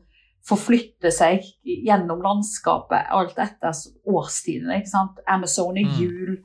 forflytte 0.46 1.10
seg 1.14 1.42
gjennom 1.66 2.22
landskapet 2.22 3.10
alt 3.10 3.38
etter 3.42 3.74
årstidene. 4.06 4.78
ikke 4.78 4.92
sant? 4.92 5.18
Amazon 5.26 5.76
i 5.76 5.84
Mm. 5.84 5.96
jul, 6.00 6.36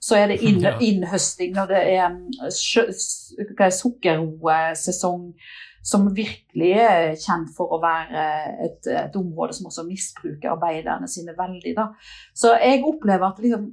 så 0.00 0.16
er 0.18 0.26
det 0.32 0.40
inn, 0.42 0.64
innhøsting 0.88 1.54
når 1.54 1.66
det 1.70 1.82
er 1.94 2.18
er 3.60 3.70
sukkerroesesong, 3.70 5.30
som 5.84 6.08
virkelig 6.16 6.72
er 6.80 7.14
kjent 7.20 7.50
for 7.56 7.74
å 7.76 7.80
være 7.82 8.22
et, 8.64 8.86
et 8.88 9.16
område 9.20 9.52
som 9.52 9.66
også 9.68 9.84
misbruker 9.84 10.54
arbeiderne 10.54 11.08
sine 11.08 11.34
veldig. 11.36 11.74
Da. 11.76 11.90
Så 12.34 12.54
jeg 12.56 12.84
opplever 12.88 13.26
at 13.28 13.42
liksom, 13.44 13.66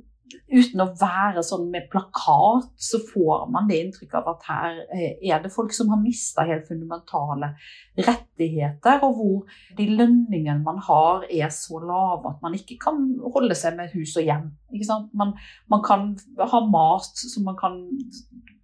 uten 0.52 0.84
å 0.84 0.90
være 0.98 1.44
sånn 1.46 1.68
med 1.74 1.88
plakat, 1.92 2.70
så 2.80 3.00
får 3.06 3.48
man 3.54 3.70
det 3.70 3.80
inntrykket 3.82 4.18
av 4.20 4.30
at 4.34 4.48
her 4.50 4.80
eh, 4.96 5.18
er 5.32 5.42
det 5.44 5.54
folk 5.54 5.74
som 5.76 5.92
har 5.94 6.02
mista 6.02 6.46
helt 6.48 6.68
fundamentale 6.70 7.54
rettigheter, 8.00 9.04
og 9.06 9.18
hvor 9.18 9.58
de 9.78 9.90
lønningene 9.92 10.62
man 10.66 10.82
har 10.88 11.28
er 11.30 11.52
så 11.54 11.82
lave 11.84 12.34
at 12.34 12.42
man 12.44 12.56
ikke 12.58 12.80
kan 12.82 13.02
holde 13.34 13.58
seg 13.58 13.78
med 13.80 13.94
hus 13.96 14.16
og 14.20 14.28
hjem. 14.28 14.50
Ikke? 14.72 15.02
Man, 15.18 15.36
man 15.72 15.86
kan 15.86 16.12
ha 16.40 16.64
mat 16.72 17.26
som 17.26 17.48
man 17.50 17.60
kan 17.60 17.82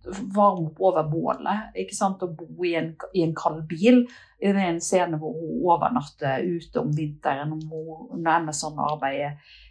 varme 0.08 0.70
opp 0.70 0.80
over 0.82 1.08
bålet 1.10 1.78
ikke 1.78 1.96
sant? 1.96 2.24
og 2.24 2.38
bo 2.40 2.66
i 2.66 2.76
en, 2.80 2.94
i 3.14 3.24
en 3.26 3.36
kald 3.38 3.66
bil. 3.70 4.06
Det 4.40 4.54
er 4.54 4.60
en 4.68 4.82
scene 4.84 5.20
hvor 5.20 5.34
hun 5.36 5.64
overnatter 5.68 6.46
ute 6.46 6.82
om 6.82 6.92
vinteren 6.96 7.56
om 7.56 7.64
hun 7.72 8.28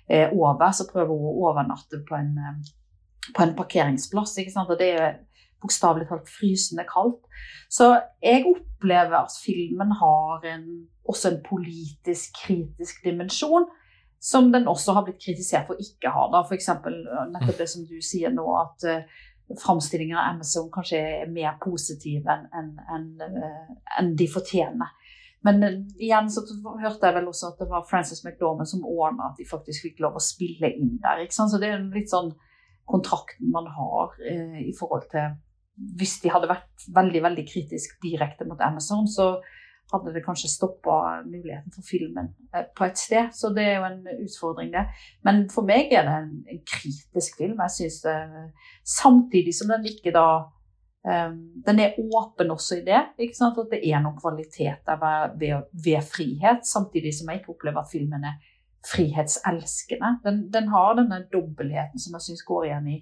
er 0.08 0.32
over, 0.32 0.70
så 0.72 0.86
prøver 0.90 1.12
hun 1.12 1.30
å 1.30 1.36
overnatte 1.50 2.02
på 2.08 2.18
en, 2.18 2.34
eh, 2.38 3.30
på 3.34 3.42
en 3.42 3.56
parkeringsplass. 3.58 4.36
Og 4.68 4.78
det 4.78 4.90
er 5.00 5.18
bokstavelig 5.62 6.08
talt 6.08 6.28
frysende 6.30 6.86
kaldt. 6.88 7.24
Så 7.70 7.92
jeg 8.22 8.46
opplever 8.46 9.18
at 9.24 9.34
filmen 9.44 9.92
har 10.00 10.44
en, 10.54 10.66
også 11.08 11.32
en 11.32 11.42
politisk, 11.48 12.36
kritisk 12.44 13.04
dimensjon. 13.04 13.68
Som 14.20 14.48
den 14.52 14.66
også 14.66 14.94
har 14.96 15.04
blitt 15.04 15.20
kritisert 15.22 15.68
for 15.68 15.78
ikke 15.78 16.08
å 16.08 16.30
ha. 16.32 16.42
F.eks. 16.42 16.70
nettopp 17.30 17.58
det 17.58 17.66
som 17.68 17.84
du 17.86 17.98
sier 18.02 18.32
nå, 18.32 18.46
at 18.58 18.86
uh, 18.88 19.04
framstillingen 19.60 20.16
av 20.16 20.32
Amazon 20.32 20.70
kanskje 20.72 20.98
er 21.20 21.28
mer 21.30 21.58
positiv 21.62 22.26
enn 22.32 22.48
en, 22.96 23.10
en 24.00 24.14
de 24.18 24.26
fortjener. 24.32 24.94
Men 25.46 25.62
uh, 25.62 25.78
igjen 26.02 26.30
så 26.32 26.42
hørte 26.82 27.08
jeg 27.08 27.16
vel 27.16 27.30
også 27.30 27.52
at 27.52 27.62
det 27.62 27.70
var 27.70 27.86
Frances 27.88 28.24
McDormand 28.24 28.68
som 28.70 28.84
ordna 28.86 29.30
at 29.30 29.40
de 29.40 29.48
faktisk 29.48 29.88
fikk 29.88 30.02
lov 30.04 30.18
å 30.18 30.24
spille 30.24 30.72
inn 30.74 30.96
der. 31.02 31.22
ikke 31.24 31.38
sant? 31.38 31.54
Så 31.54 31.62
det 31.62 31.72
er 31.72 31.86
litt 31.94 32.12
sånn 32.12 32.32
kontrakten 32.86 33.50
man 33.50 33.68
har 33.76 34.14
eh, 34.30 34.62
i 34.70 34.74
forhold 34.78 35.08
til 35.10 35.34
Hvis 35.98 36.20
de 36.22 36.30
hadde 36.32 36.48
vært 36.48 36.84
veldig 36.96 37.20
veldig 37.22 37.42
kritisk 37.44 37.98
direkte 38.00 38.46
mot 38.48 38.60
Amazon, 38.64 39.04
så 39.04 39.34
hadde 39.92 40.14
det 40.14 40.22
kanskje 40.24 40.48
stoppa 40.48 41.22
muligheten 41.26 41.74
for 41.74 41.84
filmen 41.84 42.30
eh, 42.54 42.64
på 42.76 42.86
et 42.86 42.98
sted. 42.98 43.28
Så 43.36 43.50
det 43.54 43.66
er 43.66 43.76
jo 43.76 43.88
en 43.90 44.00
utfordring, 44.24 44.72
det. 44.72 44.86
Men 45.26 45.44
for 45.52 45.68
meg 45.68 45.92
er 45.92 46.08
det 46.08 46.14
en, 46.22 46.32
en 46.54 46.62
kritisk 46.72 47.36
film. 47.38 47.60
Jeg 47.66 47.74
synes, 47.76 47.98
eh, 48.10 48.72
Samtidig 48.96 49.54
som 49.54 49.70
den 49.74 49.86
ikke 49.92 50.14
da 50.16 50.26
Den 51.06 51.78
er 51.78 51.94
åpen 52.02 52.50
også 52.50 52.80
i 52.80 52.84
det. 52.86 52.98
At 53.14 53.58
det 53.70 53.78
er 53.86 54.00
noen 54.02 54.16
kvaliteter 54.18 54.98
ved, 54.98 55.68
ved, 55.84 56.00
frihet, 56.02 56.66
samtidig 56.66 57.12
som 57.14 57.30
jeg 57.30 57.40
ikke 57.40 57.54
opplever 57.54 57.84
at 57.84 57.92
filmen 57.92 58.26
er 58.26 58.40
frihetselskende. 58.86 60.18
Den, 60.24 60.52
den 60.52 60.68
har 60.68 60.94
denne 60.94 61.24
dobbeltheten 61.32 62.00
som 62.00 62.14
jeg 62.16 62.26
syns 62.26 62.44
går 62.46 62.66
igjen 62.68 62.88
i, 62.92 62.98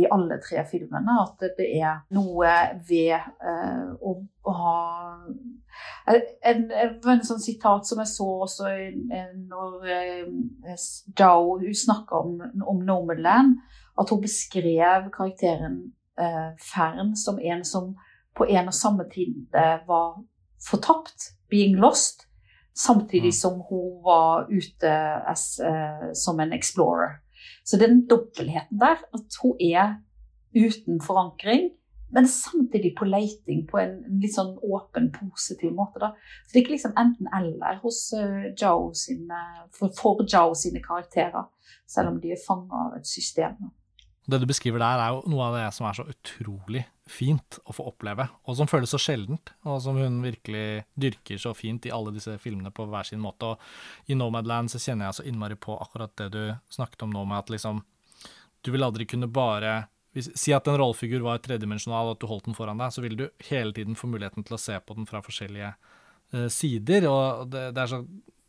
i, 0.00 0.06
alle 0.12 0.38
tre 0.44 0.64
filmene. 0.68 1.16
At 1.24 1.44
det 1.58 1.68
er 1.78 2.02
noe 2.16 2.52
ved 2.88 3.14
uh, 3.16 3.94
å, 3.96 4.16
å, 4.44 4.54
ha 4.58 4.76
en, 6.12 6.26
en, 6.52 6.66
en, 6.74 7.24
sånn 7.24 7.42
sitat 7.42 7.88
som 7.88 8.02
jeg 8.02 8.12
så 8.12 8.28
også 8.46 8.74
når 9.38 9.88
uh, 9.88 10.76
Zhao 11.16 11.58
hun 11.62 11.80
snakka 11.84 12.22
om, 12.26 12.36
om 12.68 12.84
Nomadland, 12.84 13.58
at 14.00 14.12
hun 14.12 14.22
beskrev 14.22 15.10
karakteren 15.14 15.82
uh, 16.20 16.52
Fern 16.60 17.16
som 17.16 17.38
en 17.38 17.64
som 17.64 17.94
på 18.36 18.46
en 18.48 18.68
og 18.70 18.74
samme 18.74 19.04
tid 19.12 19.52
var 19.86 20.22
fortapt, 20.70 21.34
being 21.50 21.76
lost, 21.76 22.26
samtidig 22.74 23.34
som 23.34 23.60
hun 23.68 24.04
var 24.04 24.46
ute 24.48 24.92
as, 25.28 25.58
eh, 25.60 26.12
som 26.14 26.40
en 26.40 26.52
explorer. 26.52 27.20
Så 27.64 27.76
den 27.76 28.06
dobbeltheten 28.06 28.78
der, 28.78 28.96
at 29.14 29.38
hun 29.42 29.56
er 29.60 29.94
uten 30.56 31.00
forankring, 31.00 31.70
men 32.14 32.28
samtidig 32.28 32.94
på 32.98 33.04
leiting 33.04 33.66
på 33.70 33.78
en, 33.80 33.94
litt 34.20 34.34
sånn 34.34 34.58
åpen, 34.62 35.08
positiv 35.14 35.72
måte. 35.72 36.00
Da. 36.02 36.12
Så 36.44 36.52
det 36.52 36.58
er 36.58 36.64
ikke 36.64 36.74
liksom 36.74 36.96
enten-eller 37.00 37.78
hos 37.84 38.00
uh, 38.16 38.50
Zhao 38.58 38.90
sine, 38.96 39.38
for, 39.72 39.92
for 39.96 40.24
Joe 40.28 40.52
sine 40.56 40.82
karakterer, 40.84 41.48
selv 41.88 42.12
om 42.12 42.20
de 42.20 42.34
er 42.34 42.44
fanga 42.46 42.88
av 42.88 42.98
et 42.98 43.08
system. 43.08 43.56
Det 44.24 44.38
du 44.38 44.46
beskriver 44.46 44.78
der, 44.78 45.00
er 45.02 45.14
jo 45.16 45.22
noe 45.32 45.48
av 45.48 45.56
det 45.58 45.68
som 45.74 45.88
er 45.88 45.96
så 45.98 46.04
utrolig 46.06 46.84
fint 47.10 47.58
å 47.66 47.74
få 47.74 47.88
oppleve, 47.90 48.28
og 48.46 48.56
som 48.56 48.68
føles 48.70 48.92
så 48.94 49.00
sjeldent, 49.02 49.50
og 49.66 49.80
som 49.82 49.98
hun 49.98 50.20
virkelig 50.22 50.84
dyrker 50.94 51.40
så 51.42 51.50
fint 51.58 51.88
i 51.88 51.92
alle 51.94 52.14
disse 52.14 52.36
filmene 52.42 52.70
på 52.74 52.86
hver 52.90 53.08
sin 53.08 53.22
måte. 53.22 53.50
Og 53.52 54.12
i 54.12 54.16
Nomadland 54.18 54.70
så 54.70 54.80
kjenner 54.82 55.08
jeg 55.08 55.18
så 55.18 55.26
innmari 55.26 55.58
på 55.58 55.74
akkurat 55.82 56.14
det 56.20 56.28
du 56.36 56.42
snakket 56.72 57.02
om 57.06 57.14
nå, 57.14 57.24
med 57.26 57.42
at 57.42 57.50
liksom 57.56 57.82
Du 58.62 58.70
vil 58.70 58.84
aldri 58.86 59.02
kunne 59.10 59.26
bare 59.26 59.88
hvis, 60.14 60.28
Si 60.38 60.52
at 60.54 60.68
en 60.68 60.76
rollefigur 60.78 61.24
var 61.24 61.40
tredimensjonal, 61.42 62.12
og 62.12 62.14
at 62.14 62.20
du 62.22 62.28
holdt 62.30 62.46
den 62.46 62.54
foran 62.54 62.78
deg, 62.78 62.92
så 62.94 63.02
vil 63.02 63.16
du 63.18 63.24
hele 63.48 63.72
tiden 63.74 63.98
få 63.98 64.06
muligheten 64.12 64.44
til 64.46 64.54
å 64.54 64.60
se 64.60 64.78
på 64.78 64.94
den 64.94 65.08
fra 65.08 65.22
forskjellige 65.24 65.72
sider, 66.52 67.08
og 67.10 67.48
det, 67.52 67.70
det 67.76 67.82
er 67.82 67.90
så 67.90 68.02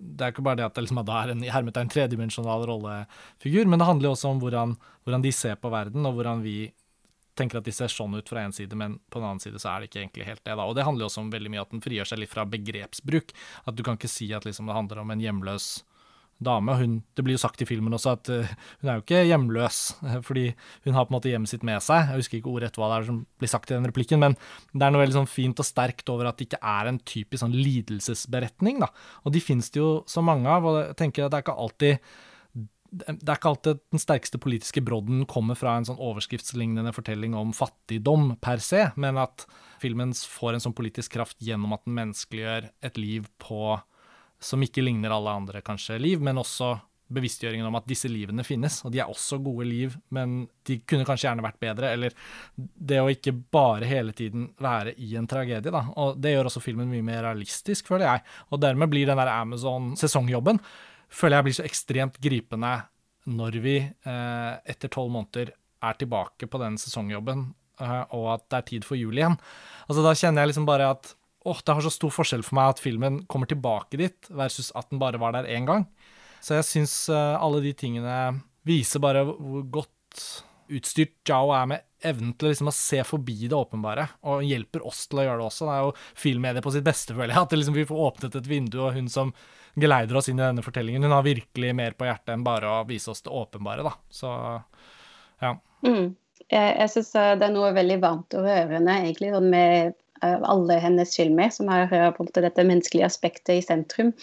det 0.04 0.26
er 0.26 0.34
ikke 0.34 0.44
bare 0.46 0.60
det 0.60 0.66
at 0.68 0.76
det 0.76 0.84
liksom 0.84 1.02
er 1.02 1.32
en, 1.32 1.44
en 1.44 1.92
tredimensjonal 1.92 2.66
rollefigur, 2.68 3.70
men 3.70 3.80
det 3.80 3.88
handler 3.88 4.14
også 4.14 4.34
om 4.34 4.42
hvordan, 4.42 4.76
hvordan, 5.06 5.24
de 5.24 5.32
ser 5.32 5.56
på 5.62 5.72
verden, 5.72 6.06
og 6.06 6.18
hvordan 6.18 6.44
vi 6.44 6.74
tenker 7.40 7.58
at 7.58 7.66
de 7.66 7.74
ser 7.74 7.90
sånn 7.90 8.14
ut 8.14 8.30
fra 8.30 8.44
en 8.44 8.54
side, 8.54 8.76
men 8.78 9.00
på 9.10 9.22
en 9.22 9.30
annen 9.30 9.42
side 9.42 9.62
så 9.62 9.72
er 9.72 9.82
det 9.82 9.90
ikke 9.90 10.02
egentlig 10.04 10.28
helt 10.28 10.44
det. 10.44 10.54
da. 10.54 10.68
Og 10.68 10.76
det 10.78 10.86
handler 10.86 11.08
også 11.08 11.24
om 11.24 11.32
veldig 11.34 11.54
mye 11.54 11.64
at 11.64 11.72
den 11.74 11.82
frigjør 11.82 12.12
seg 12.12 12.22
litt 12.22 12.34
fra 12.34 12.46
begrepsbruk. 12.46 13.34
At 13.66 13.78
du 13.78 13.82
kan 13.86 13.98
ikke 13.98 14.12
si 14.12 14.30
at 14.38 14.46
liksom 14.46 14.70
det 14.70 14.78
handler 14.78 15.02
om 15.02 15.14
en 15.14 15.24
hjemløs 15.24 15.70
dame. 16.44 16.76
Hun, 16.80 16.96
det 17.16 17.26
blir 17.26 17.38
jo 17.38 17.44
sagt 17.44 17.62
i 17.64 17.68
filmen 17.68 17.94
også 17.96 18.16
at 18.18 18.32
uh, 18.34 18.52
hun 18.82 18.90
er 18.90 18.98
jo 18.98 19.06
ikke 19.06 19.24
hjemløs, 19.28 19.80
fordi 20.28 20.46
hun 20.88 20.98
har 20.98 21.08
på 21.08 21.14
en 21.14 21.18
måte 21.18 21.32
hjemmet 21.32 21.52
sitt 21.52 21.66
med 21.68 21.84
seg. 21.86 22.10
Jeg 22.10 22.24
husker 22.24 22.40
ikke 22.40 22.54
ordrett 22.54 22.80
hva 22.80 22.92
det 22.92 23.00
er 23.00 23.08
som 23.12 23.22
blir 23.42 23.54
sagt 23.54 23.72
i 23.72 23.78
den 23.78 23.88
replikken, 23.90 24.22
men 24.24 24.38
det 24.74 24.84
er 24.86 24.94
noe 24.94 25.04
veldig 25.04 25.20
sånn 25.22 25.32
fint 25.32 25.64
og 25.64 25.70
sterkt 25.70 26.12
over 26.14 26.30
at 26.30 26.40
det 26.40 26.50
ikke 26.50 26.62
er 26.74 26.92
en 26.92 27.00
typisk 27.00 27.44
sånn 27.46 27.58
lidelsesberetning. 27.58 28.84
da. 28.84 28.92
Og 29.24 29.36
de 29.36 29.44
finnes 29.44 29.72
det 29.74 29.82
jo 29.82 29.96
så 30.10 30.26
mange 30.26 30.50
av, 30.50 30.68
og 30.68 30.80
jeg 30.82 31.00
tenker 31.00 31.28
at 31.28 31.34
det 31.34 31.42
er 31.42 31.48
ikke 31.48 31.60
alltid 31.66 32.14
det 32.94 33.26
er 33.26 33.40
ikke 33.40 33.50
alltid 33.50 33.80
den 33.90 34.02
sterkeste 34.02 34.38
politiske 34.38 34.82
brodden 34.86 35.24
kommer 35.30 35.58
fra 35.58 35.72
en 35.80 35.88
sånn 35.88 35.98
overskriftslignende 35.98 36.94
fortelling 36.94 37.34
om 37.38 37.50
fattigdom 37.58 38.36
per 38.44 38.62
se, 38.62 38.84
men 39.02 39.18
at 39.18 39.48
filmen 39.82 40.14
får 40.14 40.54
en 40.54 40.66
sånn 40.68 40.76
politisk 40.78 41.16
kraft 41.16 41.42
gjennom 41.42 41.74
at 41.74 41.82
den 41.88 41.98
menneskeliggjør 41.98 42.70
et 42.86 43.00
liv 43.02 43.26
på 43.42 43.80
som 44.44 44.64
ikke 44.64 44.84
ligner 44.84 45.14
alle 45.14 45.38
andre 45.42 45.64
kanskje 45.66 46.00
liv, 46.02 46.22
men 46.24 46.42
også 46.42 46.76
bevisstgjøringen 47.14 47.68
om 47.68 47.76
at 47.78 47.86
disse 47.86 48.10
livene 48.10 48.46
finnes, 48.48 48.80
og 48.88 48.94
de 48.94 49.02
er 49.04 49.10
også 49.12 49.38
gode 49.44 49.68
liv, 49.68 49.94
men 50.16 50.48
de 50.66 50.80
kunne 50.88 51.06
kanskje 51.06 51.28
gjerne 51.28 51.46
vært 51.46 51.60
bedre, 51.62 51.92
eller 51.94 52.16
det 52.56 53.02
å 53.02 53.12
ikke 53.12 53.36
bare 53.54 53.90
hele 53.90 54.16
tiden 54.18 54.48
være 54.64 54.96
i 54.98 55.12
en 55.20 55.28
tragedie, 55.30 55.74
da, 55.74 55.84
og 56.00 56.18
det 56.24 56.34
gjør 56.34 56.50
også 56.50 56.64
filmen 56.64 56.90
mye 56.90 57.06
mer 57.06 57.22
realistisk, 57.28 57.92
føler 57.92 58.08
jeg, 58.08 58.24
og 58.50 58.64
dermed 58.64 58.90
blir 58.90 59.12
den 59.12 59.22
der 59.22 59.34
Amazon-sesongjobben 59.36 60.64
føler 61.14 61.40
jeg 61.40 61.48
blir 61.48 61.58
så 61.58 61.66
ekstremt 61.68 62.20
gripende 62.22 62.74
når 63.34 63.60
vi 63.64 63.78
eh, 63.80 64.54
etter 64.74 64.92
tolv 64.92 65.14
måneder 65.14 65.54
er 65.84 66.00
tilbake 66.00 66.48
på 66.50 66.60
den 66.62 66.78
sesongjobben, 66.80 67.46
eh, 67.80 68.02
og 68.16 68.30
at 68.38 68.48
det 68.50 68.60
er 68.60 68.70
tid 68.72 68.88
for 68.88 69.00
jul 69.00 69.16
igjen. 69.20 69.38
Altså 69.88 70.06
Da 70.06 70.16
kjenner 70.18 70.44
jeg 70.44 70.54
liksom 70.54 70.68
bare 70.68 70.90
at 70.96 71.14
åh, 71.46 71.60
det 71.66 71.76
har 71.76 71.86
så 71.86 71.92
stor 71.94 72.14
forskjell 72.14 72.44
for 72.46 72.58
meg 72.60 72.74
at 72.74 72.82
filmen 72.84 73.22
kommer 73.32 73.50
tilbake 73.50 74.00
dit, 74.00 74.32
versus 74.32 74.72
at 74.78 74.90
den 74.92 75.02
bare 75.02 75.22
var 75.22 75.36
der 75.36 75.50
én 75.52 75.68
gang. 75.70 75.88
Så 76.44 76.58
jeg 76.58 76.68
syns 76.68 76.96
eh, 77.12 77.36
alle 77.40 77.62
de 77.64 77.72
tingene 77.78 78.18
viser 78.68 79.04
bare 79.04 79.24
hvor 79.28 79.64
godt 79.72 80.24
utstyrt 80.74 81.28
Jao 81.28 81.52
er 81.56 81.68
med 81.70 81.84
evnen 82.04 82.34
til 82.36 82.50
liksom 82.52 82.70
å 82.72 82.76
se 82.76 83.00
forbi 83.08 83.48
det 83.48 83.56
åpenbare, 83.56 84.08
og 84.28 84.44
hjelper 84.44 84.84
oss 84.88 85.06
til 85.08 85.22
å 85.22 85.28
gjøre 85.28 85.40
det 85.40 85.48
også. 85.48 85.68
Det 85.68 85.76
er 85.76 85.86
jo 85.86 85.94
filmmediet 86.26 86.66
på 86.66 86.74
sitt 86.76 86.88
beste, 86.88 87.16
føler 87.18 87.36
jeg. 87.36 87.46
At 87.48 87.56
liksom 87.58 87.78
vi 87.78 87.88
får 87.90 88.02
åpnet 88.08 88.40
et 88.40 88.50
vindu, 88.50 88.80
og 88.84 88.98
hun 88.98 89.08
som 89.12 89.32
geleider 89.80 90.20
oss 90.20 90.30
inn 90.30 90.42
i 90.42 90.44
denne 90.44 90.66
fortellingen, 90.66 91.06
hun 91.08 91.16
har 91.16 91.26
virkelig 91.26 91.72
mer 91.76 91.96
på 91.98 92.06
hjertet 92.06 92.36
enn 92.36 92.44
bare 92.46 92.70
å 92.70 92.84
vise 92.90 93.10
oss 93.14 93.24
det 93.26 93.34
åpenbare, 93.34 93.86
da. 93.88 93.96
Så 94.14 94.30
ja. 95.42 95.56
Mm. 95.88 96.14
Jeg, 96.52 96.70
jeg 96.78 96.92
syns 96.92 97.14
det 97.16 97.48
er 97.48 97.54
noe 97.56 97.72
veldig 97.74 97.98
varmt 98.04 98.36
og 98.38 98.46
rørende 98.46 98.98
egentlig, 99.00 99.32
med 99.42 99.96
alle 100.22 100.78
hennes 100.80 101.16
filmer, 101.16 101.50
som 101.50 101.68
har 101.68 101.88
på 101.90 102.24
en 102.24 102.28
måte 102.28 102.44
dette 102.46 102.64
menneskelige 102.64 103.08
aspektet 103.08 103.58
i 103.58 103.64
sentrum. 103.66 104.14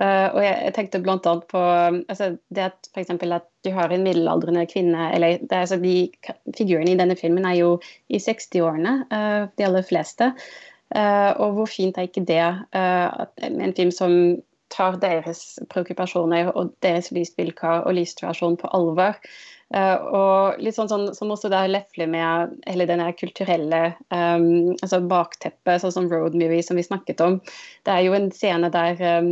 Uh, 0.00 0.28
og 0.34 0.40
jeg, 0.42 0.72
tenkte 0.74 1.02
bl.a. 1.04 1.18
på 1.20 1.62
altså, 1.62 2.34
det 2.54 2.68
at 2.70 2.88
f.eks. 2.94 3.12
at 3.22 3.46
du 3.64 3.70
har 3.76 3.92
en 3.92 4.02
middelaldrende 4.06 4.66
kvinne 4.70 5.10
eller 5.14 5.38
det, 5.42 5.60
altså, 5.64 5.78
de 5.78 6.10
Figurene 6.56 6.94
i 6.94 6.98
denne 6.98 7.16
filmen 7.16 7.46
er 7.48 7.58
jo 7.60 7.76
i 8.08 8.18
60-årene, 8.22 8.96
uh, 9.12 9.46
de 9.54 9.68
aller 9.68 9.86
fleste. 9.86 10.32
Og 10.94 11.56
hvor 11.56 11.66
fint 11.66 11.96
er 11.98 12.06
ikke 12.06 12.22
det? 12.28 12.44
en 13.42 13.72
film 13.74 13.90
som 13.90 14.12
tar 14.70 14.98
deres 15.02 15.58
preokkupasjoner 15.72 16.52
og 16.52 16.70
deres 16.84 17.10
livsvilkår 17.14 17.86
og 17.88 17.96
livssituasjon 17.98 18.58
på 18.60 18.70
alvor. 18.76 19.18
Uh, 19.72 19.96
og 20.12 20.60
litt 20.62 20.76
sånn, 20.76 20.90
sånn 20.90 21.06
som 21.16 21.30
også 21.32 21.48
da 21.50 21.62
lefler 21.66 22.08
med 22.10 22.52
hele 22.68 22.84
den 22.86 23.00
kulturelle 23.16 23.94
um, 24.12 24.74
altså 24.76 25.00
bakteppet, 25.08 25.80
sånn 25.82 25.94
som 25.94 26.08
Road 26.12 26.36
Movie 26.36 26.62
som 26.62 26.78
vi 26.78 26.84
snakket 26.84 27.22
om. 27.24 27.38
Det 27.88 27.94
er 27.94 28.04
jo 28.04 28.14
en 28.14 28.28
scene 28.34 28.68
der 28.74 29.00
um, 29.22 29.30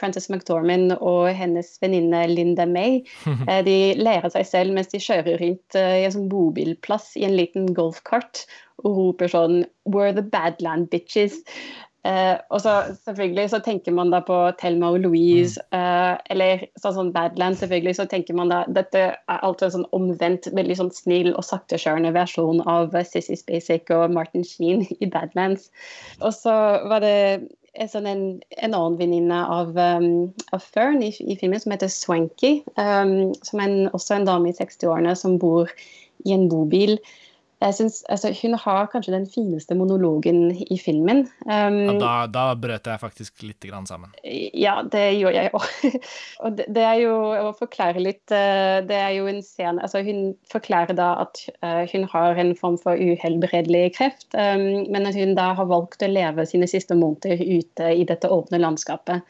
Frances 0.00 0.26
McDormand 0.28 0.96
og 0.98 1.30
hennes 1.38 1.76
venninne 1.80 2.26
Linda 2.32 2.66
May 2.68 3.00
uh, 3.28 3.60
de 3.68 3.78
lærer 4.00 4.34
seg 4.34 4.48
selv 4.50 4.76
mens 4.76 4.90
de 4.92 5.00
kjører 5.00 5.38
rundt 5.40 5.78
uh, 5.78 5.94
i 6.00 6.08
en 6.08 6.16
sånn 6.18 6.30
bobilplass 6.32 7.14
i 7.20 7.24
en 7.28 7.38
liten 7.38 7.70
golfkart 7.76 8.44
og 8.82 8.96
roper 8.96 9.30
sånn 9.30 9.62
We're 9.88 10.12
the 10.16 10.24
Badland 10.24 10.90
bitches. 10.92 11.40
Uh, 12.00 12.38
og 12.48 12.62
så 12.64 12.74
selvfølgelig 13.04 13.50
så 13.52 13.58
tenker 13.60 13.92
man 13.92 14.08
da 14.12 14.22
på 14.24 14.36
Thelma 14.60 14.88
og 14.94 15.02
Louise, 15.04 15.60
uh, 15.74 16.16
eller 16.32 16.62
sånn, 16.80 16.94
sånn 16.96 17.12
Badland, 17.12 17.58
selvfølgelig, 17.60 17.98
så 17.98 18.06
tenker 18.08 18.38
man 18.38 18.48
da 18.48 18.62
Dette 18.72 19.02
er 19.12 19.44
alltid 19.44 19.66
en 19.68 19.74
sånn 19.74 19.90
omvendt, 19.96 20.48
veldig 20.56 20.78
sånn 20.78 20.92
snill 20.96 21.34
og 21.34 21.44
saktekjørende 21.44 22.14
versjon 22.16 22.64
av 22.64 22.96
Sissy 23.04 23.36
Spacek 23.36 23.92
og 23.92 24.16
Martin 24.16 24.46
Sheen 24.48 24.86
i 25.04 25.10
Badlands. 25.12 25.68
Og 26.24 26.32
så 26.38 26.56
var 26.88 27.04
det 27.04 27.14
en, 27.74 27.90
sånn 27.92 28.08
en, 28.08 28.26
en 28.56 28.72
annen 28.72 28.96
venninne 29.00 29.44
av, 29.52 29.76
um, 29.76 30.30
av 30.56 30.64
Fern 30.64 31.04
i, 31.04 31.12
i, 31.20 31.36
filmen 31.36 31.60
som 31.60 31.76
heter 31.76 31.92
Swanky, 31.92 32.60
um, 32.80 33.34
som 33.44 33.60
er 33.60 33.68
en, 33.68 33.90
også 33.92 34.16
en 34.16 34.30
dame 34.30 34.50
i 34.50 34.56
60-årene 34.56 35.12
som 35.18 35.36
bor 35.42 35.68
i 36.24 36.32
en 36.32 36.48
bobil 36.48 36.96
jeg 37.60 37.74
synes, 37.74 38.02
altså, 38.08 38.32
Hun 38.42 38.54
har 38.54 38.86
kanskje 38.92 39.12
den 39.12 39.26
fineste 39.28 39.74
monologen 39.76 40.50
i 40.56 40.78
filmen. 40.80 41.26
Um, 41.44 41.76
ja, 41.84 41.96
da, 42.00 42.12
da, 42.32 42.44
brøt 42.56 42.88
jeg 42.88 43.02
faktisk 43.02 43.44
litt 43.44 43.66
sammen. 43.88 44.14
Ja, 44.56 44.80
det 44.82 45.04
gjorde 45.20 45.36
jeg 45.36 45.52
òg. 45.52 45.66
og 46.44 46.56
det, 46.56 46.66
det, 46.72 46.84
er 46.88 46.98
jo 47.02 47.14
å 47.50 47.52
forklare 47.58 48.00
litt 48.00 48.32
uh, 48.32 48.80
Det 48.88 48.96
er 48.96 49.12
jo 49.18 49.28
en 49.28 49.42
scene 49.44 49.82
altså 49.84 50.00
Hun 50.06 50.34
forklarer 50.50 50.96
da 50.96 51.12
at 51.26 51.42
uh, 51.60 51.84
hun 51.92 52.08
har 52.08 52.40
en 52.40 52.54
form 52.56 52.78
for 52.80 52.96
uhelbredelig 52.96 53.96
kreft, 53.98 54.30
um, 54.32 54.86
men 54.88 55.08
at 55.08 55.18
hun 55.18 55.36
da 55.36 55.52
har 55.58 55.68
valgt 55.68 56.02
å 56.02 56.08
leve 56.08 56.48
sine 56.48 56.68
siste 56.70 56.96
måneder 56.96 57.40
ute 57.44 57.92
i 57.92 58.06
dette 58.08 58.30
åpne 58.30 58.62
landskapet. 58.62 59.20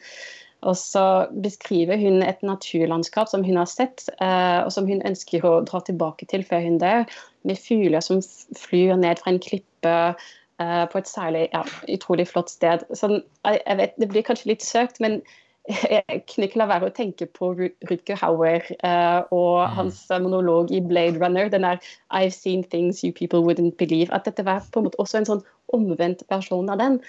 Og 0.61 0.77
så 0.77 1.25
beskriver 1.43 1.97
hun 1.97 2.21
et 2.21 2.43
naturlandskap 2.45 3.29
som 3.31 3.43
hun 3.43 3.57
har 3.57 3.69
sett, 3.69 4.05
uh, 4.21 4.61
og 4.65 4.71
som 4.73 4.87
hun 4.89 5.01
ønsker 5.07 5.45
å 5.47 5.55
dra 5.65 5.81
tilbake 5.87 6.27
til 6.29 6.45
før 6.45 6.61
hun 6.65 6.77
dør 6.81 7.05
med 7.49 7.57
fugler 7.57 8.03
som 8.05 8.21
flyr 8.57 8.95
ned 9.01 9.21
fra 9.21 9.33
en 9.33 9.41
klippe 9.41 9.95
uh, 10.13 10.83
på 10.91 11.01
et 11.01 11.09
særlig 11.09 11.47
ja, 11.49 11.63
utrolig 11.89 12.27
flott 12.29 12.53
sted. 12.53 12.85
Så, 12.93 13.09
jeg, 13.47 13.63
jeg 13.65 13.79
vet, 13.81 13.95
Det 13.97 14.11
blir 14.11 14.27
kanskje 14.27 14.53
litt 14.53 14.65
søkt, 14.65 15.01
men 15.01 15.21
jeg 15.93 16.23
kunne 16.29 16.47
ikke 16.47 16.61
la 16.61 16.67
være 16.69 16.89
å 16.89 16.93
tenke 16.93 17.27
på 17.37 17.51
Rutger 17.57 18.17
Hauer 18.21 18.65
uh, 18.81 19.21
og 19.33 19.61
mm. 19.61 19.75
hans 19.77 20.03
monolog 20.21 20.73
i 20.73 20.81
Blade 20.81 21.21
Runner. 21.21 21.49
Den 21.49 21.65
der 21.65 21.81
'I've 22.09 22.37
seen 22.37 22.63
things 22.63 23.03
you 23.03 23.13
people 23.13 23.41
wouldn't 23.41 23.77
believe'. 23.81 24.13
At 24.13 24.25
dette 24.25 24.45
var 24.45 24.65
på 24.71 24.79
en 24.79 24.89
måte 24.89 25.01
også 25.01 25.21
en 25.21 25.29
sånn 25.29 25.45
omvendt 25.73 26.23
versjon 26.29 26.69
av 26.69 26.81
den. 26.81 26.99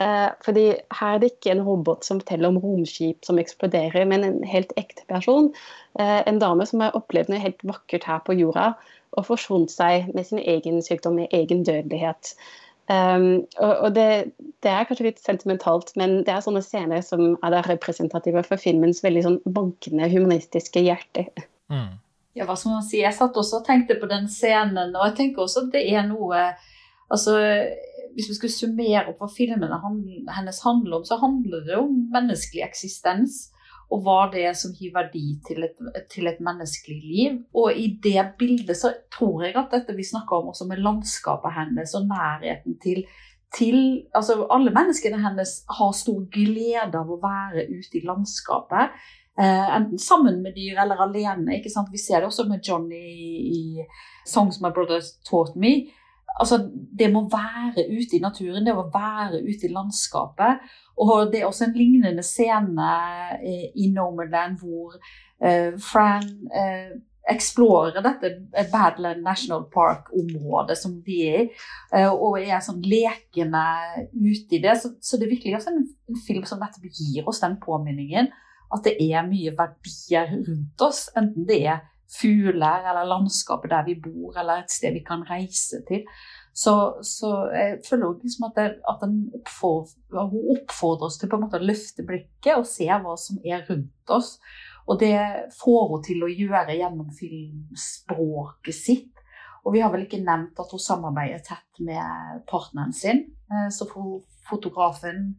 Uh, 0.00 0.30
fordi 0.44 0.64
her 0.96 1.16
er 1.16 1.20
det 1.20 1.34
ikke 1.34 1.52
en 1.52 1.64
robot 1.66 2.06
som 2.06 2.22
forteller 2.22 2.48
om 2.48 2.60
romskip 2.62 3.26
som 3.26 3.40
eksploderer, 3.42 4.06
men 4.08 4.24
en 4.24 4.38
helt 4.48 4.72
ekte 4.80 5.04
person. 5.10 5.50
Eh, 5.98 6.20
en 6.26 6.38
dame 6.40 6.64
som 6.66 6.80
har 6.80 6.96
opplevd 6.96 7.28
noe 7.32 7.42
helt 7.42 7.60
vakkert 7.66 8.06
her 8.08 8.22
på 8.24 8.38
jorda 8.38 8.72
og 9.18 9.26
forsont 9.26 9.72
seg 9.72 10.08
med 10.14 10.24
sin 10.28 10.38
egen 10.38 10.80
sykdom, 10.86 11.18
med 11.18 11.34
egen 11.36 11.64
dødelighet. 11.66 12.34
Um, 12.90 13.44
og, 13.58 13.72
og 13.86 13.94
det, 13.94 14.06
det, 14.64 14.70
er 14.70 14.86
kanskje 14.86 15.10
litt 15.10 15.20
sentimentalt, 15.22 15.92
men 15.98 16.24
det 16.26 16.32
er 16.34 16.42
sånne 16.42 16.62
scener 16.64 17.04
som 17.06 17.36
er 17.46 17.58
representative 17.68 18.42
for 18.46 18.58
filmens 18.58 19.02
veldig 19.04 19.22
sånn 19.26 19.38
bankende, 19.46 20.08
humanistiske 20.10 20.82
hjerte. 20.82 21.28
Mm. 21.70 22.00
Ja, 22.38 22.46
hva 22.48 22.56
skal 22.58 22.78
man 22.78 22.86
si? 22.86 22.98
Jeg 23.02 23.14
satt 23.14 23.38
også 23.38 23.60
og 23.60 23.68
tenkte 23.68 23.98
på 24.00 24.08
den 24.10 24.26
scenen, 24.30 24.94
og 24.96 25.06
jeg 25.06 25.16
tenker 25.20 25.44
også 25.44 25.66
at 25.66 25.72
det 25.76 25.84
er 25.90 26.06
noe 26.08 26.42
altså, 27.10 27.36
Hvis 28.14 28.28
vi 28.30 28.36
skulle 28.36 28.54
summere 28.54 29.06
opp 29.10 29.22
hva 29.22 29.30
filmene 29.30 29.80
hennes 30.36 30.60
handler 30.64 31.00
om, 31.00 31.06
så 31.06 31.20
handler 31.20 31.64
det 31.66 31.78
om 31.78 31.96
menneskelig 32.12 32.64
eksistens 32.66 33.48
og 33.90 34.04
hva 34.06 34.18
det 34.30 34.44
er 34.46 34.54
som 34.54 34.74
gir 34.76 34.92
verdi 34.94 35.24
til 35.46 35.64
et, 35.66 35.80
til 36.12 36.30
et, 36.30 36.38
menneskelig 36.46 36.98
liv. 37.02 37.40
Og 37.58 37.74
i 37.74 37.88
det 38.02 38.22
bildet 38.38 38.78
så 38.78 38.92
tror 39.12 39.42
jeg 39.46 39.56
at 39.58 39.74
dette 39.74 39.96
vi 39.96 40.06
snakker 40.06 40.38
om 40.38 40.52
også 40.52 40.68
med 40.70 40.82
landskapet 40.84 41.56
hennes 41.56 41.94
og 41.98 42.06
nærheten 42.10 42.78
til, 42.82 43.02
til 43.56 43.80
altså 44.14 44.44
Alle 44.54 44.70
menneskene 44.74 45.18
hennes 45.24 45.56
har 45.78 45.96
stor 45.98 46.22
glede 46.30 47.00
av 47.02 47.10
å 47.10 47.18
være 47.22 47.66
ute 47.66 47.98
i 47.98 48.04
landskapet. 48.06 48.94
Eh, 49.40 49.68
enten 49.76 49.98
sammen 49.98 50.38
med 50.44 50.54
dyr 50.54 50.78
eller 50.84 51.02
alene. 51.02 51.58
ikke 51.58 51.72
sant? 51.72 51.90
Vi 51.90 51.98
ser 51.98 52.20
det 52.20 52.30
også 52.30 52.46
med 52.46 52.62
Johnny 52.62 53.06
i 53.58 53.62
'Songs 54.26 54.60
My 54.62 54.70
Brother 54.70 55.02
Taught 55.26 55.56
Me' 55.56 55.90
altså, 56.38 56.58
det 56.98 57.10
må 57.12 57.24
være 57.32 57.86
ute 57.90 58.16
i 58.16 58.22
naturen, 58.22 58.66
det 58.66 58.74
må 58.76 58.86
være 58.92 59.42
ute 59.42 59.68
i 59.68 59.74
landskapet. 59.74 60.64
Og 61.00 61.30
det 61.32 61.40
er 61.40 61.46
også 61.46 61.68
en 61.68 61.76
lignende 61.76 62.22
scene 62.22 62.90
eh, 63.42 63.68
i 63.74 63.90
Nomadland 63.94 64.58
hvor 64.60 64.96
uh, 64.96 65.72
Fran 65.80 66.26
uh, 66.52 66.92
explorer 67.30 68.02
dette 68.04 68.32
Badland 68.72 69.22
National 69.22 69.64
Park-området 69.74 70.76
som 70.78 70.98
de 71.06 71.16
er 71.28 71.40
i, 71.40 71.48
uh, 71.94 72.12
og 72.12 72.40
er 72.42 72.60
sånn 72.64 72.82
lekende 72.84 73.64
ute 74.12 74.58
i 74.58 74.62
det. 74.62 74.76
Så, 74.82 74.92
så 75.00 75.16
det 75.16 75.28
er 75.28 75.34
virkelig 75.36 75.56
også 75.60 75.72
en, 75.72 75.82
en 76.10 76.22
film 76.26 76.46
som 76.48 76.60
nettopp 76.60 76.90
gir 76.92 77.28
oss 77.28 77.42
den 77.44 77.56
påminningen 77.64 78.32
at 78.70 78.84
det 78.86 78.96
er 79.02 79.26
mye 79.26 79.52
verdier 79.58 80.28
rundt 80.30 80.84
oss, 80.84 81.08
enten 81.18 81.46
det 81.48 81.64
er 81.66 81.80
fugler 82.10 82.86
eller 82.90 83.08
landskapet 83.08 83.70
der 83.70 83.86
vi 83.86 83.96
bor, 84.02 84.34
eller 84.38 84.62
et 84.62 84.72
sted 84.72 84.94
vi 84.96 85.04
kan 85.06 85.22
reise 85.28 85.82
til. 85.88 86.06
Så, 86.52 86.74
så 87.06 87.30
jeg 87.54 87.78
føler 87.86 88.18
liksom 88.22 88.48
at, 88.48 88.56
det, 88.58 88.64
at 88.90 89.04
oppfordrer, 89.06 90.26
hun 90.32 90.50
oppfordrer 90.56 91.06
oss 91.06 91.20
til 91.20 91.30
på 91.30 91.38
en 91.38 91.44
måte 91.46 91.60
å 91.60 91.68
løfte 91.68 92.04
blikket 92.06 92.58
og 92.58 92.66
se 92.68 92.88
hva 92.90 93.14
som 93.20 93.38
er 93.46 93.62
rundt 93.68 94.14
oss. 94.16 94.34
Og 94.90 94.98
det 95.00 95.14
får 95.60 95.82
hun 95.92 96.04
til 96.04 96.26
å 96.26 96.32
gjøre 96.32 96.74
gjennom 96.74 97.12
filmspråket 97.14 98.74
sitt. 98.74 99.24
Og 99.64 99.76
vi 99.76 99.82
har 99.84 99.92
vel 99.92 100.06
ikke 100.06 100.22
nevnt 100.24 100.58
at 100.58 100.72
hun 100.72 100.82
samarbeider 100.82 101.42
tett 101.46 101.82
med 101.84 102.42
partneren 102.50 102.94
sin. 102.96 103.26
Eh, 103.52 103.68
så 103.70 103.86
fotografen 104.48 105.36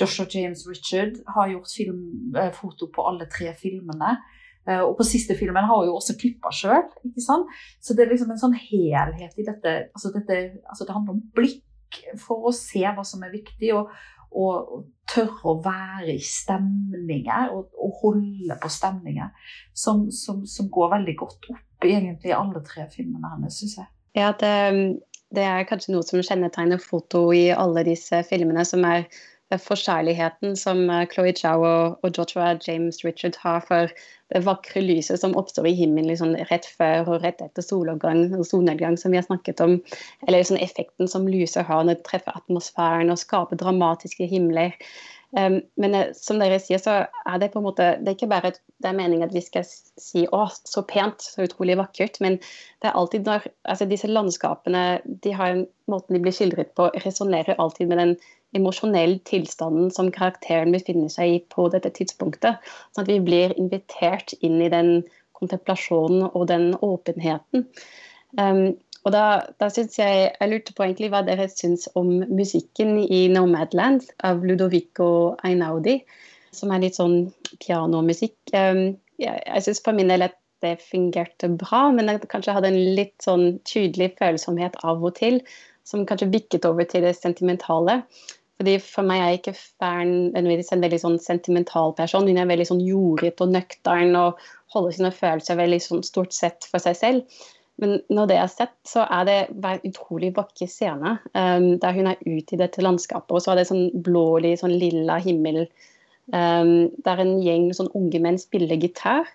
Joshua 0.00 0.26
James 0.30 0.66
Richard 0.68 1.20
har 1.34 1.50
gjort 1.50 1.72
film, 1.76 2.34
eh, 2.38 2.52
foto 2.52 2.90
på 2.94 3.06
alle 3.08 3.26
tre 3.30 3.54
filmene. 3.58 4.18
Eh, 4.68 4.80
og 4.80 4.96
på 4.98 5.06
siste 5.06 5.36
filmen 5.38 5.66
har 5.68 5.82
hun 5.82 5.90
jo 5.90 5.98
også 5.98 6.16
klippa 6.20 6.52
sjøl. 6.54 6.88
Så 7.20 7.94
det 7.94 8.06
er 8.06 8.12
liksom 8.14 8.32
en 8.32 8.40
sånn 8.40 8.56
helhet 8.56 9.38
i 9.38 9.46
dette. 9.46 9.76
Altså, 9.92 10.12
dette, 10.14 10.40
altså 10.64 10.88
det 10.88 10.96
handler 10.96 11.16
om 11.16 11.22
blikk 11.36 12.00
for 12.18 12.48
å 12.48 12.54
se 12.54 12.82
hva 12.82 13.04
som 13.06 13.22
er 13.26 13.34
viktig, 13.34 13.70
og, 13.76 13.92
og, 14.34 14.84
tørre 15.04 15.50
å 15.52 15.58
være 15.62 16.14
i 16.14 16.20
stemninger 16.24 17.50
og, 17.52 17.74
og 17.76 17.98
holde 18.00 18.54
på 18.58 18.70
stemninger 18.72 19.50
som, 19.76 20.06
som, 20.10 20.40
som, 20.48 20.70
går 20.72 20.94
veldig 20.94 21.14
godt 21.20 21.50
opp 21.52 21.84
i 21.84 21.92
alle 22.32 22.62
tre 22.64 22.86
filmene 22.90 23.34
hennes, 23.34 23.58
syns 23.60 23.76
jeg. 23.82 23.90
Ja, 24.16 24.30
det, 24.40 24.54
det 25.36 25.44
er 25.44 25.68
kanskje 25.68 25.92
noe 25.92 26.06
som 26.08 26.24
kjennetegner 26.24 26.80
foto 26.80 27.26
i 27.36 27.50
alle 27.52 27.84
disse 27.86 28.22
filmene, 28.26 28.64
som 28.64 28.82
er 28.88 29.04
forkjærligheten 29.62 30.56
som 30.58 30.84
eh, 30.90 31.06
Chloé 31.10 31.32
Chow 31.36 31.64
og, 31.64 32.10
Joshua 32.16 32.54
James 32.66 33.00
Richard 33.04 33.38
har 33.42 33.64
for 33.68 33.92
det 34.32 34.42
vakre 34.46 34.82
lyset 34.82 35.20
som 35.20 35.36
oppstår 35.38 35.68
i 35.70 35.74
himmelen 35.78 36.10
liksom 36.10 36.34
rett 36.50 36.66
før 36.78 37.10
og 37.12 37.24
rett 37.24 37.42
etter 37.44 37.64
soloppgang 37.64 38.26
solnedgang, 38.44 38.96
som 38.98 39.12
vi 39.12 39.20
har 39.20 39.26
snakket 39.26 39.60
om. 39.64 39.78
Eller 40.26 40.40
liksom 40.40 40.60
effekten 40.62 41.10
som 41.10 41.28
lyset 41.28 41.68
har 41.68 41.84
når 41.84 42.00
det 42.00 42.06
treffer 42.08 42.38
atmosfæren 42.40 43.12
og 43.12 43.20
skaper 43.20 43.60
dramatiske 43.60 44.26
himler. 44.30 44.72
Um, 45.34 45.58
men 45.76 45.96
uh, 45.98 46.12
som 46.14 46.38
dere 46.38 46.60
sier, 46.62 46.78
så 46.78 46.92
er 47.10 47.38
det 47.42 47.48
på 47.50 47.58
en 47.58 47.64
måte 47.66 47.86
Det 47.98 48.12
er 48.12 48.14
ikke 48.14 48.30
bare 48.30 48.52
det 48.54 48.86
er 48.86 48.94
meningen 48.94 49.26
at 49.26 49.34
vi 49.34 49.40
skal 49.42 49.64
si 49.66 50.26
'å, 50.26 50.44
så 50.68 50.82
pent', 50.86 51.24
så 51.24 51.46
utrolig 51.48 51.78
vakkert. 51.80 52.20
Men 52.20 52.36
det 52.82 52.90
er 52.90 52.98
alltid 53.00 53.26
når 53.26 53.48
altså 53.64 53.88
Disse 53.88 54.10
landskapene, 54.10 55.00
de 55.04 55.32
har 55.32 55.64
måten 55.90 56.14
de 56.14 56.20
blir 56.22 56.36
skildret 56.36 56.74
på, 56.76 56.90
resonnerer 57.06 57.58
alltid 57.58 57.88
med 57.88 57.98
den 57.98 58.16
emosjonelle 58.54 59.18
tilstanden 59.28 59.90
som 59.94 60.12
karakteren 60.14 60.72
befinner 60.74 61.10
seg 61.12 61.34
i 61.34 61.42
på 61.52 61.66
dette 61.72 61.90
tidspunktet. 61.96 62.62
Sånn 62.94 63.04
at 63.04 63.12
vi 63.12 63.20
blir 63.24 63.54
invitert 63.60 64.34
inn 64.40 64.60
i 64.62 64.70
den 64.72 64.96
kontemplasjonen 65.34 66.28
og 66.30 66.48
den 66.50 66.72
åpenheten. 66.78 67.66
Um, 68.38 68.74
og 69.04 69.12
da, 69.12 69.24
da 69.60 69.68
synes 69.68 69.98
jeg, 69.98 70.30
jeg 70.32 70.50
lurte 70.50 70.74
på 70.76 70.86
egentlig 70.86 71.10
hva 71.12 71.20
dere 71.26 71.48
syns 71.52 71.88
om 71.98 72.22
musikken 72.30 72.96
i 73.04 73.26
Nomadland 73.32 74.06
av 74.24 74.44
Ludovico 74.46 75.34
Einaudi, 75.44 75.98
som 76.54 76.72
er 76.72 76.86
litt 76.86 76.96
sånn 76.96 77.18
pianomusikk. 77.60 78.38
Um, 78.54 78.96
jeg 79.20 79.42
jeg 79.44 79.66
syns 79.66 79.82
for 79.84 79.96
min 79.96 80.10
del 80.10 80.26
at 80.26 80.38
det 80.64 80.78
fungerte 80.80 81.50
bra, 81.60 81.90
men 81.92 82.08
jeg 82.08 82.24
kanskje 82.32 82.54
hadde 82.56 82.70
en 82.72 82.96
litt 82.96 83.14
sånn 83.22 83.58
tydelig 83.68 84.14
følsomhet 84.20 84.78
av 84.86 85.04
og 85.04 85.12
til, 85.18 85.42
som 85.84 86.06
kanskje 86.08 86.30
bikket 86.32 86.64
over 86.68 86.88
til 86.88 87.04
det 87.04 87.12
sentimentale. 87.18 88.00
Fordi 88.64 88.78
For 88.80 89.04
meg 89.04 89.20
er 89.20 89.34
ikke 89.36 89.52
Fern 89.52 90.30
en 90.38 90.46
veldig 90.48 90.98
sånn 91.02 91.18
sentimental 91.20 91.92
person. 91.98 92.24
Hun 92.24 92.38
er 92.40 92.48
veldig 92.48 92.64
sånn 92.70 92.80
jordete 92.80 93.44
og 93.44 93.50
nøktern 93.52 94.16
og 94.16 94.38
holder 94.72 94.94
sine 94.96 95.10
følelser 95.12 95.58
veldig 95.58 95.80
sånn 95.84 96.00
stort 96.06 96.32
sett 96.32 96.64
for 96.70 96.80
seg 96.80 96.96
selv. 96.96 97.42
Men 97.82 97.98
når 98.08 98.30
det 98.30 98.38
er 98.40 98.48
sett, 98.48 98.72
så 98.88 99.04
er 99.12 99.26
det 99.28 99.36
en 99.52 99.84
utrolig 99.84 100.30
vakker 100.38 100.70
scene 100.70 101.18
um, 101.34 101.66
der 101.82 101.96
hun 101.98 102.08
er 102.08 102.22
ute 102.24 102.56
i 102.56 102.60
dette 102.62 102.80
landskapet, 102.80 103.34
og 103.34 103.44
så 103.44 103.52
er 103.52 103.60
det 103.60 103.66
sånn 103.68 103.90
blålig, 104.06 104.54
sånn 104.62 104.72
lilla 104.80 105.18
himmel 105.20 105.66
um, 106.32 106.88
der 107.04 107.20
en 107.20 107.34
gjeng 107.44 107.68
sånn 107.76 107.92
unge 107.98 108.22
menn 108.24 108.40
spiller 108.40 108.80
gitar. 108.80 109.28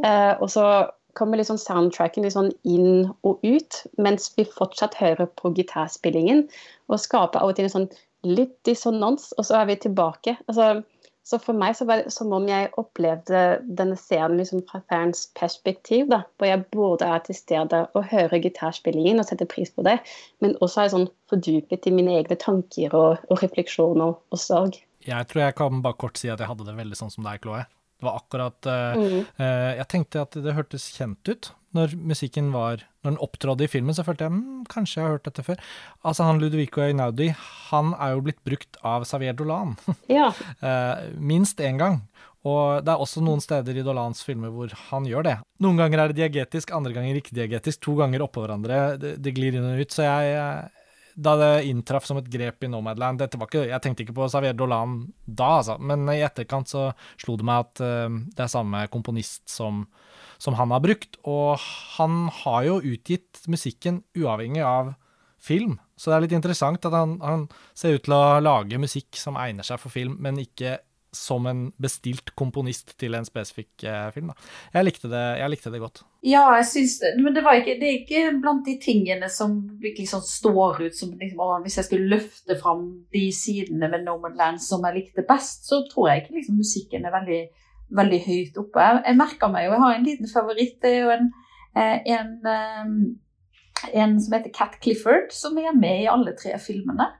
Uh, 0.00 0.38
og 0.38 0.48
så 0.54 0.64
kommer 1.18 1.36
liksom 1.36 1.58
soundtracken 1.60 2.24
liksom 2.24 2.48
inn 2.64 3.10
og 3.20 3.42
ut, 3.44 3.82
mens 4.00 4.30
vi 4.38 4.46
fortsatt 4.48 4.96
hører 4.96 5.28
på 5.36 5.52
gitarspillingen, 5.58 6.46
og 6.88 7.02
skaper 7.02 7.42
av 7.42 7.52
og 7.52 7.58
til 7.58 7.68
en 7.68 7.76
sånn 7.76 7.90
litt 8.26 8.56
dissonans, 8.66 9.30
og 9.38 9.46
så 9.48 9.60
er 9.60 9.70
vi 9.70 9.78
tilbake. 9.84 10.36
Altså, 10.48 10.82
så 11.22 11.38
for 11.38 11.54
meg 11.54 11.76
så 11.78 11.86
var 11.86 12.02
det 12.02 12.10
som 12.10 12.32
om 12.34 12.48
jeg 12.50 12.72
opplevde 12.80 13.42
denne 13.62 13.94
scenen 13.98 14.40
liksom 14.40 14.64
fra 14.66 14.80
fans 14.90 15.28
perspektiv. 15.38 16.08
da, 16.10 16.22
Hvor 16.36 16.50
jeg 16.50 16.64
både 16.74 17.06
er 17.06 17.22
til 17.26 17.38
stede 17.38 17.84
og 17.94 18.08
hører 18.10 18.42
gitarspillingen 18.42 19.22
og 19.22 19.28
setter 19.28 19.46
pris 19.46 19.70
på 19.70 19.86
det, 19.86 20.00
men 20.42 20.56
også 20.60 20.82
er 20.82 20.94
sånn 20.94 21.10
fordupet 21.30 21.86
i 21.86 21.94
mine 21.94 22.16
egne 22.18 22.38
tanker 22.38 22.94
og, 22.94 23.22
og 23.30 23.44
refleksjoner 23.44 24.16
og 24.18 24.38
sorg. 24.38 24.80
Jeg 25.06 25.30
tror 25.30 25.46
jeg 25.46 25.58
kan 25.58 25.82
bare 25.82 25.98
kort 25.98 26.18
si 26.18 26.30
at 26.30 26.42
jeg 26.42 26.50
hadde 26.50 26.66
det 26.66 26.78
veldig 26.78 26.98
sånn 26.98 27.14
som 27.14 27.26
deg, 27.26 27.42
Chloé. 27.42 27.64
Det 28.02 28.08
var 28.08 28.18
akkurat 28.18 28.66
uh, 28.66 28.98
mm. 28.98 29.18
uh, 29.38 29.72
Jeg 29.78 29.90
tenkte 29.94 30.24
at 30.26 30.38
det 30.42 30.56
hørtes 30.56 30.88
kjent 30.96 31.30
ut 31.30 31.52
når 31.72 31.94
musikken 31.96 32.50
var 32.52 32.82
Når 33.00 33.14
den 33.14 33.20
opptrådde 33.24 33.64
i 33.64 33.70
filmen, 33.70 33.94
så 33.96 34.04
følte 34.04 34.26
jeg 34.26 34.34
mm, 34.34 34.66
kanskje 34.70 34.98
jeg 34.98 35.06
har 35.06 35.14
hørt 35.14 35.24
dette 35.24 35.44
før. 35.46 35.62
Altså 36.04 36.26
han 36.26 36.42
Ludovico 36.42 36.82
Einaudi, 36.84 37.30
han 37.70 37.94
er 37.96 38.12
jo 38.12 38.24
blitt 38.26 38.42
brukt 38.44 38.76
av 38.86 39.06
Xavier 39.08 39.34
Dolan. 39.38 39.72
Ja. 40.18 40.28
uh, 40.60 41.08
minst 41.16 41.62
én 41.64 41.80
gang. 41.80 42.02
Og 42.46 42.82
det 42.82 42.90
er 42.90 43.02
også 43.02 43.22
noen 43.22 43.42
steder 43.42 43.76
i 43.78 43.84
Dolans 43.86 44.22
filmer 44.26 44.50
hvor 44.52 44.72
han 44.90 45.06
gjør 45.06 45.26
det. 45.26 45.36
Noen 45.62 45.78
ganger 45.78 46.02
er 46.02 46.12
det 46.12 46.18
diagetisk, 46.18 46.72
andre 46.74 46.94
ganger 46.94 47.18
ikke 47.18 47.36
diagetisk. 47.38 47.80
To 47.86 47.94
ganger 48.00 48.24
oppå 48.26 48.42
hverandre. 48.42 48.98
Det, 48.98 49.16
det, 49.22 49.34
glir 49.36 49.54
inn 49.54 49.68
og 49.68 49.78
ut. 49.78 49.94
Så 49.94 50.06
jeg, 50.06 50.32
da 51.14 51.34
det 51.40 51.50
inntraff 51.68 52.06
som 52.08 52.18
et 52.20 52.30
grep 52.30 52.64
i 52.64 52.70
Nomadland 52.72 53.20
dette 53.20 53.38
var 53.40 53.50
ikke, 53.50 53.66
Jeg 53.68 53.82
tenkte 53.84 54.04
ikke 54.04 54.16
på 54.16 54.28
Xavier 54.30 54.56
Dolan 54.56 54.96
da, 55.26 55.58
altså, 55.60 55.76
men 55.78 56.06
i 56.12 56.22
etterkant 56.24 56.70
så 56.70 56.88
slo 57.20 57.36
det 57.40 57.46
meg 57.48 57.66
at 57.66 57.82
uh, 57.84 58.20
det 58.32 58.46
er 58.46 58.52
samme 58.52 58.84
komponist 58.92 59.44
som, 59.50 59.84
som, 60.42 60.56
han 60.58 60.72
har 60.74 60.82
brukt. 60.84 61.18
Og 61.28 61.60
han 61.98 62.26
har 62.42 62.68
jo 62.68 62.80
utgitt 62.94 63.44
musikken 63.50 64.02
uavhengig 64.18 64.64
av 64.66 64.94
film, 65.42 65.78
så 65.98 66.10
det 66.10 66.16
er 66.16 66.24
litt 66.26 66.36
interessant 66.38 66.86
at 66.86 66.94
han, 66.94 67.16
han 67.22 67.48
ser 67.74 67.96
ut 67.96 68.04
til 68.06 68.14
å 68.14 68.38
lage 68.42 68.78
musikk 68.78 69.18
som 69.18 69.38
egner 69.40 69.66
seg 69.66 69.80
for 69.82 69.90
film, 69.90 70.14
men 70.22 70.38
ikke 70.38 70.78
som 71.12 71.46
en 71.46 71.66
bestilt 71.76 72.32
komponist 72.38 72.94
til 73.00 73.14
en 73.14 73.26
spesifikk 73.28 73.84
eh, 73.84 74.08
film. 74.14 74.30
Da. 74.32 74.52
Jeg 74.78 74.86
likte, 74.86 75.10
det, 75.12 75.22
jeg 75.42 75.52
likte 75.52 75.72
det 75.74 75.80
godt. 75.82 76.02
Ja, 76.24 76.46
jeg 76.56 76.68
syns. 76.70 76.94
Men 77.18 77.36
det, 77.36 77.42
ikke, 77.44 77.76
det, 77.80 77.88
er 77.88 77.98
ikke 78.00 78.22
blant 78.40 78.64
de 78.64 78.78
tingene 78.80 79.28
som 79.32 79.58
liksom 79.84 80.22
står 80.24 80.80
ut 80.86 80.96
som 80.96 81.12
liksom, 81.20 81.42
Hvis 81.66 81.76
jeg 81.80 81.88
skulle 81.88 82.12
løfte 82.14 82.56
fram 82.62 82.86
de 83.12 83.26
sidene 83.36 83.90
ved 83.92 84.06
Nomadland 84.06 84.40
Land 84.40 84.64
som 84.64 84.86
jeg 84.88 84.98
likte 85.00 85.26
best, 85.28 85.68
så 85.68 85.82
tror 85.90 86.08
jeg 86.08 86.22
ikke 86.22 86.38
liksom, 86.38 86.60
musikken 86.62 87.04
er 87.04 87.16
veldig, 87.18 87.42
veldig 88.00 88.20
høyt 88.26 88.62
oppe. 88.64 88.86
Jeg, 88.86 89.02
jeg 89.10 89.20
merker 89.20 89.52
meg 89.52 89.66
jo, 89.66 89.76
jeg 89.76 89.84
har 89.84 89.98
en 89.98 90.08
liten 90.08 90.32
favoritt. 90.32 90.78
Det 90.80 90.94
er 90.94 91.02
jo 91.04 91.16
en, 91.18 91.32
eh, 91.76 91.98
en, 92.16 92.36
en, 92.56 92.96
eh, 93.84 94.00
en 94.00 94.16
som 94.16 94.38
heter 94.38 94.56
Cat 94.56 94.80
Clifford, 94.80 95.28
som 95.36 95.60
er 95.60 95.76
med 95.76 96.06
i 96.06 96.10
alle 96.10 96.32
tre 96.38 96.56
filmene 96.62 97.12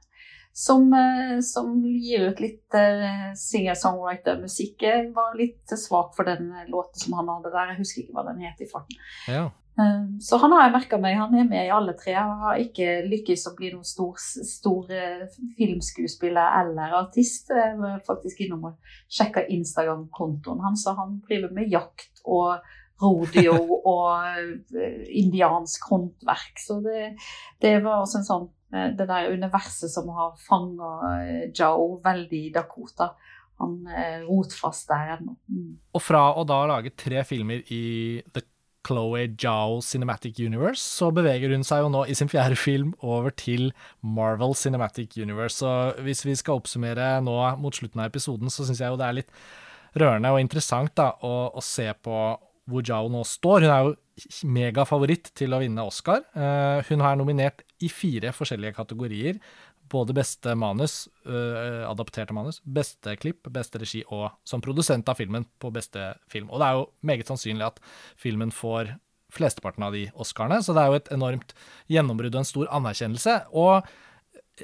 som, 0.52 0.92
eh, 0.92 1.40
som 1.40 1.80
gir 1.84 2.28
ut 2.28 2.40
litt 2.40 2.76
uh, 2.76 3.32
singer-songwriter-musikk. 3.38 4.84
Jeg 4.84 5.08
var 5.16 5.32
litt 5.38 5.72
svak 5.80 6.12
for 6.16 6.28
den 6.28 6.52
låten 6.68 7.00
som 7.00 7.16
han 7.16 7.30
hadde 7.32 7.54
der. 7.54 7.72
Jeg 7.72 7.80
husker 7.80 8.04
ikke 8.04 8.18
hva 8.18 8.26
den 8.28 8.44
het 8.44 8.60
i 8.60 8.68
farten. 8.68 9.00
Ja. 9.32 9.48
Så 10.20 10.36
han 10.36 10.52
har 10.52 10.66
jeg 10.66 10.74
merka 10.74 10.98
meg. 11.00 11.16
Han 11.16 11.32
er 11.32 11.46
med 11.48 11.64
i 11.64 11.72
alle 11.72 11.94
tre. 11.96 12.12
jeg 12.12 12.34
har 12.42 12.58
ikke 12.60 12.88
lykkes 13.08 13.46
å 13.48 13.54
bli 13.56 13.70
noen 13.72 13.86
stor, 13.88 14.18
stor 14.20 14.90
filmskuespiller 15.56 16.58
eller 16.58 16.92
artist. 16.98 17.48
Jeg 17.48 17.78
var 17.80 18.02
faktisk 18.04 18.44
innom 18.44 18.66
og 18.68 18.92
sjekka 19.08 19.46
Instagram-kontoen 19.48 20.60
hans, 20.60 20.84
og 20.92 21.00
han 21.00 21.16
driver 21.24 21.56
med 21.56 21.72
jakt 21.72 22.20
og 22.28 22.60
rodeo 23.00 23.80
og 23.94 25.08
indiansk 25.08 25.88
håndverk. 25.88 26.60
Så 26.60 26.82
det, 26.84 27.14
det 27.64 27.78
var 27.80 28.04
også 28.04 28.20
en 28.20 28.28
sånn 28.28 28.50
Eh, 28.52 28.61
det 28.72 29.06
der 29.08 29.32
universet 29.32 29.92
som 29.92 30.08
har 30.16 30.32
fanga 30.40 30.92
eh, 31.20 31.50
Joe 31.52 31.98
veldig 32.04 32.46
i 32.48 32.52
Dakota. 32.54 33.12
Han 33.62 33.82
er 33.86 34.24
rotfast 34.26 34.88
der 34.90 35.16
ennå. 35.18 35.36
Mm. 35.52 35.76
Og 35.94 36.02
fra 36.02 36.30
å 36.34 36.46
da 36.48 36.62
lage 36.70 36.94
tre 36.98 37.22
filmer 37.28 37.62
i 37.70 38.22
The 38.32 38.42
Chloé 38.82 39.28
Zhao 39.38 39.80
Cinematic 39.84 40.40
Universe, 40.42 40.82
så 40.82 41.12
beveger 41.14 41.52
hun 41.54 41.62
seg 41.66 41.84
jo 41.84 41.90
nå 41.92 42.02
i 42.10 42.16
sin 42.18 42.30
fjerde 42.32 42.58
film 42.58 42.94
over 42.98 43.30
til 43.30 43.70
Marvel 44.02 44.56
Cinematic 44.58 45.14
Universe. 45.22 45.60
Så 45.62 46.02
hvis 46.02 46.24
vi 46.26 46.34
skal 46.38 46.58
oppsummere 46.58 47.20
nå 47.22 47.36
mot 47.62 47.76
slutten 47.76 48.02
av 48.02 48.10
episoden, 48.10 48.50
så 48.50 48.66
syns 48.66 48.82
jeg 48.82 48.90
jo 48.90 48.98
det 48.98 49.06
er 49.06 49.20
litt 49.20 49.36
rørende 50.00 50.32
og 50.32 50.40
interessant 50.40 50.94
da, 50.98 51.12
å, 51.22 51.52
å 51.54 51.62
se 51.62 51.86
på 52.02 52.16
hvor 52.70 52.84
Zhao 52.86 53.10
nå 53.10 53.24
står. 53.26 53.66
Hun 53.66 53.74
er 53.74 53.84
jo 53.86 54.46
megafavoritt 54.54 55.32
til 55.38 55.54
å 55.54 55.60
vinne 55.62 55.84
Oscar. 55.88 56.24
Uh, 56.36 56.80
hun 56.88 57.02
har 57.04 57.18
nominert 57.18 57.64
i 57.82 57.90
fire 57.92 58.32
forskjellige 58.36 58.76
kategorier. 58.78 59.40
Både 59.92 60.14
beste 60.16 60.54
manus, 60.56 61.06
uh, 61.26 61.84
adapterte 61.90 62.34
manus, 62.36 62.60
beste 62.64 63.16
klipp, 63.20 63.48
beste 63.52 63.80
regi 63.82 64.04
og 64.08 64.30
som 64.48 64.62
produsent 64.64 65.08
av 65.10 65.18
filmen 65.20 65.46
på 65.60 65.72
beste 65.74 66.12
film. 66.32 66.52
Og 66.52 66.62
det 66.62 66.68
er 66.68 66.78
jo 66.78 66.86
meget 67.12 67.32
sannsynlig 67.32 67.68
at 67.72 67.82
filmen 68.20 68.54
får 68.54 68.94
flesteparten 69.32 69.84
av 69.86 69.94
de 69.96 70.06
Oscarene, 70.20 70.60
så 70.60 70.74
det 70.76 70.82
er 70.82 70.90
jo 70.90 70.98
et 71.00 71.12
enormt 71.14 71.54
gjennombrudd 71.92 72.34
og 72.34 72.42
en 72.42 72.48
stor 72.48 72.72
anerkjennelse. 72.78 73.36
Og 73.56 73.86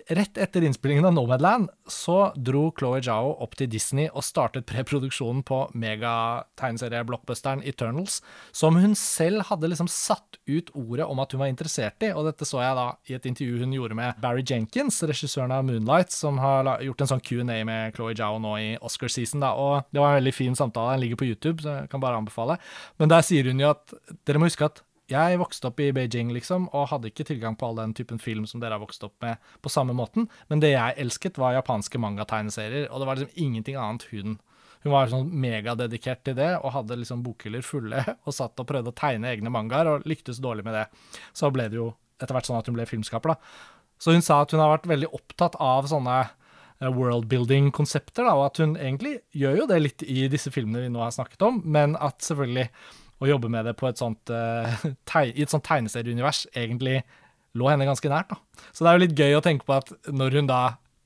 rett 0.09 0.39
etter 0.39 0.65
innspillingen 0.65 1.05
av 1.05 1.15
Nomadland 1.17 1.71
så 1.89 2.33
dro 2.37 2.69
Chloé 2.77 3.01
Zhao 3.05 3.31
opp 3.41 3.55
til 3.57 3.71
Disney 3.73 4.09
og 4.13 4.25
startet 4.27 4.67
preproduksjonen 4.69 5.41
på 5.49 5.63
megategneserieblockbusteren 5.81 7.63
Eternals, 7.67 8.19
som 8.53 8.77
hun 8.77 8.93
selv 8.99 9.47
hadde 9.49 9.71
liksom 9.73 9.89
satt 9.89 10.39
ut 10.49 10.69
ordet 10.77 11.07
om 11.09 11.23
at 11.23 11.33
hun 11.33 11.43
var 11.43 11.53
interessert 11.53 12.05
i. 12.05 12.13
Og 12.13 12.29
dette 12.29 12.47
så 12.49 12.61
jeg 12.63 12.77
da 12.77 12.87
i 13.09 13.17
et 13.17 13.29
intervju 13.31 13.63
hun 13.63 13.73
gjorde 13.79 13.97
med 13.99 14.21
Barry 14.23 14.45
Jenkins, 14.45 15.01
regissøren 15.09 15.55
av 15.57 15.65
Moonlight, 15.69 16.13
som 16.13 16.41
har 16.43 16.69
gjort 16.85 17.05
en 17.05 17.13
sånn 17.15 17.25
Q&A 17.25 17.63
med 17.69 17.97
Chloé 17.97 18.17
Zhao 18.19 18.41
nå 18.43 18.57
i 18.61 18.69
Oscar-season. 18.85 19.41
da, 19.41 19.55
og 19.57 19.89
Det 19.93 20.03
var 20.03 20.13
en 20.13 20.21
veldig 20.21 20.35
fin 20.37 20.59
samtale. 20.59 20.99
Den 20.99 21.07
ligger 21.07 21.23
på 21.23 21.31
YouTube, 21.31 21.63
så 21.63 21.81
jeg 21.81 21.91
kan 21.91 22.05
bare 22.05 22.21
anbefale. 22.21 22.59
Men 22.99 23.09
der 23.09 23.25
sier 23.25 23.49
hun 23.49 23.61
jo 23.61 23.73
at 23.73 23.97
dere 24.29 24.39
må 24.39 24.51
huske 24.51 24.69
at 24.69 24.83
jeg 25.09 25.39
vokste 25.41 25.71
opp 25.71 25.81
i 25.81 25.89
Beijing, 25.97 26.33
liksom, 26.37 26.67
og 26.77 26.91
hadde 26.91 27.09
ikke 27.09 27.27
tilgang 27.31 27.57
på 27.57 27.69
all 27.69 27.81
den 27.81 27.95
typen 27.97 28.21
film 28.21 28.45
som 28.49 28.61
dere 28.61 28.77
har 28.77 28.83
vokst 28.83 29.05
opp 29.07 29.17
med 29.25 29.41
på 29.65 29.73
samme 29.73 29.97
måten, 29.97 30.29
men 30.53 30.61
det 30.65 30.75
jeg 30.75 30.99
elsket, 31.01 31.41
var 31.41 31.57
japanske 31.57 32.01
mangategneserier, 32.03 32.91
og 32.91 33.01
det 33.01 33.09
var 33.09 33.21
liksom 33.21 33.43
ingenting 33.47 33.81
annet 33.81 34.07
hun 34.13 34.39
hun 34.85 34.93
var 34.95 35.11
sånn 35.11 35.31
megadedikert 35.43 36.21
til 36.27 36.37
det 36.39 36.53
og 36.61 36.71
hadde 36.75 36.99
liksom 37.01 37.23
bokhyller 37.25 37.65
fulle 37.67 38.03
og 38.27 38.35
satt 38.35 38.61
og 38.63 38.69
prøvde 38.69 38.93
å 38.93 38.99
tegne 38.99 39.31
egne 39.33 39.53
mangaer 39.53 39.91
og 39.91 40.07
lyktes 40.09 40.39
dårlig 40.43 40.67
med 40.69 40.77
det. 40.79 40.85
Så 41.37 41.51
ble 41.55 41.67
det 41.71 41.81
jo 41.81 41.91
etter 42.19 42.35
hvert 42.35 42.49
sånn 42.49 42.61
at 42.61 42.69
hun 42.71 42.77
ble 42.79 42.87
filmskaper, 42.89 43.35
da. 43.35 43.65
Så 43.99 44.15
hun 44.15 44.23
sa 44.23 44.43
at 44.43 44.55
hun 44.55 44.63
har 44.63 44.71
vært 44.77 44.87
veldig 44.91 45.11
opptatt 45.15 45.57
av 45.63 45.87
sånne 45.91 46.17
eh, 46.23 46.91
worldbuilding-konsepter, 46.95 48.27
da, 48.27 48.35
og 48.39 48.49
at 48.49 48.63
hun 48.63 48.77
egentlig 48.77 49.17
gjør 49.35 49.63
jo 49.63 49.69
det 49.71 49.79
litt 49.83 50.07
i 50.07 50.27
disse 50.31 50.53
filmene 50.55 50.85
vi 50.85 50.93
nå 50.95 51.03
har 51.03 51.15
snakket 51.15 51.43
om, 51.47 51.61
men 51.67 51.95
at 51.99 52.23
selvfølgelig 52.27 52.69
å 53.19 53.29
jobbe 53.29 53.51
med 53.53 53.67
det 53.67 53.75
på 53.79 53.89
et 53.89 54.01
sånt, 54.01 54.31
uh, 54.35 54.85
i 55.25 55.43
et 55.43 55.53
sånt 55.53 55.67
tegneserieunivers 55.67 56.47
egentlig 56.55 57.03
lå 57.59 57.71
henne 57.71 57.89
ganske 57.89 58.11
nært. 58.13 58.31
da. 58.31 58.67
Så 58.73 58.85
det 58.85 58.91
er 58.91 58.99
jo 58.99 59.05
litt 59.07 59.19
gøy 59.19 59.39
å 59.39 59.45
tenke 59.45 59.67
på 59.69 59.79
at 59.79 59.93
når 60.07 60.39
hun 60.39 60.51
da 60.51 60.63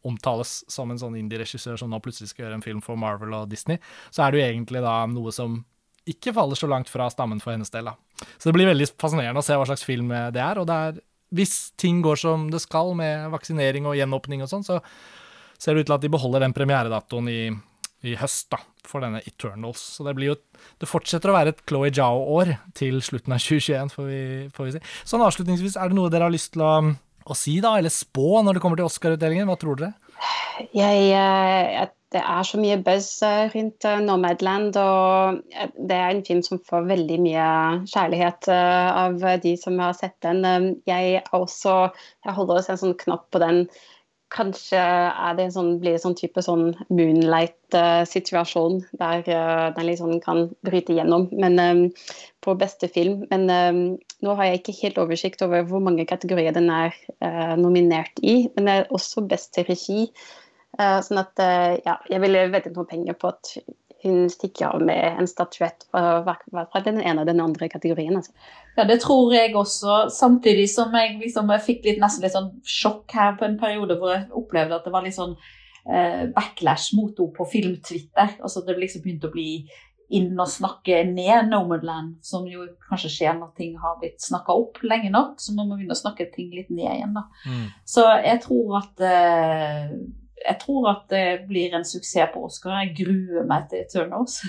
omtales 0.06 0.64
som 0.70 0.90
en 0.90 0.98
sånn 0.98 1.14
indie-regissør 1.20 1.78
som 1.78 1.92
nå 1.92 2.00
plutselig 2.02 2.32
skal 2.32 2.46
gjøre 2.46 2.58
en 2.58 2.64
film 2.64 2.80
for 2.82 2.98
Marvel 2.98 3.36
og 3.38 3.50
Disney, 3.52 3.78
så 4.10 4.24
er 4.24 4.32
det 4.32 4.40
jo 4.40 4.48
egentlig 4.48 4.82
da 4.82 4.96
noe 5.10 5.32
som 5.34 5.60
ikke 6.10 6.34
faller 6.34 6.58
så 6.58 6.66
langt 6.66 6.90
fra 6.90 7.06
stammen 7.12 7.38
for 7.42 7.54
hennes 7.54 7.70
del. 7.70 7.86
da. 7.86 8.26
Så 8.34 8.48
det 8.48 8.56
blir 8.56 8.70
veldig 8.72 8.88
fascinerende 8.98 9.38
å 9.38 9.46
se 9.46 9.56
hva 9.58 9.66
slags 9.68 9.86
film 9.86 10.10
det 10.34 10.42
er. 10.42 10.58
Og 10.58 10.66
det 10.66 10.78
er, 10.88 10.98
hvis 11.38 11.70
ting 11.78 12.00
går 12.02 12.18
som 12.18 12.48
det 12.50 12.62
skal 12.64 12.90
med 12.98 13.30
vaksinering 13.34 13.86
og 13.86 13.94
gjenåpning 13.98 14.42
og 14.42 14.50
sånn, 14.50 14.66
så 14.66 14.80
ser 15.62 15.74
det 15.74 15.84
ut 15.84 15.92
til 15.92 15.96
at 15.96 16.02
de 16.02 16.10
beholder 16.10 16.42
den 16.42 16.56
premieredatoen 16.56 17.30
i 17.30 17.42
i 18.02 18.16
høst 18.18 18.50
da, 18.52 18.58
for 18.88 19.04
denne 19.04 19.22
Eternals. 19.28 19.82
Så 19.96 20.06
det 20.06 20.26
jo 20.26 20.36
Det 20.80 20.88
fortsetter 20.90 21.30
å 21.30 21.36
være 21.36 21.54
et 21.54 21.64
Chloé 21.68 21.92
Zhao-år 21.94 22.56
til 22.78 23.00
slutten 23.04 23.34
av 23.34 23.42
2021, 23.46 23.94
får 23.94 24.10
vi, 24.10 24.20
får 24.54 24.68
vi 24.68 24.76
si. 24.76 24.84
Sånn 25.04 25.24
avslutningsvis, 25.24 25.78
er 25.78 25.90
det 25.90 25.98
noe 25.98 26.12
dere 26.12 26.28
har 26.28 26.34
lyst 26.34 26.54
til 26.56 26.66
å, 26.66 26.74
å 27.24 27.38
si, 27.38 27.58
da, 27.64 27.76
eller 27.78 27.94
spå, 27.94 28.42
når 28.42 28.58
det 28.58 28.64
kommer 28.64 28.80
til 28.80 28.90
Oscar-utdelingen? 28.90 29.50
Hva 29.50 29.58
tror 29.60 29.80
dere? 29.80 29.94
Jeg, 30.74 30.98
jeg, 31.12 31.88
det 32.12 32.20
er 32.20 32.44
så 32.46 32.60
mye 32.60 32.78
buzz 32.84 33.08
eh, 33.26 33.46
rundt 33.54 33.86
eh, 33.88 34.02
Nomadland, 34.04 34.76
og 34.78 35.40
det 35.78 35.96
er 35.96 36.12
en 36.12 36.24
film 36.26 36.42
som 36.44 36.60
får 36.68 36.90
veldig 36.90 37.18
mye 37.24 37.46
kjærlighet 37.88 38.50
eh, 38.52 39.00
av 39.04 39.24
de 39.42 39.54
som 39.60 39.80
har 39.82 39.96
sett 39.98 40.18
den. 40.24 40.76
Jeg, 40.88 41.22
også, 41.32 41.76
jeg 42.26 42.36
holder 42.36 42.60
også 42.60 42.76
en 42.76 42.82
sånn 42.84 42.98
knapp 43.00 43.28
på 43.32 43.42
den 43.42 43.64
kanskje 44.32 44.80
er 44.80 45.36
det 45.36 45.46
en 45.46 45.54
sånn, 45.54 45.70
blir 45.82 45.96
det 45.96 46.02
sånn 46.02 46.16
type 46.18 46.42
sånn 46.44 46.72
moonlight-situasjon 46.92 48.80
der 49.00 49.24
uh, 49.28 49.68
den 49.76 49.88
liksom 49.88 50.16
kan 50.24 50.46
bryte 50.66 50.96
gjennom 50.96 51.28
men, 51.32 51.58
um, 51.60 51.82
på 52.44 52.56
beste 52.60 52.88
film. 52.92 53.24
Men 53.32 53.46
um, 53.50 53.82
nå 54.24 54.36
har 54.38 54.50
jeg 54.50 54.62
ikke 54.62 54.78
helt 54.80 55.02
oversikt 55.04 55.44
over 55.44 55.66
hvor 55.68 55.84
mange 55.84 56.08
kategorier 56.08 56.54
den 56.56 56.70
er 56.72 56.96
uh, 57.24 57.54
nominert 57.60 58.22
i. 58.22 58.48
Men 58.56 58.68
det 58.68 58.76
er 58.76 58.94
også 58.96 59.26
beste 59.28 59.66
regi. 59.68 60.08
Uh, 60.80 60.98
sånn 61.04 61.20
at 61.20 61.36
ja, 61.84 61.98
jeg 62.08 62.22
ville 62.22 62.48
veddet 62.52 62.72
noen 62.76 62.88
penger 62.88 63.18
på 63.20 63.34
at 63.34 63.56
hun 64.02 64.30
stikker 64.30 64.66
av 64.66 64.82
med 64.82 65.18
en 65.20 65.28
statuett 65.30 65.86
fra, 65.90 66.24
fra 66.26 66.82
den 66.84 67.00
ene 67.00 67.22
og 67.22 67.28
den 67.28 67.42
andre 67.42 67.68
kategorien. 67.70 68.16
Altså. 68.18 68.34
Ja, 68.76 68.86
det 68.88 69.00
tror 69.04 69.32
jeg 69.34 69.54
også. 69.56 70.08
Samtidig 70.10 70.68
som 70.72 70.94
jeg, 70.96 71.18
liksom, 71.20 71.50
jeg 71.54 71.66
fikk 71.66 71.86
litt, 71.86 72.00
nesten 72.02 72.26
litt 72.26 72.34
sånn 72.34 72.50
sjokk 72.66 73.14
her 73.14 73.36
på 73.38 73.46
en 73.46 73.58
periode 73.60 73.98
hvor 74.00 74.14
jeg 74.14 74.28
opplevde 74.38 74.78
at 74.78 74.88
det 74.88 74.94
var 74.94 75.06
litt 75.06 75.18
sånn 75.18 75.36
eh, 75.86 76.26
backlash 76.34 76.96
mot 76.98 77.14
henne 77.14 77.36
på 77.36 77.48
film-Twitter. 77.54 78.36
Altså 78.42 78.64
det 78.66 78.78
liksom 78.80 79.04
begynte 79.04 79.30
å 79.30 79.34
bli 79.34 79.50
inn 80.12 80.32
og 80.36 80.50
snakke 80.50 80.98
ned 81.08 81.48
Nomadland, 81.48 82.18
som 82.26 82.44
jo 82.48 82.66
kanskje 82.88 83.10
skjer 83.14 83.36
når 83.38 83.52
ting 83.56 83.78
har 83.80 83.96
blitt 84.00 84.20
snakka 84.20 84.56
opp 84.58 84.82
lenge 84.84 85.12
nok. 85.12 85.38
Så 85.40 85.54
må 85.54 85.64
man 85.64 85.78
begynne 85.78 85.96
å 85.96 86.02
snakke 86.02 86.28
ting 86.34 86.50
litt 86.52 86.72
ned 86.74 86.90
igjen. 86.90 87.14
da. 87.16 87.28
Mm. 87.46 87.70
Så 87.88 88.04
jeg 88.18 88.42
tror 88.44 88.80
at 88.82 89.06
eh, 89.08 89.94
jeg 90.42 90.58
tror 90.60 90.88
at 90.90 91.02
det 91.10 91.26
blir 91.48 91.74
en 91.76 91.84
suksess 91.86 92.32
på 92.34 92.44
Oscar. 92.46 92.80
Jeg 92.82 92.94
gruer 93.02 93.46
meg 93.48 93.68
til 93.70 93.84
Turnos. 93.92 94.40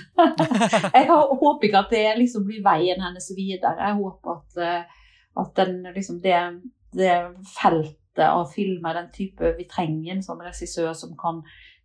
jeg 0.96 1.06
håper 1.08 1.68
ikke 1.68 1.82
at 1.84 1.92
det 1.94 2.06
liksom 2.20 2.46
blir 2.48 2.64
veien 2.64 3.02
hennes 3.02 3.28
videre. 3.36 3.74
Jeg 3.80 3.98
håper 4.00 4.38
at, 4.38 4.58
eh, 4.64 5.04
at 5.42 5.52
den, 5.60 5.78
liksom 5.94 6.20
det, 6.24 6.40
det, 6.96 7.14
feltet 7.54 8.26
av 8.26 8.46
filmer, 8.52 8.94
den 8.94 9.12
type 9.14 9.54
vi 9.58 9.68
trenger 9.70 10.20
som 10.22 10.42
regissør 10.42 10.92
som 10.94 11.16
kan 11.18 11.42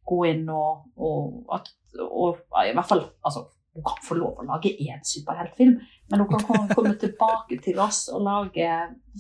gå 0.10 0.20
inn 0.30 0.50
og, 0.54 0.90
og, 0.98 1.40
at, 1.54 1.72
og 2.06 2.42
i 2.66 2.74
hvert 2.74 2.90
fall 2.90 3.08
altså, 3.26 3.48
Hun 3.74 3.86
kan 3.86 4.00
få 4.04 4.16
lov 4.18 4.40
å 4.42 4.46
lage 4.48 4.72
én 4.82 5.04
superheltfilm, 5.06 5.76
men 6.10 6.22
hun 6.24 6.30
kan 6.32 6.72
komme 6.74 6.96
tilbake 6.98 7.60
til 7.64 7.78
oss 7.80 8.08
og 8.10 8.26
lage 8.26 8.66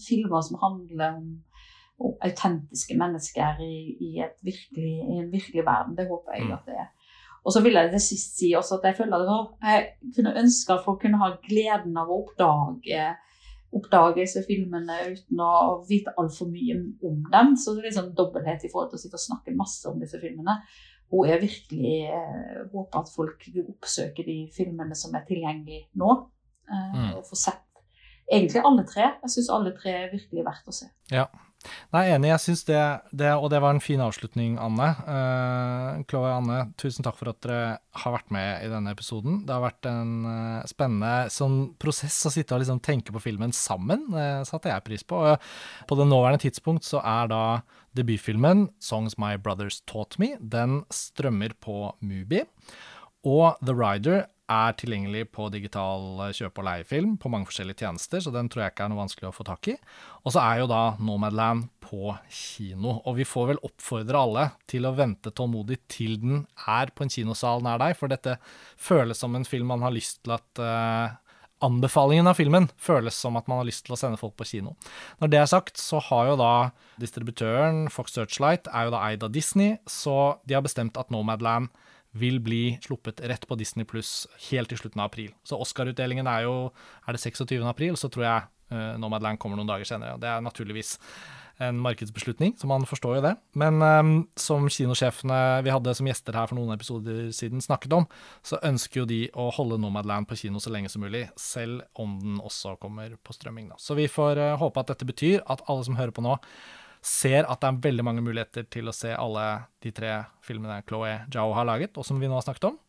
filmer 0.08 0.42
som 0.44 0.58
handler 0.62 1.20
om 1.20 1.28
autentiske 2.00 2.98
mennesker 2.98 3.62
i, 3.64 3.76
i, 4.08 4.10
virkelig, 4.46 4.92
i, 5.00 5.18
en 5.20 5.32
virkelig 5.32 5.66
verden. 5.66 5.98
Det 5.98 6.08
håper 6.08 6.38
jeg 6.38 6.48
mm. 6.48 6.54
at 6.56 6.70
det 6.70 6.78
er. 6.84 6.92
Og 7.48 7.54
så 7.56 7.64
vil 7.64 7.78
jeg 7.80 7.92
til 7.94 8.04
sist 8.04 8.38
si 8.40 8.52
også 8.58 8.78
at 8.80 8.90
jeg 8.90 8.98
føler 8.98 9.24
at 9.24 9.66
jeg 9.72 10.14
kunne 10.16 10.36
ønske 10.42 10.76
at 10.76 10.84
folk 10.86 11.02
kunne 11.02 11.22
ha 11.22 11.32
gleden 11.48 11.98
av 11.98 12.12
å 12.12 12.22
oppdage 12.24 13.08
oppdage 13.76 14.18
disse 14.18 14.42
filmene 14.48 14.96
uten 15.12 15.42
å 15.46 15.54
vite 15.90 16.14
altfor 16.18 16.50
mye 16.50 16.78
om 17.06 17.20
dem. 17.30 17.56
Så 17.60 17.76
det 17.76 17.84
er 17.84 17.90
liksom 17.90 18.14
dobbelthet 18.18 18.66
i 18.66 18.72
forhold 18.72 18.92
til 18.92 19.00
å 19.00 19.04
sitte 19.04 19.20
og 19.20 19.26
snakke 19.26 19.58
masse 19.58 19.86
om 19.90 20.00
disse 20.02 20.20
filmene. 20.22 20.56
Og 21.14 21.26
jeg 21.30 21.42
virkelig 21.42 21.94
eh, 22.14 22.58
håper 22.74 23.02
at 23.02 23.12
folk 23.14 23.46
vil 23.54 23.70
oppsøke 23.70 24.26
de 24.26 24.40
filmene 24.54 24.98
som 24.98 25.14
er 25.18 25.26
tilgjengelige 25.28 25.88
nå, 26.02 26.16
eh, 26.70 26.96
mm. 26.96 27.12
og 27.18 27.30
få 27.30 27.38
sett 27.38 27.66
egentlig 28.30 28.66
alle 28.66 28.86
tre. 28.90 29.12
Jeg 29.24 29.36
syns 29.36 29.54
alle 29.54 29.74
tre 29.78 29.96
er 30.04 30.12
virkelig 30.14 30.46
verdt 30.46 30.70
å 30.70 30.76
se. 30.82 30.90
Ja, 31.14 31.26
Nei, 31.92 32.06
enig. 32.14 32.30
Jeg 32.32 32.42
syns 32.44 32.62
det, 32.70 32.80
det, 33.12 33.30
Og 33.36 33.50
det 33.52 33.60
var 33.60 33.76
en 33.76 33.84
fin 33.84 34.00
avslutning, 34.02 34.56
Anne. 34.64 34.88
Uh, 35.04 36.00
Chloé 36.10 36.32
Anne, 36.32 36.60
tusen 36.80 37.06
takk 37.06 37.18
for 37.20 37.32
at 37.32 37.42
dere 37.44 37.80
har 38.04 38.16
vært 38.16 38.32
med 38.34 38.64
i 38.64 38.70
denne 38.72 38.94
episoden. 38.96 39.42
Det 39.48 39.56
har 39.56 39.66
vært 39.66 39.90
en 39.90 40.14
uh, 40.24 40.70
spennende 40.70 41.28
sånn 41.34 41.60
prosess 41.82 42.22
å 42.30 42.34
sitte 42.34 42.56
og 42.56 42.64
liksom 42.64 42.80
tenke 42.86 43.16
på 43.16 43.24
filmen 43.24 43.54
sammen. 43.56 44.08
Det 44.14 44.30
uh, 44.40 44.48
satte 44.48 44.72
jeg 44.72 44.88
pris 44.88 45.04
på. 45.04 45.20
Uh, 45.34 45.60
på 45.90 46.00
det 46.00 46.08
nåværende 46.08 46.46
tidspunkt 46.46 46.88
så 46.88 47.04
er 47.04 47.30
da 47.34 47.44
debutfilmen 47.98 48.70
'Songs 48.80 49.18
My 49.20 49.36
Brothers 49.36 49.82
Taught 49.90 50.20
Me'. 50.22 50.38
Den 50.40 50.84
strømmer 50.94 51.58
på 51.60 51.92
Mubi. 52.00 52.46
Og 53.28 53.60
The 53.60 53.76
Rider 53.76 54.30
er 54.50 54.76
tilgjengelig 54.80 55.28
på 55.36 55.48
digital 55.54 56.24
eh, 56.26 56.34
kjøp- 56.36 56.60
og 56.62 56.68
leiefilm 56.68 57.16
på 57.22 57.32
mange 57.32 57.50
forskjellige 57.50 57.84
tjenester, 57.84 58.24
så 58.24 58.34
den 58.34 58.50
tror 58.50 58.66
jeg 58.66 58.74
ikke 58.74 58.88
er 58.88 58.92
noe 58.94 59.04
vanskelig 59.04 59.30
å 59.30 59.36
få 59.36 59.46
tak 59.48 59.72
i. 59.72 59.76
Og 60.24 60.34
så 60.36 60.44
er 60.44 60.64
jo 60.64 60.70
da 60.72 60.82
Nomadland 61.00 61.70
på 61.86 62.14
kino, 62.34 63.00
og 63.00 63.18
vi 63.18 63.28
får 63.28 63.54
vel 63.54 63.64
oppfordre 63.66 64.26
alle 64.26 64.50
til 64.70 64.86
å 64.86 64.94
vente 64.98 65.34
tålmodig 65.36 65.80
til 65.92 66.20
den 66.22 66.44
er 66.70 66.92
på 66.94 67.06
en 67.06 67.14
kinosal 67.14 67.66
nær 67.66 67.82
deg, 67.82 67.96
for 67.98 68.12
dette 68.12 68.38
føles 68.78 69.22
som 69.22 69.38
en 69.38 69.48
film 69.48 69.72
man 69.74 69.86
har 69.86 69.96
lyst 69.96 70.22
til 70.24 70.38
at 70.38 70.62
uh, 70.62 71.18
Anbefalingen 71.60 72.28
av 72.32 72.38
filmen 72.40 72.70
føles 72.80 73.18
som 73.20 73.36
at 73.36 73.50
man 73.52 73.60
har 73.60 73.68
lyst 73.68 73.84
til 73.84 73.92
å 73.92 73.98
sende 74.00 74.20
folk 74.20 74.38
på 74.40 74.46
kino. 74.48 74.78
Når 75.20 75.32
det 75.32 75.40
er 75.42 75.50
sagt, 75.52 75.82
så 75.82 76.00
har 76.06 76.30
jo 76.30 76.38
da 76.40 76.54
distributøren 77.04 77.90
Fox 77.92 78.16
Searchlight 78.16 78.70
er 78.72 78.88
jo 78.88 78.94
da 78.94 79.02
eid 79.10 79.26
av 79.28 79.34
Disney, 79.36 79.76
så 79.84 80.38
de 80.48 80.56
har 80.56 80.64
bestemt 80.64 80.96
at 81.00 81.12
Nomadland 81.12 81.68
vil 82.18 82.40
bli 82.42 82.78
sluppet 82.82 83.22
rett 83.30 83.46
på 83.48 83.58
Disney 83.60 83.86
pluss 83.86 84.28
helt 84.50 84.72
til 84.72 84.80
slutten 84.82 85.02
av 85.02 85.12
april. 85.12 85.34
Så 85.46 85.60
Oscar-utdelingen 85.62 86.30
er 86.30 86.48
jo 86.48 86.56
er 87.06 87.16
det 87.16 87.22
26. 87.22 87.60
april, 87.70 87.98
så 88.00 88.10
tror 88.10 88.26
jeg 88.26 88.48
uh, 88.74 88.96
Nomadland 89.02 89.42
kommer 89.42 89.60
noen 89.60 89.70
dager 89.70 89.86
senere. 89.86 90.18
Det 90.22 90.30
er 90.30 90.42
naturligvis 90.42 90.98
en 91.60 91.80
markedsbeslutning, 91.84 92.54
så 92.58 92.68
man 92.72 92.86
forstår 92.88 93.18
jo 93.18 93.24
det. 93.26 93.34
Men 93.60 93.82
um, 93.84 94.12
som 94.40 94.70
kinosjefene 94.72 95.60
vi 95.66 95.74
hadde 95.74 95.94
som 95.98 96.08
gjester 96.08 96.38
her 96.40 96.48
for 96.48 96.56
noen 96.56 96.72
episoder 96.72 97.34
siden 97.36 97.60
snakket 97.64 97.98
om, 97.98 98.08
så 98.48 98.62
ønsker 98.64 99.02
jo 99.02 99.10
de 99.10 99.22
å 99.36 99.50
holde 99.58 99.80
Nomadland 99.84 100.30
på 100.30 100.38
kino 100.40 100.62
så 100.64 100.72
lenge 100.72 100.92
som 100.92 101.04
mulig, 101.04 101.26
selv 101.40 101.84
om 102.00 102.16
den 102.24 102.40
også 102.40 102.78
kommer 102.80 103.18
på 103.20 103.36
strømming. 103.36 103.68
Da. 103.74 103.80
Så 103.82 103.98
vi 104.00 104.08
får 104.12 104.40
uh, 104.40 104.54
håpe 104.62 104.82
at 104.82 104.94
dette 104.94 105.08
betyr 105.10 105.44
at 105.46 105.66
alle 105.68 105.86
som 105.88 106.00
hører 106.00 106.16
på 106.16 106.24
nå, 106.26 106.40
ser 107.06 107.48
at 107.48 107.62
det 107.62 107.70
er 107.70 107.82
veldig 107.86 108.06
mange 108.06 108.24
muligheter 108.24 108.66
til 108.72 108.90
å 108.90 108.96
se 108.96 109.14
alle 109.16 109.46
de 109.84 109.92
tre 109.96 110.14
filmene 110.46 110.82
Chloé 110.88 111.22
Zhao 111.32 111.54
har 111.56 111.68
laget, 111.70 111.98
og 111.98 112.08
som 112.08 112.20
vi 112.20 112.30
nå 112.30 112.36
har 112.38 112.46
snakket 112.46 112.72
om. 112.72 112.80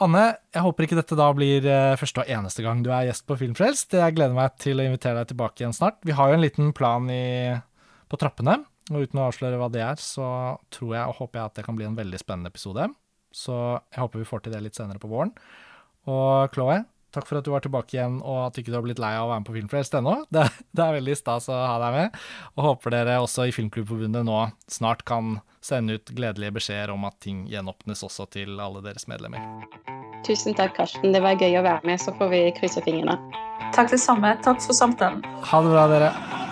Anne, 0.00 0.22
jeg 0.48 0.64
håper 0.64 0.86
ikke 0.86 0.96
dette 0.96 1.16
da 1.18 1.26
blir 1.36 1.66
eh, 1.68 1.98
første 2.00 2.22
og 2.22 2.30
eneste 2.32 2.64
gang 2.64 2.80
du 2.80 2.88
er 2.88 3.10
gjest 3.10 3.26
på 3.28 3.36
Filmfrelst. 3.36 3.98
Jeg 4.00 4.16
gleder 4.16 4.32
meg 4.36 4.54
til 4.62 4.80
å 4.80 4.86
invitere 4.86 5.18
deg 5.18 5.34
tilbake 5.34 5.60
igjen 5.60 5.76
snart. 5.76 5.98
Vi 6.08 6.16
har 6.16 6.30
jo 6.30 6.38
en 6.38 6.44
liten 6.44 6.70
plan 6.76 7.04
i, 7.12 7.52
på 8.08 8.20
trappene, 8.20 8.62
og 8.88 9.04
uten 9.04 9.20
å 9.20 9.26
avsløre 9.28 9.58
hva 9.60 9.68
det 9.72 9.84
er, 9.84 10.00
så 10.00 10.56
tror 10.72 10.94
jeg 10.96 11.04
og 11.04 11.18
håper 11.20 11.42
jeg 11.42 11.50
at 11.50 11.60
det 11.60 11.66
kan 11.66 11.76
bli 11.76 11.88
en 11.90 11.98
veldig 11.98 12.22
spennende 12.22 12.48
episode. 12.48 12.88
Så 13.36 13.58
jeg 13.76 14.00
håper 14.00 14.22
vi 14.22 14.30
får 14.30 14.46
til 14.46 14.56
det 14.56 14.62
litt 14.64 14.80
senere 14.80 15.02
på 15.02 15.10
våren. 15.10 15.34
Og 16.08 16.56
Chloé, 16.56 16.80
Takk 17.10 17.26
for 17.26 17.40
at 17.40 17.46
du 17.46 17.50
var 17.52 17.64
tilbake 17.64 17.96
igjen, 17.96 18.20
og 18.22 18.46
at 18.46 18.58
ikke 18.60 18.70
du 18.70 18.78
har 18.78 18.84
blitt 18.86 19.00
lei 19.02 19.12
av 19.18 19.26
å 19.26 19.30
være 19.32 19.42
med 19.42 19.48
på 19.50 19.56
Filmfrelst 19.58 19.96
ennå. 19.98 20.16
Det, 20.34 20.46
det, 20.70 20.84
er 20.84 20.98
veldig 21.00 21.16
stas 21.18 21.48
å 21.50 21.56
ha 21.58 21.78
deg 21.82 21.96
med. 21.96 22.18
Og 22.56 22.66
håper 22.68 22.94
dere 22.94 23.20
også 23.22 23.48
i 23.48 23.54
Filmklubbforbundet 23.54 24.26
nå 24.26 24.42
snart 24.70 25.02
kan 25.08 25.38
sende 25.64 25.98
ut 25.98 26.12
gledelige 26.16 26.54
beskjeder 26.56 26.94
om 26.94 27.04
at 27.08 27.18
ting 27.20 27.42
gjenåpnes 27.50 28.04
også 28.06 28.28
til 28.32 28.60
alle 28.62 28.82
deres 28.84 29.08
medlemmer. 29.10 29.42
Tusen 30.26 30.56
takk, 30.56 30.76
Karsten. 30.76 31.12
Det 31.14 31.22
var 31.24 31.40
gøy 31.40 31.58
å 31.60 31.64
være 31.66 31.82
med. 31.88 32.00
Så 32.00 32.14
får 32.16 32.32
vi 32.32 32.44
krysse 32.56 32.84
fingrene. 32.86 33.16
Takk 33.76 33.92
det 33.92 34.00
samme. 34.02 34.36
Takk 34.44 34.62
for 34.64 34.76
samtalen. 34.76 35.24
Ha 35.50 35.64
det 35.64 35.74
bra, 35.74 35.88
dere. 35.90 36.48